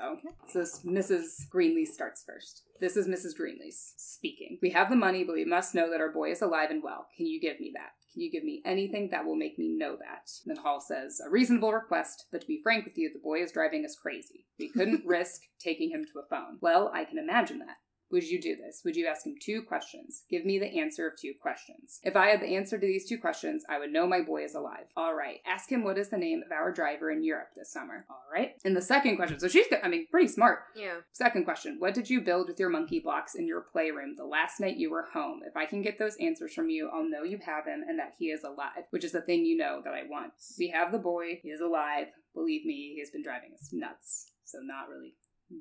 so 0.47 0.59
this 0.59 0.81
Mrs. 0.83 1.47
Greenlease 1.53 1.89
starts 1.89 2.23
first. 2.25 2.63
This 2.79 2.97
is 2.97 3.07
Mrs. 3.07 3.39
Greenlease 3.39 3.93
speaking. 3.97 4.57
We 4.61 4.71
have 4.71 4.89
the 4.89 4.95
money, 4.95 5.23
but 5.23 5.35
we 5.35 5.45
must 5.45 5.75
know 5.75 5.89
that 5.91 6.01
our 6.01 6.11
boy 6.11 6.31
is 6.31 6.41
alive 6.41 6.71
and 6.71 6.81
well. 6.81 7.07
Can 7.15 7.27
you 7.27 7.39
give 7.39 7.59
me 7.59 7.71
that? 7.75 7.91
Can 8.11 8.23
you 8.23 8.31
give 8.31 8.43
me 8.43 8.63
anything 8.65 9.09
that 9.11 9.23
will 9.23 9.35
make 9.35 9.59
me 9.59 9.69
know 9.69 9.95
that? 9.97 10.31
Then 10.45 10.57
Hall 10.57 10.81
says, 10.81 11.21
A 11.23 11.29
reasonable 11.29 11.71
request, 11.71 12.25
but 12.31 12.41
to 12.41 12.47
be 12.47 12.59
frank 12.63 12.85
with 12.85 12.97
you, 12.97 13.11
the 13.13 13.19
boy 13.19 13.43
is 13.43 13.51
driving 13.51 13.85
us 13.85 13.95
crazy. 13.95 14.47
We 14.57 14.69
couldn't 14.69 15.03
risk 15.05 15.41
taking 15.59 15.91
him 15.91 16.05
to 16.05 16.19
a 16.19 16.25
phone. 16.25 16.57
Well, 16.59 16.91
I 16.93 17.05
can 17.05 17.19
imagine 17.19 17.59
that. 17.59 17.77
Would 18.11 18.23
you 18.23 18.41
do 18.41 18.55
this? 18.55 18.81
Would 18.83 18.95
you 18.95 19.07
ask 19.07 19.25
him 19.25 19.35
two 19.39 19.61
questions? 19.61 20.23
Give 20.29 20.43
me 20.43 20.57
the 20.57 20.79
answer 20.79 21.07
of 21.07 21.19
two 21.19 21.33
questions. 21.39 21.99
If 22.03 22.15
I 22.15 22.27
had 22.27 22.41
the 22.41 22.55
answer 22.55 22.79
to 22.79 22.85
these 22.85 23.07
two 23.07 23.19
questions, 23.19 23.63
I 23.69 23.77
would 23.77 23.91
know 23.91 24.07
my 24.07 24.21
boy 24.21 24.43
is 24.43 24.55
alive. 24.55 24.87
All 24.97 25.13
right. 25.13 25.41
Ask 25.45 25.71
him 25.71 25.83
what 25.83 25.97
is 25.97 26.09
the 26.09 26.17
name 26.17 26.41
of 26.43 26.51
our 26.51 26.71
driver 26.71 27.11
in 27.11 27.23
Europe 27.23 27.49
this 27.55 27.71
summer. 27.71 28.05
All 28.09 28.23
right. 28.33 28.53
And 28.65 28.75
the 28.75 28.81
second 28.81 29.17
question, 29.17 29.39
so 29.39 29.47
she's, 29.47 29.67
I 29.83 29.87
mean, 29.87 30.07
pretty 30.09 30.27
smart. 30.27 30.59
Yeah. 30.75 30.97
Second 31.11 31.45
question 31.45 31.75
What 31.79 31.93
did 31.93 32.09
you 32.09 32.21
build 32.21 32.47
with 32.47 32.59
your 32.59 32.69
monkey 32.69 32.99
blocks 32.99 33.35
in 33.35 33.47
your 33.47 33.61
playroom 33.61 34.15
the 34.17 34.25
last 34.25 34.59
night 34.59 34.77
you 34.77 34.89
were 34.89 35.07
home? 35.13 35.41
If 35.45 35.55
I 35.55 35.65
can 35.65 35.81
get 35.83 35.99
those 35.99 36.17
answers 36.19 36.53
from 36.53 36.69
you, 36.69 36.89
I'll 36.91 37.07
know 37.07 37.23
you 37.23 37.39
have 37.45 37.65
him 37.65 37.83
and 37.87 37.99
that 37.99 38.15
he 38.17 38.27
is 38.27 38.43
alive, 38.43 38.85
which 38.89 39.03
is 39.03 39.11
the 39.11 39.21
thing 39.21 39.45
you 39.45 39.57
know 39.57 39.81
that 39.83 39.93
I 39.93 40.03
want. 40.09 40.33
We 40.57 40.69
have 40.69 40.91
the 40.91 40.97
boy, 40.97 41.39
he 41.43 41.49
is 41.49 41.61
alive. 41.61 42.07
Believe 42.33 42.65
me, 42.65 42.93
he 42.95 42.99
has 42.99 43.11
been 43.11 43.23
driving 43.23 43.51
us 43.53 43.69
nuts. 43.71 44.31
So, 44.45 44.59
not 44.61 44.89
really 44.89 45.13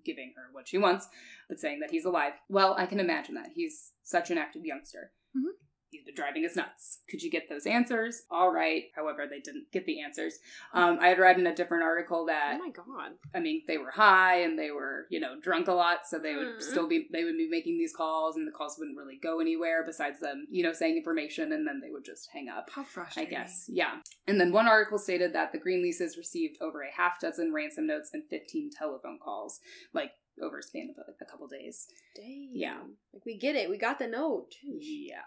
giving 0.05 0.33
her 0.37 0.45
what 0.53 0.69
she 0.69 0.79
wants, 0.79 1.09
but 1.49 1.61
saying 1.61 1.81
that 1.81 1.91
he's 1.91 2.05
alive. 2.05 2.33
Well, 2.49 2.75
I 2.79 2.87
can 2.87 3.01
imagine 3.01 3.35
that. 3.35 3.51
He's 3.55 3.93
such 4.03 4.31
an 4.31 4.39
active 4.39 4.65
youngster. 4.65 5.13
Mhm. 5.37 5.53
He's 5.91 6.05
been 6.05 6.15
driving 6.15 6.45
us 6.45 6.55
nuts. 6.55 6.99
Could 7.09 7.23
you 7.23 7.31
get 7.31 7.49
those 7.49 7.67
answers? 7.67 8.23
All 8.31 8.53
right. 8.53 8.85
However, 8.95 9.27
they 9.29 9.41
didn't 9.41 9.67
get 9.73 9.87
the 9.87 10.01
answers. 10.03 10.39
Um, 10.75 10.99
I 11.01 11.09
had 11.09 11.19
read 11.19 11.39
in 11.39 11.47
a 11.47 11.55
different 11.55 11.83
article 11.85 12.27
that 12.27 12.57
Oh 12.57 12.59
my 12.59 12.71
god. 12.71 13.13
I 13.35 13.41
mean, 13.41 13.63
they 13.67 13.79
were 13.79 13.91
high 13.91 14.41
and 14.43 14.59
they 14.59 14.71
were, 14.71 15.07
you 15.11 15.19
know, 15.19 15.41
drunk 15.41 15.69
a 15.69 15.73
lot, 15.73 16.07
so 16.07 16.19
they 16.19 16.35
would 16.37 16.59
Mhm. 16.59 16.63
still 16.63 16.87
be 16.89 17.09
they 17.11 17.25
would 17.25 17.37
be 17.39 17.49
making 17.49 17.79
these 17.79 17.95
calls 17.95 18.37
and 18.37 18.47
the 18.47 18.53
calls 18.53 18.77
wouldn't 18.79 18.99
really 18.99 19.17
go 19.23 19.41
anywhere 19.41 19.83
besides 19.85 20.21
them, 20.21 20.47
you 20.51 20.63
know, 20.63 20.73
saying 20.73 20.97
information 20.97 21.53
and 21.53 21.67
then 21.67 21.81
they 21.81 21.91
would 21.91 22.05
just 22.05 22.29
hang 22.33 22.49
up. 22.49 22.69
How 22.71 22.85
frustrating. 22.85 23.35
I 23.35 23.41
guess. 23.43 23.65
Yeah. 23.69 24.01
And 24.27 24.39
then 24.41 24.53
one 24.53 24.69
article 24.69 24.99
stated 24.99 25.33
that 25.33 25.53
the 25.53 25.59
Greenleases 25.59 26.17
received 26.19 26.59
over 26.61 26.83
a 26.83 26.91
half 26.91 27.19
dozen 27.21 27.53
ransom 27.53 27.87
notes 27.87 28.11
and 28.13 28.25
15 28.29 28.71
telephone 28.77 29.19
calls, 29.19 29.61
like 29.95 30.13
over 30.43 30.59
a 30.59 30.63
span 30.63 30.91
of 30.91 30.97
a, 30.99 31.25
a 31.25 31.27
couple 31.27 31.47
days. 31.49 31.89
Dang. 32.15 32.51
Yeah. 32.53 32.79
Like 33.13 33.25
we 33.25 33.37
get 33.39 33.57
it. 33.57 33.69
We 33.71 33.79
got 33.79 33.99
the 33.99 34.07
note. 34.07 34.55
Yeah. 34.63 35.23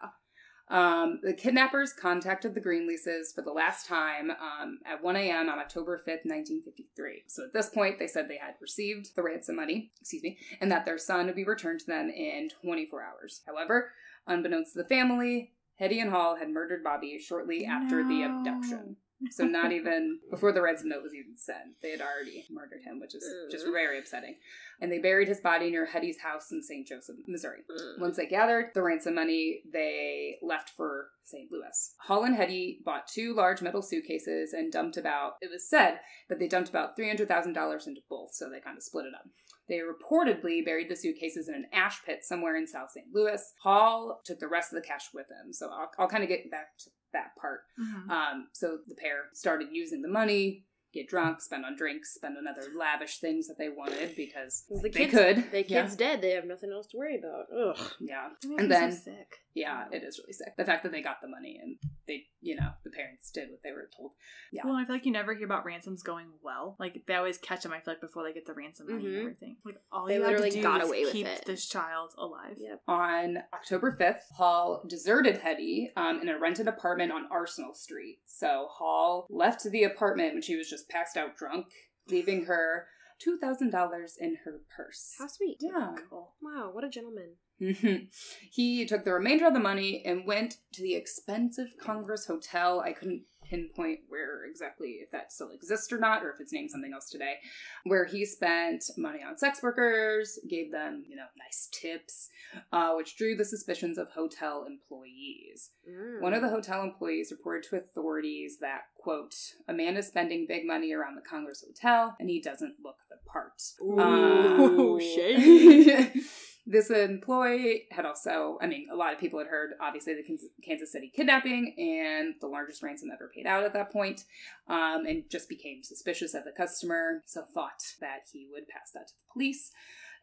Um, 0.69 1.19
the 1.21 1.33
kidnappers 1.33 1.91
contacted 1.91 2.55
the 2.55 2.61
Greenleases 2.61 3.33
for 3.35 3.41
the 3.41 3.51
last 3.51 3.87
time 3.87 4.31
um, 4.31 4.79
at 4.85 5.03
1 5.03 5.15
a.m. 5.17 5.49
on 5.49 5.59
October 5.59 5.97
5th, 5.97 6.23
1953. 6.23 7.23
So 7.27 7.43
at 7.43 7.53
this 7.53 7.69
point, 7.69 7.99
they 7.99 8.07
said 8.07 8.27
they 8.27 8.37
had 8.37 8.55
received 8.61 9.15
the 9.15 9.23
ransom 9.23 9.57
money, 9.57 9.91
excuse 9.99 10.23
me, 10.23 10.37
and 10.61 10.71
that 10.71 10.85
their 10.85 10.97
son 10.97 11.25
would 11.25 11.35
be 11.35 11.43
returned 11.43 11.81
to 11.81 11.87
them 11.87 12.09
in 12.09 12.49
24 12.63 13.03
hours. 13.03 13.41
However, 13.45 13.91
unbeknownst 14.27 14.73
to 14.73 14.83
the 14.83 14.87
family, 14.87 15.51
Heady 15.75 15.99
and 15.99 16.11
Hall 16.11 16.35
had 16.35 16.49
murdered 16.49 16.83
Bobby 16.83 17.17
shortly 17.19 17.65
after 17.65 18.07
the 18.07 18.23
abduction. 18.23 18.97
So 19.29 19.45
not 19.45 19.71
even 19.71 20.19
before 20.31 20.51
the 20.51 20.61
ransom 20.61 20.89
note 20.89 21.03
was 21.03 21.13
even 21.13 21.37
sent, 21.37 21.79
they 21.81 21.91
had 21.91 22.01
already 22.01 22.45
murdered 22.49 22.81
him, 22.83 22.99
which 22.99 23.13
is 23.13 23.23
just 23.51 23.65
very 23.65 23.99
upsetting. 23.99 24.37
And 24.81 24.91
they 24.91 24.97
buried 24.97 25.27
his 25.27 25.39
body 25.39 25.69
near 25.69 25.85
Heady's 25.85 26.19
house 26.21 26.51
in 26.51 26.63
St. 26.63 26.87
Joseph, 26.87 27.17
Missouri. 27.27 27.59
Once 27.99 28.17
they 28.17 28.25
gathered 28.25 28.71
the 28.73 28.81
ransom 28.81 29.15
money, 29.15 29.61
they 29.71 30.37
left 30.41 30.71
for 30.71 31.09
St. 31.23 31.51
Louis. 31.51 31.93
Hall 31.99 32.23
and 32.23 32.35
Heady 32.35 32.79
bought 32.83 33.07
two 33.07 33.35
large 33.35 33.61
metal 33.61 33.83
suitcases 33.83 34.53
and 34.53 34.71
dumped 34.71 34.97
about, 34.97 35.33
it 35.41 35.51
was 35.51 35.69
said 35.69 35.99
that 36.27 36.39
they 36.39 36.47
dumped 36.47 36.69
about 36.69 36.97
$300,000 36.97 37.87
into 37.87 38.01
both, 38.09 38.33
so 38.33 38.49
they 38.49 38.59
kind 38.59 38.77
of 38.77 38.83
split 38.83 39.05
it 39.05 39.13
up. 39.13 39.25
They 39.69 39.79
reportedly 39.79 40.65
buried 40.65 40.89
the 40.89 40.95
suitcases 40.95 41.47
in 41.47 41.55
an 41.55 41.67
ash 41.71 42.03
pit 42.05 42.19
somewhere 42.23 42.57
in 42.57 42.67
South 42.67 42.91
St. 42.91 43.05
Louis. 43.13 43.41
Hall 43.61 44.19
took 44.25 44.39
the 44.39 44.47
rest 44.47 44.73
of 44.73 44.81
the 44.81 44.87
cash 44.87 45.05
with 45.13 45.27
him, 45.29 45.53
so 45.53 45.69
I'll, 45.69 45.91
I'll 45.99 46.09
kind 46.09 46.23
of 46.23 46.29
get 46.29 46.49
back 46.49 46.77
to 46.79 46.89
that 47.13 47.35
part. 47.35 47.61
Mhm. 47.79 48.09
Um, 48.09 48.47
so 48.53 48.79
the 48.87 48.95
pair 48.95 49.25
started 49.33 49.69
using 49.71 50.01
the 50.01 50.07
money, 50.07 50.65
get 50.93 51.07
drunk, 51.07 51.41
spend 51.41 51.65
on 51.65 51.75
drinks, 51.75 52.13
spend 52.13 52.37
on 52.37 52.47
other 52.47 52.67
lavish 52.77 53.19
things 53.19 53.47
that 53.47 53.57
they 53.57 53.69
wanted 53.69 54.15
because 54.15 54.65
the 54.69 54.89
they 54.89 55.05
kids, 55.05 55.11
could. 55.13 55.51
The 55.51 55.63
Yeah. 55.67 55.83
kid's 55.83 55.95
dead. 55.95 56.21
They 56.21 56.31
have 56.31 56.45
nothing 56.45 56.71
else 56.71 56.87
to 56.87 56.97
worry 56.97 57.17
about. 57.17 57.45
Ugh. 57.55 57.91
Yeah. 57.99 58.29
And 58.43 58.51
me 58.51 58.57
so 58.63 58.67
then- 58.67 58.91
sick. 58.91 59.37
Yeah, 59.53 59.83
it 59.91 60.01
is 60.01 60.17
really 60.17 60.31
sick. 60.31 60.53
The 60.57 60.63
fact 60.63 60.81
that 60.83 60.93
they 60.93 61.01
got 61.01 61.17
the 61.21 61.27
money 61.27 61.59
and 61.61 61.75
they, 62.07 62.23
you 62.39 62.55
know, 62.55 62.69
the 62.85 62.89
parents 62.89 63.29
did 63.31 63.49
what 63.51 63.59
they 63.65 63.73
were 63.73 63.89
told. 63.97 64.11
Yeah. 64.53 64.61
Well, 64.63 64.75
I 64.75 64.85
feel 64.85 64.95
like 64.95 65.05
you 65.05 65.11
never 65.11 65.33
hear 65.33 65.43
about 65.43 65.65
ransoms 65.65 66.03
going 66.03 66.27
well. 66.41 66.77
Like 66.79 67.03
they 67.05 67.15
always 67.15 67.37
catch 67.37 67.63
them. 67.63 67.73
I 67.73 67.81
feel 67.81 67.93
like 67.95 67.99
before 67.99 68.23
they 68.23 68.31
get 68.31 68.45
the 68.45 68.53
ransom 68.53 68.87
money 68.89 69.03
Mhm. 69.03 69.07
and 69.07 69.17
everything. 69.19 69.57
Like 69.65 69.75
all 69.91 70.05
They 70.07 70.15
you 70.15 70.23
had 70.23 70.37
to 70.37 70.49
do 70.51 70.61
got 70.61 70.79
was 70.79 70.87
away 70.89 71.03
with 71.03 71.11
keep 71.11 71.27
it. 71.27 71.43
this 71.45 71.67
child 71.67 72.13
alive. 72.17 72.55
Yep. 72.59 72.81
On 72.87 73.39
October 73.53 73.91
5th, 73.99 74.21
Hall 74.37 74.85
deserted 74.87 75.39
Heady 75.39 75.91
um, 75.97 76.21
in 76.21 76.29
a 76.29 76.39
rented 76.39 76.69
apartment 76.69 77.11
on 77.11 77.27
Arsenal 77.29 77.73
Street. 77.73 78.19
So 78.25 78.67
Hall 78.71 79.27
left 79.29 79.69
the 79.69 79.83
apartment 79.83 80.31
when 80.31 80.41
she 80.41 80.55
was 80.55 80.69
just 80.69 80.80
passed 80.83 81.17
out 81.17 81.35
drunk, 81.37 81.67
leaving 82.07 82.45
her 82.45 82.87
$2,000 83.25 84.17
in 84.19 84.37
her 84.45 84.61
purse. 84.75 85.15
How 85.19 85.27
sweet. 85.27 85.57
Yeah. 85.59 85.95
Wow, 86.41 86.71
what 86.71 86.83
a 86.83 86.89
gentleman. 86.89 87.35
Mhm. 87.61 88.07
he 88.51 88.85
took 88.87 89.05
the 89.05 89.13
remainder 89.13 89.45
of 89.45 89.53
the 89.53 89.59
money 89.59 90.03
and 90.03 90.25
went 90.25 90.57
to 90.73 90.81
the 90.81 90.95
expensive 90.95 91.75
Congress 91.79 92.25
Hotel. 92.25 92.79
I 92.79 92.93
couldn't 92.93 93.25
pinpoint 93.51 93.99
where 94.07 94.45
exactly, 94.45 94.99
if 95.01 95.11
that 95.11 95.31
still 95.31 95.51
exists 95.51 95.91
or 95.91 95.97
not, 95.97 96.23
or 96.23 96.31
if 96.31 96.39
it's 96.39 96.53
named 96.53 96.71
something 96.71 96.93
else 96.93 97.09
today, 97.09 97.35
where 97.83 98.05
he 98.05 98.25
spent 98.25 98.85
money 98.97 99.19
on 99.27 99.37
sex 99.37 99.61
workers, 99.61 100.39
gave 100.49 100.71
them, 100.71 101.03
you 101.07 101.15
know, 101.15 101.25
nice 101.37 101.67
tips, 101.71 102.29
uh, 102.71 102.93
which 102.93 103.17
drew 103.17 103.35
the 103.35 103.45
suspicions 103.45 103.97
of 103.97 104.09
hotel 104.11 104.65
employees. 104.67 105.71
Mm. 105.89 106.21
One 106.21 106.33
of 106.33 106.41
the 106.41 106.49
hotel 106.49 106.81
employees 106.83 107.31
reported 107.31 107.67
to 107.69 107.75
authorities 107.77 108.57
that, 108.61 108.83
quote, 108.97 109.35
a 109.67 109.73
man 109.73 109.97
is 109.97 110.07
spending 110.07 110.45
big 110.47 110.65
money 110.65 110.93
around 110.93 111.15
the 111.15 111.21
Congress 111.21 111.63
Hotel 111.65 112.15
and 112.19 112.29
he 112.29 112.39
doesn't 112.41 112.75
look 112.83 112.97
the 113.09 113.17
part. 113.29 113.61
Ooh, 113.81 114.97
Uh, 114.97 114.99
shady. 114.99 116.21
this 116.65 116.91
employee 116.91 117.87
had 117.91 118.05
also, 118.05 118.57
I 118.61 118.67
mean, 118.67 118.87
a 118.91 118.95
lot 118.95 119.13
of 119.13 119.19
people 119.19 119.39
had 119.39 119.47
heard, 119.47 119.71
obviously, 119.81 120.13
the 120.13 120.39
Kansas 120.63 120.91
City 120.91 121.11
kidnapping 121.13 121.73
and 121.77 122.35
the 122.39 122.47
largest 122.47 122.83
ransom 122.83 123.09
ever 123.11 123.31
paid 123.33 123.47
out 123.47 123.63
at 123.63 123.73
that 123.73 123.91
point, 123.91 124.25
um, 124.67 125.05
and 125.07 125.23
just 125.29 125.49
became 125.49 125.83
suspicious 125.83 126.33
of 126.33 126.43
the 126.43 126.51
customer, 126.51 127.23
so 127.25 127.43
thought 127.53 127.81
that 127.99 128.27
he 128.31 128.47
would 128.51 128.67
pass 128.67 128.91
that 128.93 129.07
to 129.07 129.13
the 129.13 129.33
police. 129.33 129.71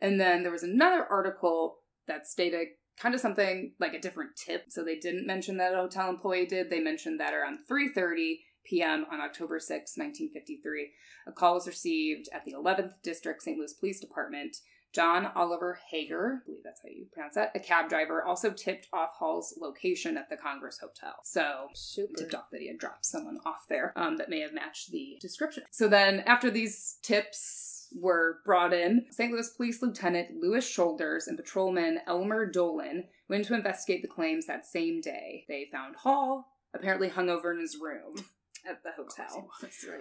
And 0.00 0.20
then 0.20 0.42
there 0.42 0.52
was 0.52 0.62
another 0.62 1.04
article 1.04 1.78
that 2.06 2.26
stated 2.26 2.68
kind 2.98 3.14
of 3.14 3.20
something 3.20 3.72
like 3.78 3.94
a 3.94 4.00
different 4.00 4.36
tip. 4.36 4.66
So 4.68 4.84
they 4.84 4.96
didn't 4.96 5.26
mention 5.26 5.56
that 5.58 5.74
a 5.74 5.78
hotel 5.78 6.08
employee 6.08 6.46
did. 6.46 6.70
They 6.70 6.80
mentioned 6.80 7.20
that 7.20 7.34
around 7.34 7.60
3:30 7.70 8.40
p.m. 8.64 9.06
on 9.10 9.20
October 9.20 9.58
6, 9.58 9.70
1953, 9.96 10.90
a 11.26 11.32
call 11.32 11.54
was 11.54 11.66
received 11.66 12.28
at 12.34 12.44
the 12.44 12.52
11th 12.52 12.92
District 13.02 13.42
St. 13.42 13.56
Louis 13.56 13.72
Police 13.72 14.00
Department. 14.00 14.58
John 14.92 15.30
Oliver 15.34 15.78
Hager, 15.90 16.42
I 16.42 16.46
believe 16.46 16.64
that's 16.64 16.80
how 16.82 16.88
you 16.88 17.06
pronounce 17.12 17.34
that, 17.34 17.52
a 17.54 17.60
cab 17.60 17.88
driver, 17.88 18.24
also 18.24 18.50
tipped 18.50 18.88
off 18.92 19.10
Hall's 19.18 19.54
location 19.60 20.16
at 20.16 20.30
the 20.30 20.36
Congress 20.36 20.78
Hotel. 20.78 21.14
So 21.24 21.68
Super. 21.74 22.14
tipped 22.14 22.34
off 22.34 22.50
that 22.50 22.60
he 22.60 22.68
had 22.68 22.78
dropped 22.78 23.04
someone 23.04 23.38
off 23.44 23.66
there 23.68 23.92
um, 23.96 24.16
that 24.16 24.30
may 24.30 24.40
have 24.40 24.54
matched 24.54 24.90
the 24.90 25.18
description. 25.20 25.64
So 25.70 25.88
then, 25.88 26.20
after 26.20 26.50
these 26.50 26.98
tips 27.02 27.88
were 27.94 28.40
brought 28.44 28.72
in, 28.72 29.06
St. 29.10 29.32
Louis 29.32 29.48
Police 29.50 29.82
Lieutenant 29.82 30.40
Louis 30.40 30.66
Shoulders 30.66 31.26
and 31.26 31.36
patrolman 31.36 32.00
Elmer 32.06 32.46
Dolan 32.46 33.04
went 33.28 33.46
to 33.46 33.54
investigate 33.54 34.02
the 34.02 34.08
claims 34.08 34.46
that 34.46 34.66
same 34.66 35.00
day. 35.00 35.44
They 35.48 35.68
found 35.70 35.96
Hall 35.96 36.54
apparently 36.74 37.08
hungover 37.08 37.52
in 37.52 37.60
his 37.60 37.78
room 37.80 38.24
at 38.68 38.82
the 38.82 38.90
hotel. 38.96 39.48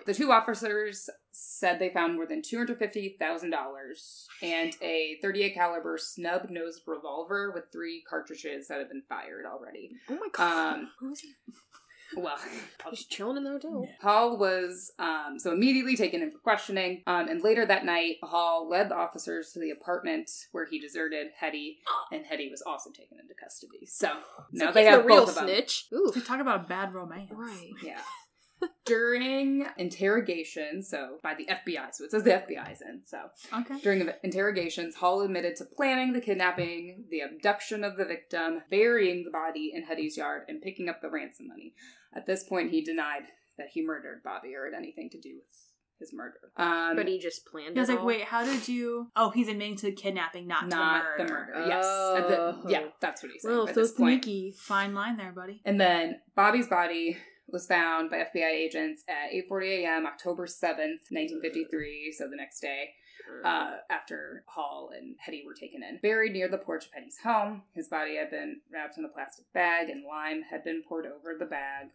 The 0.06 0.14
two 0.14 0.32
officers 0.32 1.10
said 1.32 1.80
they 1.80 1.90
found 1.90 2.16
more 2.16 2.26
than 2.26 2.42
two 2.42 2.58
hundred 2.58 2.80
fifty 2.80 3.16
thousand 3.20 3.50
dollars 3.52 4.28
and 4.42 4.76
a 4.82 5.18
thirty-eight 5.22 5.54
caliber 5.54 5.98
snub-nosed 5.98 6.82
revolver 6.88 7.52
with 7.54 7.66
three 7.72 8.04
cartridges 8.10 8.68
that 8.68 8.78
had 8.80 8.90
been 8.90 9.04
fired 9.10 9.46
already. 9.46 9.92
Oh 10.10 10.16
my 10.16 10.28
god. 10.32 10.74
Um, 10.76 10.90
Who 11.00 11.10
was 11.10 11.20
he? 11.20 11.34
Well, 12.16 12.38
Just 12.90 13.10
chilling 13.12 13.36
in 13.36 13.44
the 13.44 13.50
hotel. 13.50 13.86
Hall 14.02 14.38
was 14.38 14.94
um, 14.98 15.36
so 15.38 15.52
immediately 15.52 15.98
taken 15.98 16.22
in 16.22 16.32
for 16.32 16.38
questioning, 16.38 17.04
um, 17.06 17.28
and 17.28 17.44
later 17.44 17.66
that 17.66 17.84
night, 17.84 18.16
Hall 18.24 18.70
led 18.70 18.88
the 18.90 18.96
officers 18.96 19.52
to 19.52 19.60
the 19.60 19.72
apartment 19.72 20.32
where 20.54 20.66
he 20.66 20.80
deserted 20.80 21.28
Heady, 21.38 21.80
and 22.14 22.26
Heady 22.26 22.50
was 22.50 22.62
also 22.66 22.92
taken 22.92 23.20
into 23.20 23.34
custody. 23.34 23.86
So 23.88 24.10
now 24.54 24.66
Like, 24.68 24.74
they 24.76 24.84
he's 24.86 24.90
have 24.92 25.02
the 25.02 25.08
real 25.10 25.20
both 25.20 25.30
of 25.30 25.36
them. 25.36 25.46
snitch. 25.48 25.88
Ooh. 25.94 26.10
To 26.14 26.22
talk 26.22 26.40
about 26.40 26.62
a 26.62 26.68
bad 26.70 26.94
romance. 26.94 27.30
Right. 27.34 27.72
Yeah. 27.84 28.00
During 28.86 29.66
interrogation, 29.78 30.82
so 30.82 31.18
by 31.22 31.36
the 31.36 31.46
FBI, 31.46 31.94
so 31.94 32.06
it 32.06 32.12
says 32.12 32.24
the 32.24 32.32
FBI 32.32 32.72
is 32.72 32.82
in. 32.82 33.02
So 33.06 33.18
Okay. 33.54 33.80
during 33.82 34.10
interrogations, 34.24 34.96
Hall 34.96 35.22
admitted 35.22 35.58
to 35.58 35.66
planning 35.66 36.14
the 36.14 36.22
kidnapping, 36.22 37.06
the 37.10 37.20
abduction 37.20 37.84
of 37.84 37.98
the 37.98 38.06
victim, 38.06 38.62
burying 38.70 39.26
the 39.26 39.30
body 39.32 39.72
in 39.74 39.84
Heady's 39.86 40.16
yard, 40.18 40.44
and 40.48 40.62
picking 40.62 40.88
up 40.88 41.02
the 41.02 41.10
ransom 41.10 41.48
money. 41.50 41.74
At 42.16 42.26
this 42.26 42.44
point, 42.46 42.72
he 42.72 42.82
denied 42.82 43.24
that 43.58 43.68
he 43.74 43.86
murdered 43.86 44.22
Bobby 44.24 44.56
or 44.56 44.66
had 44.66 44.74
anything 44.74 45.10
to 45.12 45.20
do 45.20 45.36
with 45.36 45.74
his 46.00 46.14
murder. 46.14 46.40
Um, 46.56 46.96
But 46.96 47.08
he 47.08 47.20
just 47.20 47.46
planned 47.46 47.74
He 47.74 47.80
was 47.80 47.90
it 47.90 47.94
like, 47.94 48.00
all. 48.02 48.06
wait, 48.08 48.22
how 48.24 48.46
did 48.46 48.68
you? 48.70 49.12
Oh, 49.16 49.32
he's 49.32 49.50
admitting 49.50 49.76
to 49.78 49.88
the 49.88 49.92
kidnapping, 49.92 50.48
not, 50.48 50.68
not 50.70 51.02
to 51.18 51.24
the 51.24 51.28
the 51.28 51.34
murder. 51.34 51.54
murder. 51.56 51.68
Yes, 51.68 51.86
At 51.86 52.28
the- 52.30 52.40
Oh. 52.40 52.64
yeah, 52.70 52.88
that's 53.02 53.22
what 53.22 53.32
he's 53.34 53.42
saying. 53.42 53.56
Well, 53.58 53.68
so 53.68 53.74
this 53.74 53.92
point. 53.92 54.24
sneaky. 54.24 54.52
Fine 54.58 54.94
line 54.94 55.18
there, 55.18 55.32
buddy. 55.34 55.62
And 55.66 55.82
then 55.82 56.22
Bobby's 56.36 56.68
body 56.68 57.18
was 57.50 57.68
found 57.68 58.10
by 58.10 58.18
FBI 58.18 58.50
agents 58.52 59.04
at 59.08 59.32
8:40 59.32 59.84
a.m. 59.84 60.06
October 60.06 60.46
7th, 60.46 61.10
1953, 61.10 62.14
so 62.18 62.28
the 62.30 62.36
next 62.36 62.60
day. 62.60 62.90
uh, 63.44 63.78
after 63.90 64.44
Hall 64.48 64.90
and 64.96 65.16
Heady 65.20 65.44
were 65.46 65.54
taken 65.54 65.84
in. 65.84 66.00
Buried 66.02 66.32
near 66.32 66.48
the 66.48 66.58
porch 66.58 66.86
of 66.86 66.92
Heady's 66.94 67.18
home, 67.24 67.64
his 67.74 67.90
body 67.90 68.16
had 68.16 68.30
been 68.32 68.62
wrapped 68.72 68.98
in 68.98 69.04
a 69.04 69.10
plastic 69.10 69.52
bag 69.54 69.90
and 69.90 70.06
lime 70.06 70.44
had 70.50 70.64
been 70.64 70.82
poured 70.88 71.06
over 71.06 71.36
the 71.38 71.46
bag. 71.46 71.88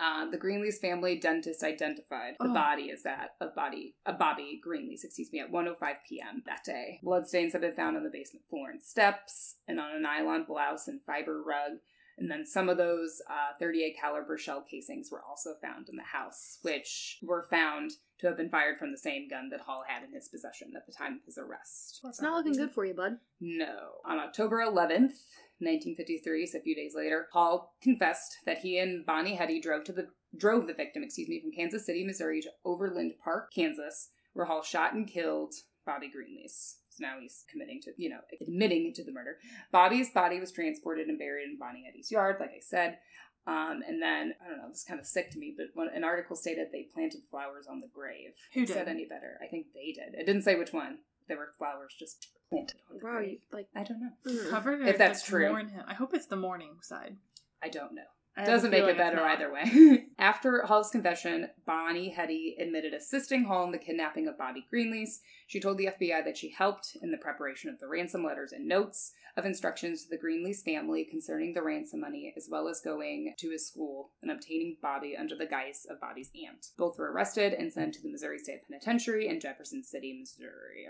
Uh, 0.00 0.28
the 0.28 0.36
Greenlease 0.38 0.80
family 0.80 1.16
dentist 1.16 1.62
identified 1.62 2.34
the 2.40 2.48
Oh. 2.48 2.54
body 2.54 2.90
as 2.90 3.04
that 3.04 3.36
of 3.40 3.54
body 3.54 3.94
of 4.04 4.18
Bobby 4.18 4.60
Greenlease, 4.66 5.04
excuse 5.04 5.32
me, 5.32 5.38
at 5.38 5.50
1:05 5.52 5.98
p.m. 6.08 6.42
that 6.46 6.64
day. 6.64 6.98
Bloodstains 7.04 7.52
had 7.52 7.60
been 7.62 7.74
found 7.76 7.96
on 7.96 8.02
the 8.02 8.10
basement 8.10 8.44
floor 8.50 8.68
and 8.70 8.82
steps, 8.82 9.58
and 9.68 9.78
on 9.78 9.94
a 9.94 10.00
nylon 10.00 10.42
blouse 10.44 10.88
and 10.88 11.00
fiber 11.02 11.40
rug. 11.40 11.78
And 12.18 12.30
then 12.30 12.44
some 12.46 12.68
of 12.68 12.76
those 12.76 13.20
uh, 13.28 13.56
38 13.58 13.96
caliber 13.98 14.36
shell 14.38 14.64
casings 14.68 15.10
were 15.10 15.22
also 15.28 15.54
found 15.60 15.88
in 15.88 15.96
the 15.96 16.02
house, 16.02 16.58
which 16.62 17.18
were 17.22 17.46
found 17.48 17.92
to 18.20 18.26
have 18.26 18.36
been 18.36 18.50
fired 18.50 18.78
from 18.78 18.92
the 18.92 18.98
same 18.98 19.28
gun 19.28 19.48
that 19.50 19.60
Hall 19.60 19.82
had 19.86 20.04
in 20.04 20.12
his 20.12 20.28
possession 20.28 20.72
at 20.76 20.86
the 20.86 20.92
time 20.92 21.14
of 21.14 21.24
his 21.24 21.38
arrest. 21.38 22.00
It's 22.04 22.22
not 22.22 22.36
looking 22.36 22.52
good 22.52 22.70
for 22.70 22.84
you, 22.84 22.94
bud. 22.94 23.16
No. 23.40 23.92
On 24.04 24.18
October 24.18 24.58
11th, 24.58 25.18
1953, 25.58 26.46
so 26.46 26.58
a 26.58 26.62
few 26.62 26.74
days 26.74 26.94
later, 26.94 27.28
Hall 27.32 27.74
confessed 27.82 28.36
that 28.46 28.58
he 28.58 28.78
and 28.78 29.04
Bonnie 29.06 29.34
Heady 29.34 29.60
drove 29.60 29.84
to 29.84 29.92
the 29.92 30.08
drove 30.36 30.66
the 30.66 30.74
victim, 30.74 31.02
excuse 31.02 31.28
me, 31.28 31.40
from 31.40 31.52
Kansas 31.52 31.84
City, 31.84 32.04
Missouri 32.04 32.40
to 32.40 32.50
Overland 32.64 33.12
Park, 33.22 33.52
Kansas, 33.54 34.08
where 34.32 34.46
Hall 34.46 34.62
shot 34.62 34.94
and 34.94 35.06
killed 35.06 35.54
Bobby 35.84 36.06
Greenlease. 36.06 36.76
So 36.96 37.04
now 37.06 37.16
he's 37.20 37.44
committing 37.50 37.80
to, 37.82 37.92
you 37.96 38.10
know, 38.10 38.20
admitting 38.40 38.92
to 38.94 39.04
the 39.04 39.12
murder. 39.12 39.36
Bobby's 39.70 40.10
body 40.10 40.38
was 40.40 40.52
transported 40.52 41.08
and 41.08 41.18
buried 41.18 41.48
in 41.48 41.58
Bonnie 41.58 41.84
Heady's 41.86 42.10
yard, 42.10 42.36
like 42.40 42.50
I 42.50 42.60
said. 42.60 42.98
Um, 43.46 43.82
and 43.88 44.00
then 44.00 44.34
I 44.44 44.48
don't 44.48 44.58
know, 44.58 44.68
it's 44.70 44.84
kind 44.84 45.00
of 45.00 45.06
sick 45.06 45.30
to 45.32 45.38
me, 45.38 45.52
but 45.56 45.66
when 45.74 45.88
an 45.88 46.04
article 46.04 46.36
stated 46.36 46.68
they 46.70 46.86
planted 46.94 47.22
flowers 47.30 47.66
on 47.66 47.80
the 47.80 47.88
grave. 47.92 48.30
Who 48.54 48.66
did? 48.66 48.72
said 48.74 48.88
any 48.88 49.04
better? 49.06 49.38
I 49.42 49.46
think 49.48 49.66
they 49.74 49.92
did. 49.92 50.14
It 50.14 50.26
didn't 50.26 50.42
say 50.42 50.54
which 50.54 50.72
one. 50.72 50.98
There 51.28 51.38
were 51.38 51.50
flowers 51.58 51.94
just 51.98 52.28
planted 52.50 52.76
on 52.90 52.98
the 52.98 53.04
Wow, 53.04 53.18
grave. 53.18 53.30
you, 53.30 53.38
like 53.52 53.66
I 53.74 53.82
don't 53.84 54.00
know. 54.00 54.50
Covered 54.50 54.86
If 54.86 54.98
that's 54.98 55.20
just 55.20 55.26
true. 55.30 55.54
him? 55.56 55.70
I 55.88 55.94
hope 55.94 56.14
it's 56.14 56.26
the 56.26 56.36
morning 56.36 56.76
side. 56.82 57.16
I 57.62 57.68
don't 57.68 57.94
know. 57.94 58.02
Doesn't 58.36 58.70
make 58.70 58.84
it 58.84 58.96
better 58.96 59.20
either 59.20 59.52
way. 59.52 60.06
After 60.18 60.62
Hall's 60.62 60.90
confession, 60.90 61.48
Bonnie 61.66 62.08
Heady 62.08 62.56
admitted 62.58 62.94
assisting 62.94 63.44
Hall 63.44 63.64
in 63.64 63.72
the 63.72 63.78
kidnapping 63.78 64.26
of 64.26 64.38
Bobby 64.38 64.66
Greenlease. 64.72 65.20
She 65.46 65.60
told 65.60 65.76
the 65.76 65.88
FBI 65.88 66.24
that 66.24 66.38
she 66.38 66.48
helped 66.48 66.96
in 67.02 67.10
the 67.10 67.18
preparation 67.18 67.68
of 67.68 67.78
the 67.78 67.88
ransom 67.88 68.24
letters 68.24 68.52
and 68.52 68.66
notes 68.66 69.12
of 69.36 69.44
instructions 69.44 70.04
to 70.04 70.08
the 70.08 70.18
Greenlease 70.18 70.62
family 70.62 71.04
concerning 71.04 71.52
the 71.52 71.62
ransom 71.62 72.00
money, 72.00 72.32
as 72.34 72.48
well 72.50 72.68
as 72.68 72.80
going 72.80 73.34
to 73.38 73.50
his 73.50 73.66
school 73.66 74.12
and 74.22 74.30
obtaining 74.30 74.78
Bobby 74.80 75.14
under 75.14 75.36
the 75.36 75.46
guise 75.46 75.86
of 75.90 76.00
Bobby's 76.00 76.30
aunt. 76.46 76.68
Both 76.78 76.98
were 76.98 77.12
arrested 77.12 77.52
and 77.52 77.70
sent 77.70 77.94
to 77.94 78.02
the 78.02 78.10
Missouri 78.10 78.38
State 78.38 78.62
Penitentiary 78.66 79.28
in 79.28 79.40
Jefferson 79.40 79.84
City, 79.84 80.16
Missouri. 80.18 80.86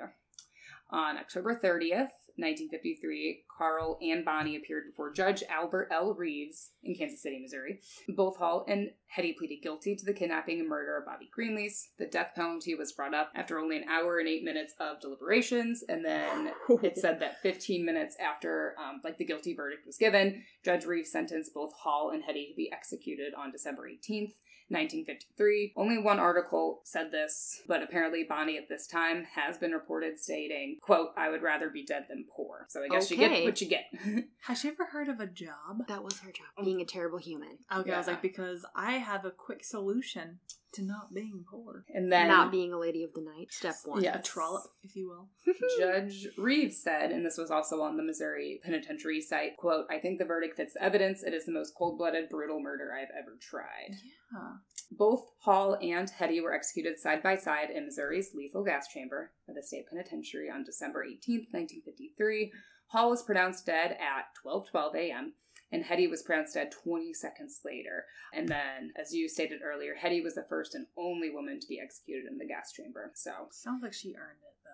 On 0.93 1.17
October 1.17 1.55
30th, 1.55 2.13
1953, 2.37 3.45
Carl 3.57 3.99
and 4.03 4.25
Bonnie 4.25 4.57
appeared 4.57 4.85
before 4.87 5.11
Judge 5.11 5.43
Albert 5.49 5.89
L. 5.91 6.13
Reeves 6.13 6.73
in 6.83 6.95
Kansas 6.95 7.23
City, 7.23 7.39
Missouri. 7.41 7.81
Both 8.09 8.37
Hall 8.37 8.65
and 8.69 8.91
Heady 9.07 9.35
pleaded 9.39 9.63
guilty 9.63 9.95
to 9.97 10.05
the 10.05 10.13
kidnapping 10.13 10.61
and 10.61 10.69
murder 10.69 10.97
of 10.99 11.07
Bobby 11.07 11.31
Greenlease. 11.35 11.89
The 11.99 12.07
death 12.07 12.33
penalty 12.35 12.75
was 12.75 12.93
brought 12.93 13.15
up 13.15 13.31
after 13.35 13.59
only 13.59 13.77
an 13.77 13.89
hour 13.89 14.19
and 14.19 14.29
eight 14.29 14.45
minutes 14.45 14.75
of 14.81 15.01
deliberations, 15.01 15.83
and 15.89 16.05
then 16.05 16.53
it 16.83 16.99
said 16.99 17.21
that 17.21 17.41
15 17.43 17.85
minutes 17.85 18.17
after, 18.19 18.75
um, 18.79 19.01
like 19.05 19.19
the 19.19 19.25
guilty 19.25 19.55
verdict 19.55 19.87
was 19.87 19.97
given, 19.97 20.43
Judge 20.65 20.85
Reeves 20.85 21.13
sentenced 21.13 21.55
both 21.55 21.73
Hall 21.73 22.11
and 22.13 22.25
Heady 22.25 22.49
to 22.49 22.55
be 22.55 22.71
executed 22.73 23.35
on 23.35 23.51
December 23.51 23.89
18th. 23.89 24.33
1953. 24.69 25.73
Only 25.77 25.99
one 25.99 26.19
article 26.19 26.81
said 26.85 27.11
this, 27.11 27.63
but 27.67 27.83
apparently 27.83 28.25
Bonnie 28.25 28.59
at 28.59 28.69
this 28.69 28.87
time 28.87 29.27
has 29.35 29.59
been 29.59 29.73
reported 29.73 30.19
stating, 30.19 30.79
quote, 30.81 31.11
I 31.17 31.29
would 31.29 31.43
rather 31.43 31.69
be 31.69 31.85
dead 31.85 32.07
than 32.09 32.25
poor. 32.35 32.67
So 32.69 32.83
I 32.83 32.89
guess 32.89 33.11
you 33.11 33.17
get 33.17 33.45
what 33.45 33.61
you 33.61 33.69
get. 33.69 33.85
Has 34.43 34.61
she 34.61 34.69
ever 34.69 34.87
heard 34.87 35.09
of 35.09 35.21
a 35.21 35.27
job? 35.27 35.87
That 35.89 36.03
was 36.03 36.19
her 36.21 36.31
job, 36.31 36.65
being 36.65 36.81
a 36.81 36.85
terrible 36.85 37.19
human. 37.19 37.59
Okay, 37.75 37.93
I 37.93 37.99
was 37.99 38.07
like, 38.07 38.23
because 38.23 38.65
I 38.75 38.93
have 38.93 39.25
a 39.25 39.31
quick 39.31 39.65
solution 39.65 40.41
to 40.75 40.83
not 40.83 41.13
being 41.15 41.45
poor. 41.51 41.85
and 41.93 42.11
then 42.11 42.29
Not 42.29 42.51
being 42.51 42.73
a 42.73 42.79
lady 42.79 43.05
of 43.05 43.13
the 43.15 43.21
night. 43.21 43.53
Step 43.53 43.75
one. 43.85 44.03
Yeah. 44.03 44.19
A 44.19 44.23
trollop, 44.23 44.65
if 44.83 44.97
you 44.97 45.09
will. 45.09 45.29
Judge 45.79 46.29
Reeves 46.39 46.83
said, 46.83 47.11
and 47.11 47.25
this 47.25 47.37
was 47.37 47.51
also 47.51 47.83
on 47.83 47.97
the 47.97 48.03
Missouri 48.03 48.61
Penitentiary 48.65 49.21
site, 49.21 49.57
quote, 49.57 49.87
I 49.91 49.99
think 49.99 50.19
the 50.19 50.25
verdict 50.25 50.57
fits 50.57 50.75
the 50.75 50.83
evidence. 50.83 51.23
It 51.23 51.35
is 51.35 51.45
the 51.47 51.53
most 51.53 51.75
cold-blooded, 51.77 52.29
brutal 52.31 52.61
murder 52.61 52.91
I've 52.95 53.15
ever 53.19 53.37
tried. 53.41 53.97
Yeah. 54.33 54.53
Both 54.91 55.25
Hall 55.41 55.77
and 55.81 56.09
Heady 56.11 56.41
were 56.41 56.53
executed 56.55 56.99
side 56.99 57.23
by 57.23 57.37
side 57.37 57.71
in 57.71 57.87
Missouri's 57.87 58.31
lethal 58.35 58.65
gas 58.65 58.89
chamber 58.89 59.33
of 59.49 59.55
the 59.55 59.63
state 59.63 59.87
penitentiary 59.91 60.51
on 60.51 60.65
December 60.65 61.05
18th, 61.05 61.49
1953. 61.53 62.53
Hall 62.89 63.09
was 63.11 63.23
pronounced 63.23 63.65
dead 63.65 63.93
at 63.93 64.27
12:12 64.45 64.95
a.m. 64.97 65.33
and 65.73 65.83
Heady 65.85 66.07
was 66.07 66.23
pronounced 66.23 66.55
dead 66.55 66.71
20 66.71 67.13
seconds 67.15 67.61
later. 67.65 68.05
And 68.35 68.49
then, 68.49 68.93
as 69.01 69.13
you 69.13 69.29
stated 69.29 69.61
earlier, 69.65 69.95
Heady 69.95 70.21
was 70.21 70.35
the 70.35 70.45
first 70.49 70.75
and 70.75 70.87
only 70.97 71.31
woman 71.31 71.59
to 71.61 71.67
be 71.67 71.81
executed 71.81 72.31
in 72.31 72.39
the 72.39 72.47
gas 72.47 72.73
chamber. 72.73 73.11
So, 73.15 73.33
Sounds 73.51 73.83
like 73.83 73.93
she 73.93 74.11
earned 74.11 74.39
it, 74.43 74.57
though. 74.65 74.69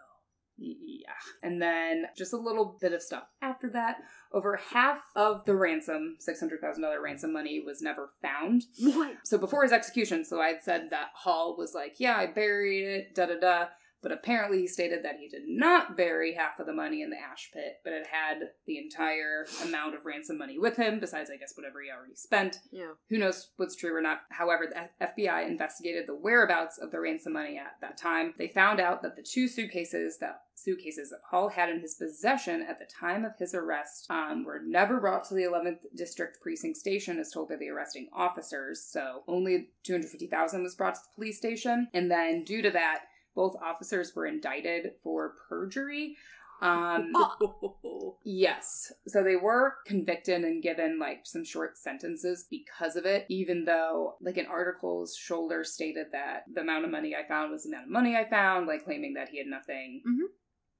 yeah. 0.59 1.13
And 1.43 1.63
then 1.63 2.07
just 2.17 2.33
a 2.33 2.37
little 2.37 2.77
bit 2.81 2.93
of 2.93 3.01
stuff 3.03 3.29
after 3.41 3.71
that. 3.71 3.99
Over 4.33 4.57
half 4.57 5.01
of 5.17 5.45
the 5.45 5.55
ransom, 5.55 6.17
$600,000 6.29 7.01
ransom 7.03 7.33
money, 7.33 7.63
was 7.65 7.81
never 7.81 8.11
found. 8.21 8.65
What? 8.81 9.15
So 9.25 9.39
before 9.39 9.63
his 9.63 9.73
execution, 9.73 10.25
so 10.25 10.41
I 10.41 10.49
had 10.49 10.63
said 10.63 10.91
that 10.91 11.11
Hall 11.15 11.57
was 11.57 11.75
like, 11.75 11.95
yeah, 11.99 12.17
I 12.17 12.27
buried 12.27 12.85
it, 12.85 13.15
da 13.15 13.27
da 13.27 13.39
da. 13.41 13.67
But 14.03 14.13
apparently 14.13 14.61
he 14.61 14.67
stated 14.67 15.05
that 15.05 15.19
he 15.19 15.29
did 15.29 15.43
not 15.47 15.97
bury 15.97 16.35
half 16.35 16.61
of 16.61 16.67
the 16.67 16.73
money 16.73 17.03
in 17.03 17.11
the 17.11 17.17
ash 17.19 17.51
pit, 17.53 17.81
but 17.83 17.93
it 17.93 18.07
had 18.07 18.51
the 18.67 18.79
entire 18.79 19.47
amount 19.65 19.95
of 19.95 20.05
ransom 20.05 20.39
money 20.39 20.59
with 20.59 20.77
him, 20.77 21.01
besides, 21.01 21.31
I 21.31 21.37
guess, 21.37 21.55
whatever 21.57 21.83
he 21.83 21.91
already 21.91 22.15
spent. 22.15 22.61
Yeah. 22.71 22.93
Who 23.09 23.19
knows 23.19 23.51
what's 23.57 23.77
true 23.77 23.95
or 23.95 24.01
not. 24.01 24.21
However, 24.31 24.67
the 24.69 25.05
FBI 25.05 25.49
investigated 25.49 26.07
the 26.07 26.15
whereabouts 26.15 26.79
of 26.79 26.91
the 26.91 27.01
ransom 27.01 27.33
money 27.33 27.59
at 27.59 27.81
that 27.81 27.97
time. 27.97 28.35
They 28.39 28.49
found 28.49 28.81
out 28.81 29.03
that 29.03 29.17
the 29.17 29.23
two 29.23 29.49
suitcases 29.49 30.19
that 30.19 30.43
suitcases 30.55 31.11
that 31.11 31.21
Hall 31.31 31.49
had 31.49 31.69
in 31.69 31.81
his 31.81 31.95
possession 31.95 32.63
at 32.69 32.79
the 32.79 32.87
time 32.87 33.25
of 33.25 33.33
his 33.39 33.55
arrest 33.55 34.07
um, 34.11 34.45
were 34.45 34.61
never 34.65 35.01
brought 35.01 35.25
to 35.25 35.35
the 35.35 35.43
11th 35.43 35.79
District 35.97 36.41
Precinct 36.41 36.77
Station, 36.77 37.19
as 37.19 37.31
told 37.31 37.49
by 37.49 37.57
the 37.57 37.69
arresting 37.69 38.09
officers. 38.13 38.83
So 38.83 39.23
only 39.29 39.69
250,000 39.85 40.63
was 40.63 40.75
brought 40.75 40.95
to 40.97 41.01
the 41.01 41.15
police 41.15 41.39
station, 41.39 41.89
and 41.95 42.11
then 42.11 42.45
due 42.45 42.63
to 42.63 42.71
that, 42.71 43.03
both 43.39 43.55
officers 43.63 44.17
were 44.17 44.27
indicted 44.27 44.91
for 45.01 45.35
perjury. 45.49 46.17
Um, 46.61 47.13
Yes. 48.25 48.93
So 49.07 49.23
they 49.23 49.37
were 49.37 49.75
convicted 49.87 50.43
and 50.43 50.61
given 50.61 50.99
like 50.99 51.21
some 51.25 51.45
short 51.45 51.79
sentences 51.79 52.47
because 52.51 52.97
of 52.97 53.07
it, 53.07 53.27
even 53.29 53.65
though, 53.65 54.17
like 54.21 54.39
in 54.39 54.47
articles, 54.47 55.15
Shoulder 55.17 55.63
stated 55.63 56.09
that 56.13 56.45
the 56.53 56.63
amount 56.63 56.85
of 56.85 56.91
money 56.91 57.15
I 57.15 57.27
found 57.27 57.53
was 57.53 57.63
the 57.63 57.69
amount 57.71 57.85
of 57.87 57.91
money 57.93 58.17
I 58.17 58.29
found, 58.29 58.67
like 58.67 58.85
claiming 58.85 59.15
that 59.15 59.29
he 59.29 59.39
had 59.39 59.47
nothing 59.47 60.03
Mhm. 60.05 60.27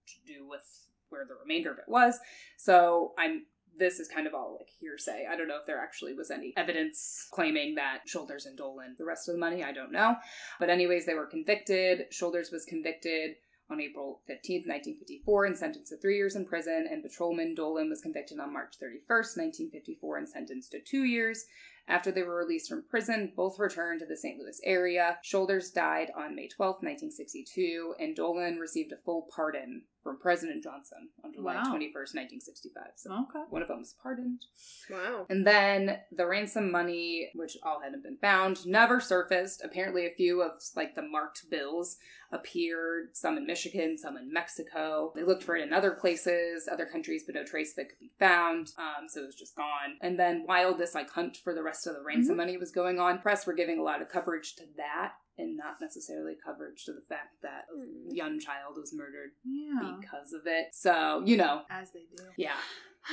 to 0.09 0.15
do 0.27 0.49
with 0.49 0.67
where 1.11 1.25
the 1.25 1.37
remainder 1.37 1.71
of 1.71 1.79
it 1.79 1.89
was. 1.89 2.19
So 2.57 3.15
I'm. 3.17 3.47
This 3.79 4.01
is 4.01 4.09
kind 4.09 4.27
of 4.27 4.35
all 4.35 4.57
like 4.59 4.69
hearsay. 4.81 5.27
I 5.31 5.37
don't 5.37 5.49
know 5.49 5.59
if 5.61 5.67
there 5.67 5.81
actually 5.81 6.15
was 6.15 6.31
any 6.31 6.53
evidence 6.57 7.27
claiming 7.31 7.75
that 7.77 8.01
Shoulders 8.07 8.47
and 8.47 8.57
Dolan 8.57 8.97
the 8.99 9.05
rest 9.05 9.29
of 9.29 9.35
the 9.35 9.41
money. 9.41 9.63
I 9.63 9.73
don't 9.73 9.93
know. 9.93 10.17
But, 10.59 10.71
anyways, 10.71 11.07
they 11.07 11.15
were 11.15 11.27
convicted. 11.27 12.07
Shoulders 12.11 12.51
was 12.51 12.65
convicted 12.65 13.37
on 13.71 13.81
April 13.81 14.23
15th, 14.29 14.67
1954, 14.67 15.45
and 15.45 15.59
sentenced 15.59 15.93
to 15.93 15.99
three 15.99 16.17
years 16.17 16.37
in 16.37 16.47
prison, 16.47 16.89
and 16.91 17.03
Patrolman 17.03 17.55
Dolan 17.55 17.91
was 17.91 18.01
convicted 18.01 18.41
on 18.41 18.53
March 18.53 18.75
31st, 18.83 19.37
1954, 19.37 20.17
and 20.17 20.29
sentenced 20.29 20.71
to 20.73 20.81
two 20.81 21.05
years. 21.05 21.45
After 21.87 22.11
they 22.11 22.23
were 22.23 22.37
released 22.37 22.69
from 22.69 22.85
prison, 22.89 23.33
both 23.35 23.59
returned 23.59 24.01
to 24.01 24.07
the 24.07 24.17
St. 24.17 24.39
Louis 24.39 24.61
area. 24.63 25.19
Shoulders 25.23 25.71
died 25.71 26.11
on 26.15 26.37
May 26.37 26.49
12th, 26.49 26.83
1962, 26.83 27.95
and 27.99 28.15
Dolan 28.15 28.59
received 28.59 28.93
a 28.93 28.97
full 28.97 29.27
pardon 29.35 29.85
from 30.03 30.19
President 30.19 30.63
Johnson 30.63 31.09
on 31.25 31.33
July 31.33 31.57
Wow. 31.57 31.63
21st, 31.75 32.15
1965. 32.15 32.93
So 32.97 33.13
Okay. 33.29 33.45
one 33.51 33.63
of 33.63 33.69
them 33.69 33.79
was 33.79 33.95
pardoned. 34.03 34.45
Wow. 34.91 35.27
And 35.29 35.47
then 35.47 36.01
the 36.13 36.27
ransom 36.27 36.71
money, 36.71 37.31
which 37.35 37.57
all 37.63 37.81
hadn't 37.81 38.03
been 38.03 38.17
found, 38.19 38.67
never 38.67 39.01
surfaced. 39.01 39.63
Apparently, 39.65 40.07
a 40.07 40.11
few 40.11 40.43
of 40.43 40.53
like 40.77 40.95
the 40.95 41.03
marked 41.03 41.51
bills 41.51 41.97
appeared, 42.31 43.17
some 43.17 43.37
in 43.39 43.47
Michigan, 43.47 43.97
some 43.99 44.17
in 44.17 44.33
Mexico. 44.33 45.13
They 45.15 45.23
looked 45.25 45.43
for 45.43 45.57
it 45.57 45.63
in 45.63 45.73
other 45.73 45.93
places, 45.93 46.69
other 46.71 46.87
countries, 46.87 47.25
but 47.25 47.35
no 47.35 47.45
trace 47.45 47.73
of 47.73 47.79
it 47.79 47.89
could 47.89 47.99
be 47.99 48.11
found. 48.19 48.73
Um, 48.79 49.09
so 49.09 49.23
it 49.23 49.27
was 49.27 49.35
just 49.35 49.57
gone. 49.57 49.97
And 50.03 50.19
then 50.19 50.43
while 50.45 50.75
this 50.77 50.95
like 50.95 51.11
hunt 51.11 51.39
for 51.39 51.55
the 51.55 51.63
rest 51.63 51.87
of 51.87 51.95
the 51.95 52.03
ransom 52.03 52.37
money 52.37 52.57
was 52.57 52.71
going 52.71 52.99
on, 53.01 53.19
press 53.21 53.47
were 53.47 53.55
giving 53.55 53.79
a 53.79 53.83
lot 53.83 54.03
of 54.03 54.09
coverage 54.09 54.55
to 54.57 54.65
that. 54.77 55.13
And 55.39 55.57
not 55.57 55.81
necessarily 55.81 56.35
coverage 56.45 56.85
to 56.87 56.93
the 56.93 57.01
fact 57.01 57.41
that 57.43 57.67
a 57.73 57.77
Hmm. 57.79 58.11
young 58.11 58.41
child 58.41 58.77
was 58.77 58.93
murdered 58.93 59.31
Yeah. 59.45 59.97
because 60.01 60.33
of 60.33 60.47
it. 60.47 60.75
So, 60.75 61.23
you 61.25 61.37
know, 61.37 61.65
As 61.71 61.93
they 61.93 62.07
do. 62.17 62.25
yeah. 62.37 62.59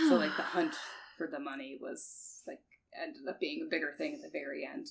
So 0.10 0.16
like 0.16 0.36
the 0.36 0.42
hunt 0.44 0.76
for 1.18 1.28
the 1.28 1.40
money 1.40 1.78
was 1.80 2.44
like 2.48 2.62
ended 2.94 3.28
up 3.28 3.40
being 3.40 3.62
a 3.62 3.70
bigger 3.70 3.94
thing 3.98 4.16
at 4.16 4.22
the 4.22 4.30
very 4.30 4.66
end. 4.66 4.88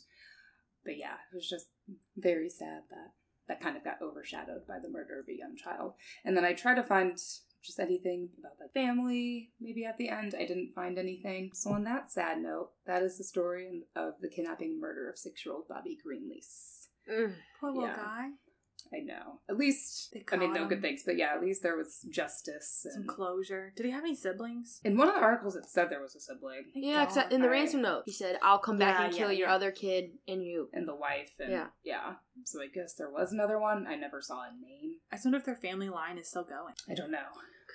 But 0.84 0.96
yeah, 0.96 1.14
it 1.32 1.34
was 1.34 1.48
just 1.48 1.68
very 2.16 2.48
sad 2.48 2.84
that 2.90 3.12
that 3.48 3.60
kind 3.60 3.76
of 3.76 3.84
got 3.84 4.00
overshadowed 4.00 4.66
by 4.66 4.78
the 4.78 4.88
murder 4.88 5.18
of 5.20 5.28
a 5.28 5.36
young 5.36 5.56
child. 5.56 5.94
And 6.24 6.36
then 6.36 6.44
I 6.44 6.52
tried 6.54 6.76
to 6.76 6.82
find 6.82 7.16
just 7.62 7.78
anything 7.80 8.30
about 8.38 8.58
like 8.60 8.72
family, 8.72 9.52
maybe 9.60 9.84
at 9.84 9.96
the 9.98 10.08
end. 10.08 10.34
I 10.34 10.46
didn't 10.46 10.72
find 10.74 10.98
anything. 10.98 11.50
So 11.54 11.70
on 11.72 11.84
that 11.84 12.10
sad 12.10 12.38
note, 12.40 12.70
that 12.86 13.02
is 13.02 13.18
the 13.18 13.24
story 13.24 13.86
of 13.96 14.20
the 14.20 14.28
kidnapping 14.28 14.78
murder 14.80 15.10
of 15.10 15.18
six-year-old 15.18 15.66
Bobby 15.68 15.98
Greenlease. 16.06 16.73
Mm. 17.10 17.34
Poor 17.60 17.70
little 17.72 17.88
Yeah. 17.88 17.96
guy. 17.96 18.30
I 18.92 18.98
know. 19.00 19.40
At 19.48 19.56
least 19.56 20.12
They 20.12 20.24
I 20.30 20.36
mean 20.36 20.52
no 20.52 20.62
him. 20.62 20.68
good 20.68 20.80
things, 20.80 21.02
but 21.04 21.16
yeah, 21.16 21.34
at 21.34 21.40
least 21.40 21.62
there 21.64 21.76
was 21.76 22.02
justice. 22.10 22.86
Some 22.92 23.00
And 23.02 23.08
closure. 23.08 23.72
Did 23.74 23.86
he 23.86 23.92
have 23.92 24.04
any 24.04 24.14
siblings? 24.14 24.80
in 24.84 24.96
one 24.96 25.08
of 25.08 25.14
the 25.14 25.20
articles, 25.20 25.56
it 25.56 25.66
said 25.66 25.90
there 25.90 26.00
was 26.00 26.14
a 26.14 26.20
sibling. 26.20 26.64
Thank 26.72 26.84
Yeah, 26.84 27.02
except 27.02 27.32
in 27.32 27.40
the 27.40 27.48
Alright. 27.48 27.62
ransom 27.62 27.82
note, 27.82 28.02
he 28.06 28.12
said, 28.12 28.38
"I'll 28.40 28.58
come 28.60 28.78
back 28.78 29.00
Yeah, 29.00 29.06
and 29.06 29.14
kill 29.14 29.32
yeah, 29.32 29.38
your 29.38 29.48
yeah. 29.48 29.54
other 29.54 29.72
kid 29.72 30.18
and 30.28 30.44
you." 30.44 30.68
and 30.72 30.86
the 30.86 30.94
wife 30.94 31.32
and 31.40 31.50
Yeah. 31.50 31.68
yeah 31.82 32.14
so 32.44 32.60
i 32.62 32.66
guess 32.68 32.94
there 32.94 33.10
was 33.10 33.32
another 33.32 33.58
one 33.58 33.86
i 33.86 33.94
never 33.96 34.20
saw 34.20 34.42
a 34.42 34.52
name 34.52 34.96
I 35.10 35.16
just 35.16 35.24
wonder 35.24 35.38
if 35.38 35.44
their 35.44 35.56
family 35.56 35.88
line 35.88 36.18
is 36.18 36.28
still 36.28 36.44
going. 36.44 36.74
i 36.88 36.94
don't 36.94 37.10
know 37.10 37.26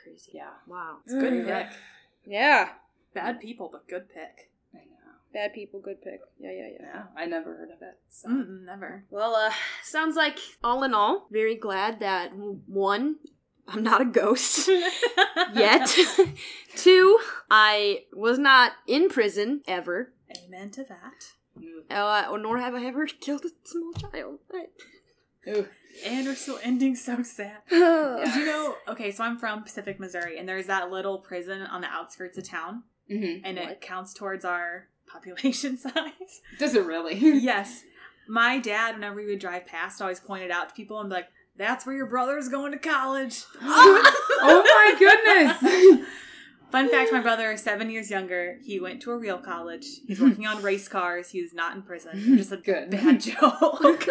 Crazy. 0.03 0.31
yeah 0.35 0.53
Wow. 0.67 0.99
It's 1.05 1.13
a 1.13 1.19
good 1.19 1.45
pick. 1.45 1.67
Yeah. 2.25 2.73
Bad 3.13 3.39
people, 3.41 3.69
but 3.71 3.87
good 3.89 4.07
pick. 4.09 4.51
Bad 5.33 5.53
people, 5.53 5.79
good 5.79 6.01
pick. 6.01 6.21
Yeah, 6.39 6.51
yeah, 6.51 6.67
yeah. 6.79 6.85
yeah 6.93 7.03
i 7.15 7.25
never 7.25 7.55
heard 7.55 7.69
of 7.69 7.81
it 7.81 7.99
so. 8.09 8.29
Mm-mm, 8.29 8.65
never. 8.65 9.05
Well, 9.11 9.35
uh, 9.35 9.51
sounds 9.83 10.15
like 10.15 10.39
all 10.63 10.83
in 10.83 10.93
all, 10.93 11.27
very 11.31 11.55
glad 11.55 11.99
that 11.99 12.31
one, 12.33 13.17
I'm 13.67 13.83
not 13.83 14.01
a 14.01 14.05
ghost 14.05 14.67
yet. 15.53 15.95
Two, 16.75 17.19
I 17.51 18.05
was 18.13 18.39
not 18.39 18.71
in 18.87 19.09
prison 19.09 19.61
ever, 19.67 20.13
Amen 20.45 20.71
to 20.71 20.83
that. 20.85 21.33
Mm. 21.59 21.91
uh, 21.91 22.37
nor 22.37 22.57
have 22.59 22.73
I 22.73 22.85
ever 22.85 23.05
killed 23.05 23.43
a 23.45 23.49
small 23.63 23.93
child. 23.93 24.39
Ooh. 25.47 25.67
And 26.05 26.27
we're 26.27 26.35
still 26.35 26.59
ending 26.63 26.95
so 26.95 27.23
sad. 27.23 27.57
Did 27.69 28.35
you 28.35 28.45
know? 28.45 28.75
Okay, 28.87 29.11
so 29.11 29.23
I'm 29.23 29.37
from 29.37 29.63
Pacific, 29.63 29.99
Missouri, 29.99 30.37
and 30.37 30.47
there's 30.47 30.67
that 30.67 30.91
little 30.91 31.17
prison 31.19 31.61
on 31.63 31.81
the 31.81 31.87
outskirts 31.87 32.37
of 32.37 32.47
town, 32.47 32.83
Mhm. 33.11 33.41
and 33.43 33.57
it 33.57 33.81
counts 33.81 34.13
towards 34.13 34.45
our 34.45 34.87
population 35.11 35.77
size. 35.77 36.41
does 36.57 36.75
it 36.75 36.85
really 36.85 37.15
yes. 37.19 37.83
My 38.27 38.59
dad, 38.59 38.95
whenever 38.95 39.15
we 39.15 39.25
would 39.25 39.39
drive 39.39 39.65
past, 39.65 40.01
always 40.01 40.19
pointed 40.19 40.51
out 40.51 40.69
to 40.69 40.75
people 40.75 40.99
and 40.99 41.09
be 41.09 41.15
like, 41.15 41.29
that's 41.57 41.85
where 41.85 41.95
your 41.95 42.05
brother's 42.05 42.47
going 42.47 42.71
to 42.71 42.77
college. 42.77 43.43
oh 43.61 44.63
my 44.65 44.95
goodness 44.99 46.07
Fun 46.71 46.87
fact 46.87 47.11
my 47.11 47.19
brother 47.19 47.51
is 47.51 47.63
seven 47.63 47.89
years 47.89 48.11
younger. 48.11 48.59
He 48.63 48.79
went 48.79 49.01
to 49.01 49.11
a 49.11 49.17
real 49.17 49.39
college. 49.39 49.87
He's 50.05 50.21
working 50.21 50.45
on 50.45 50.61
race 50.61 50.87
cars. 50.87 51.31
He's 51.31 51.51
not 51.51 51.75
in 51.75 51.81
prison. 51.81 52.37
Just 52.37 52.51
a 52.51 52.57
Good. 52.57 52.91
bad 52.91 53.19
joke. 53.19 54.05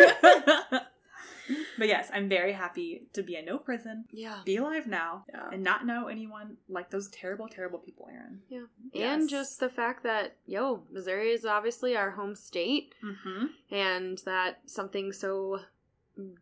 But 1.79 1.89
yes, 1.89 2.11
I'm 2.13 2.29
very 2.29 2.53
happy 2.53 3.03
to 3.13 3.23
be 3.23 3.37
in 3.37 3.45
no 3.47 3.59
prison, 3.59 4.05
yeah. 4.11 4.41
be 4.45 4.57
alive 4.57 4.87
now, 4.87 5.25
yeah 5.33 5.49
and 5.53 5.63
not 5.63 5.87
know 5.87 6.09
anyone 6.09 6.57
like 6.69 6.91
those 6.91 7.09
terrible, 7.09 7.49
terrible 7.49 7.79
people, 7.79 8.09
Erin. 8.13 8.41
And 8.51 8.69
Yes. 8.93 9.27
just 9.31 9.61
the 9.61 9.69
fact 9.71 10.03
that, 10.05 10.37
yo, 10.47 10.83
Missouri 10.91 11.31
is 11.31 11.45
obviously 11.45 11.97
our 11.97 12.11
home 12.13 12.35
state, 12.35 12.95
Mm-hmm. 13.05 13.47
and 13.75 14.19
that 14.25 14.61
something 14.67 15.13
so 15.13 15.61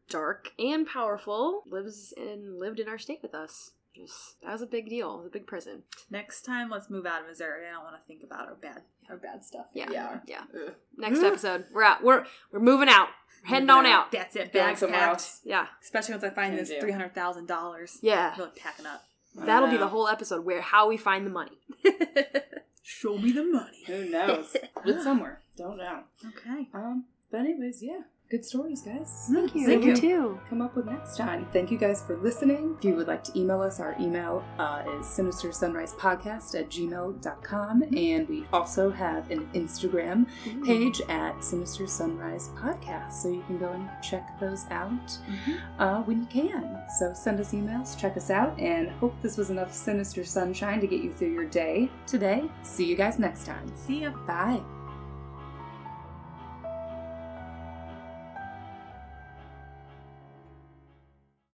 dark 0.08 0.52
and 0.58 0.86
powerful 0.86 1.62
lives 1.70 2.14
and 2.16 2.58
lived 2.58 2.80
in 2.80 2.88
our 2.88 2.98
state 2.98 3.20
with 3.22 3.34
us. 3.34 3.72
Just, 3.94 4.40
that 4.42 4.52
was 4.52 4.60
a 4.62 4.66
big 4.66 4.90
deal. 4.90 5.14
It 5.14 5.16
was 5.18 5.26
a 5.26 5.30
big 5.30 5.46
prison. 5.46 5.82
Next 6.10 6.42
time, 6.42 6.68
let's 6.68 6.90
move 6.90 7.06
out 7.06 7.22
of 7.22 7.28
Missouri. 7.28 7.66
I 7.66 7.72
don't 7.72 7.82
want 7.84 7.96
to 7.96 8.06
think 8.06 8.22
about 8.22 8.46
our 8.46 8.54
bad, 8.54 8.82
our 9.08 9.16
bad 9.16 9.42
stuff. 9.42 9.66
Yeah. 9.72 9.90
Yeah. 9.90 10.18
Yeah. 10.26 10.42
Next 10.98 11.20
episode, 11.20 11.64
we're 11.72 11.82
out. 11.82 12.02
We're 12.04 12.26
we're 12.52 12.60
moving 12.60 12.88
out. 12.90 13.08
We're 13.46 13.54
heading 13.54 13.70
on 13.70 13.86
out. 13.86 13.92
out. 14.06 14.12
That's 14.12 14.36
it. 14.36 14.52
Bags 14.52 14.80
somewhere 14.80 14.98
packed. 15.00 15.10
else. 15.12 15.40
Yeah. 15.44 15.66
Especially 15.82 16.14
once 16.14 16.24
I 16.24 16.30
find 16.30 16.50
Can 16.50 16.56
this 16.58 16.68
do. 16.70 16.80
three 16.80 16.92
hundred 16.92 17.14
thousand 17.14 17.46
dollars. 17.46 17.98
Yeah. 18.02 18.34
Really 18.36 18.50
packing 18.56 18.86
up. 18.86 19.02
That'll 19.34 19.68
be 19.70 19.76
the 19.76 19.88
whole 19.88 20.08
episode 20.08 20.44
where 20.44 20.60
how 20.62 20.88
we 20.88 20.96
find 20.96 21.26
the 21.26 21.30
money. 21.30 21.58
Show 22.82 23.18
me 23.18 23.32
the 23.32 23.44
money. 23.44 23.82
Who 23.86 24.08
knows? 24.08 24.56
It's 24.84 25.04
somewhere. 25.04 25.42
Don't 25.56 25.76
know. 25.76 26.04
Okay. 26.26 26.68
Um. 26.72 27.04
But 27.30 27.40
anyways, 27.40 27.82
yeah. 27.82 28.02
Good 28.28 28.44
stories, 28.44 28.82
guys. 28.82 29.28
Thank 29.32 29.54
you. 29.54 29.66
Thank 29.66 29.84
you 29.84 29.90
you. 29.90 29.96
too. 29.96 30.40
come 30.50 30.60
up 30.60 30.74
with 30.74 30.86
next 30.86 31.16
time. 31.16 31.46
Thank 31.52 31.70
you 31.70 31.78
guys 31.78 32.02
for 32.02 32.16
listening. 32.16 32.74
If 32.76 32.84
you 32.84 32.96
would 32.96 33.06
like 33.06 33.22
to 33.24 33.38
email 33.38 33.60
us, 33.60 33.78
our 33.78 33.94
email 34.00 34.44
uh, 34.58 34.82
is 34.98 35.06
sinister 35.06 35.52
sunrise 35.52 35.92
podcast 35.92 36.58
at 36.58 36.68
gmail.com. 36.68 37.82
And 37.96 38.28
we 38.28 38.44
also 38.52 38.90
have 38.90 39.30
an 39.30 39.48
Instagram 39.54 40.26
page 40.64 41.00
at 41.08 41.44
Sinister 41.44 41.86
Sunrise 41.86 42.48
Podcast. 42.56 43.12
So 43.12 43.28
you 43.28 43.44
can 43.46 43.58
go 43.58 43.70
and 43.70 43.88
check 44.02 44.40
those 44.40 44.64
out 44.70 45.18
uh, 45.78 46.02
when 46.02 46.18
you 46.18 46.26
can. 46.26 46.82
So 46.98 47.14
send 47.14 47.38
us 47.38 47.52
emails, 47.52 47.96
check 47.96 48.16
us 48.16 48.30
out, 48.30 48.58
and 48.58 48.90
hope 48.90 49.14
this 49.22 49.36
was 49.36 49.50
enough 49.50 49.72
sinister 49.72 50.24
sunshine 50.24 50.80
to 50.80 50.88
get 50.88 51.00
you 51.00 51.12
through 51.12 51.32
your 51.32 51.46
day 51.46 51.88
today. 52.08 52.50
See 52.64 52.86
you 52.86 52.96
guys 52.96 53.20
next 53.20 53.46
time. 53.46 53.70
See 53.76 54.00
ya. 54.00 54.10
Bye. 54.26 54.60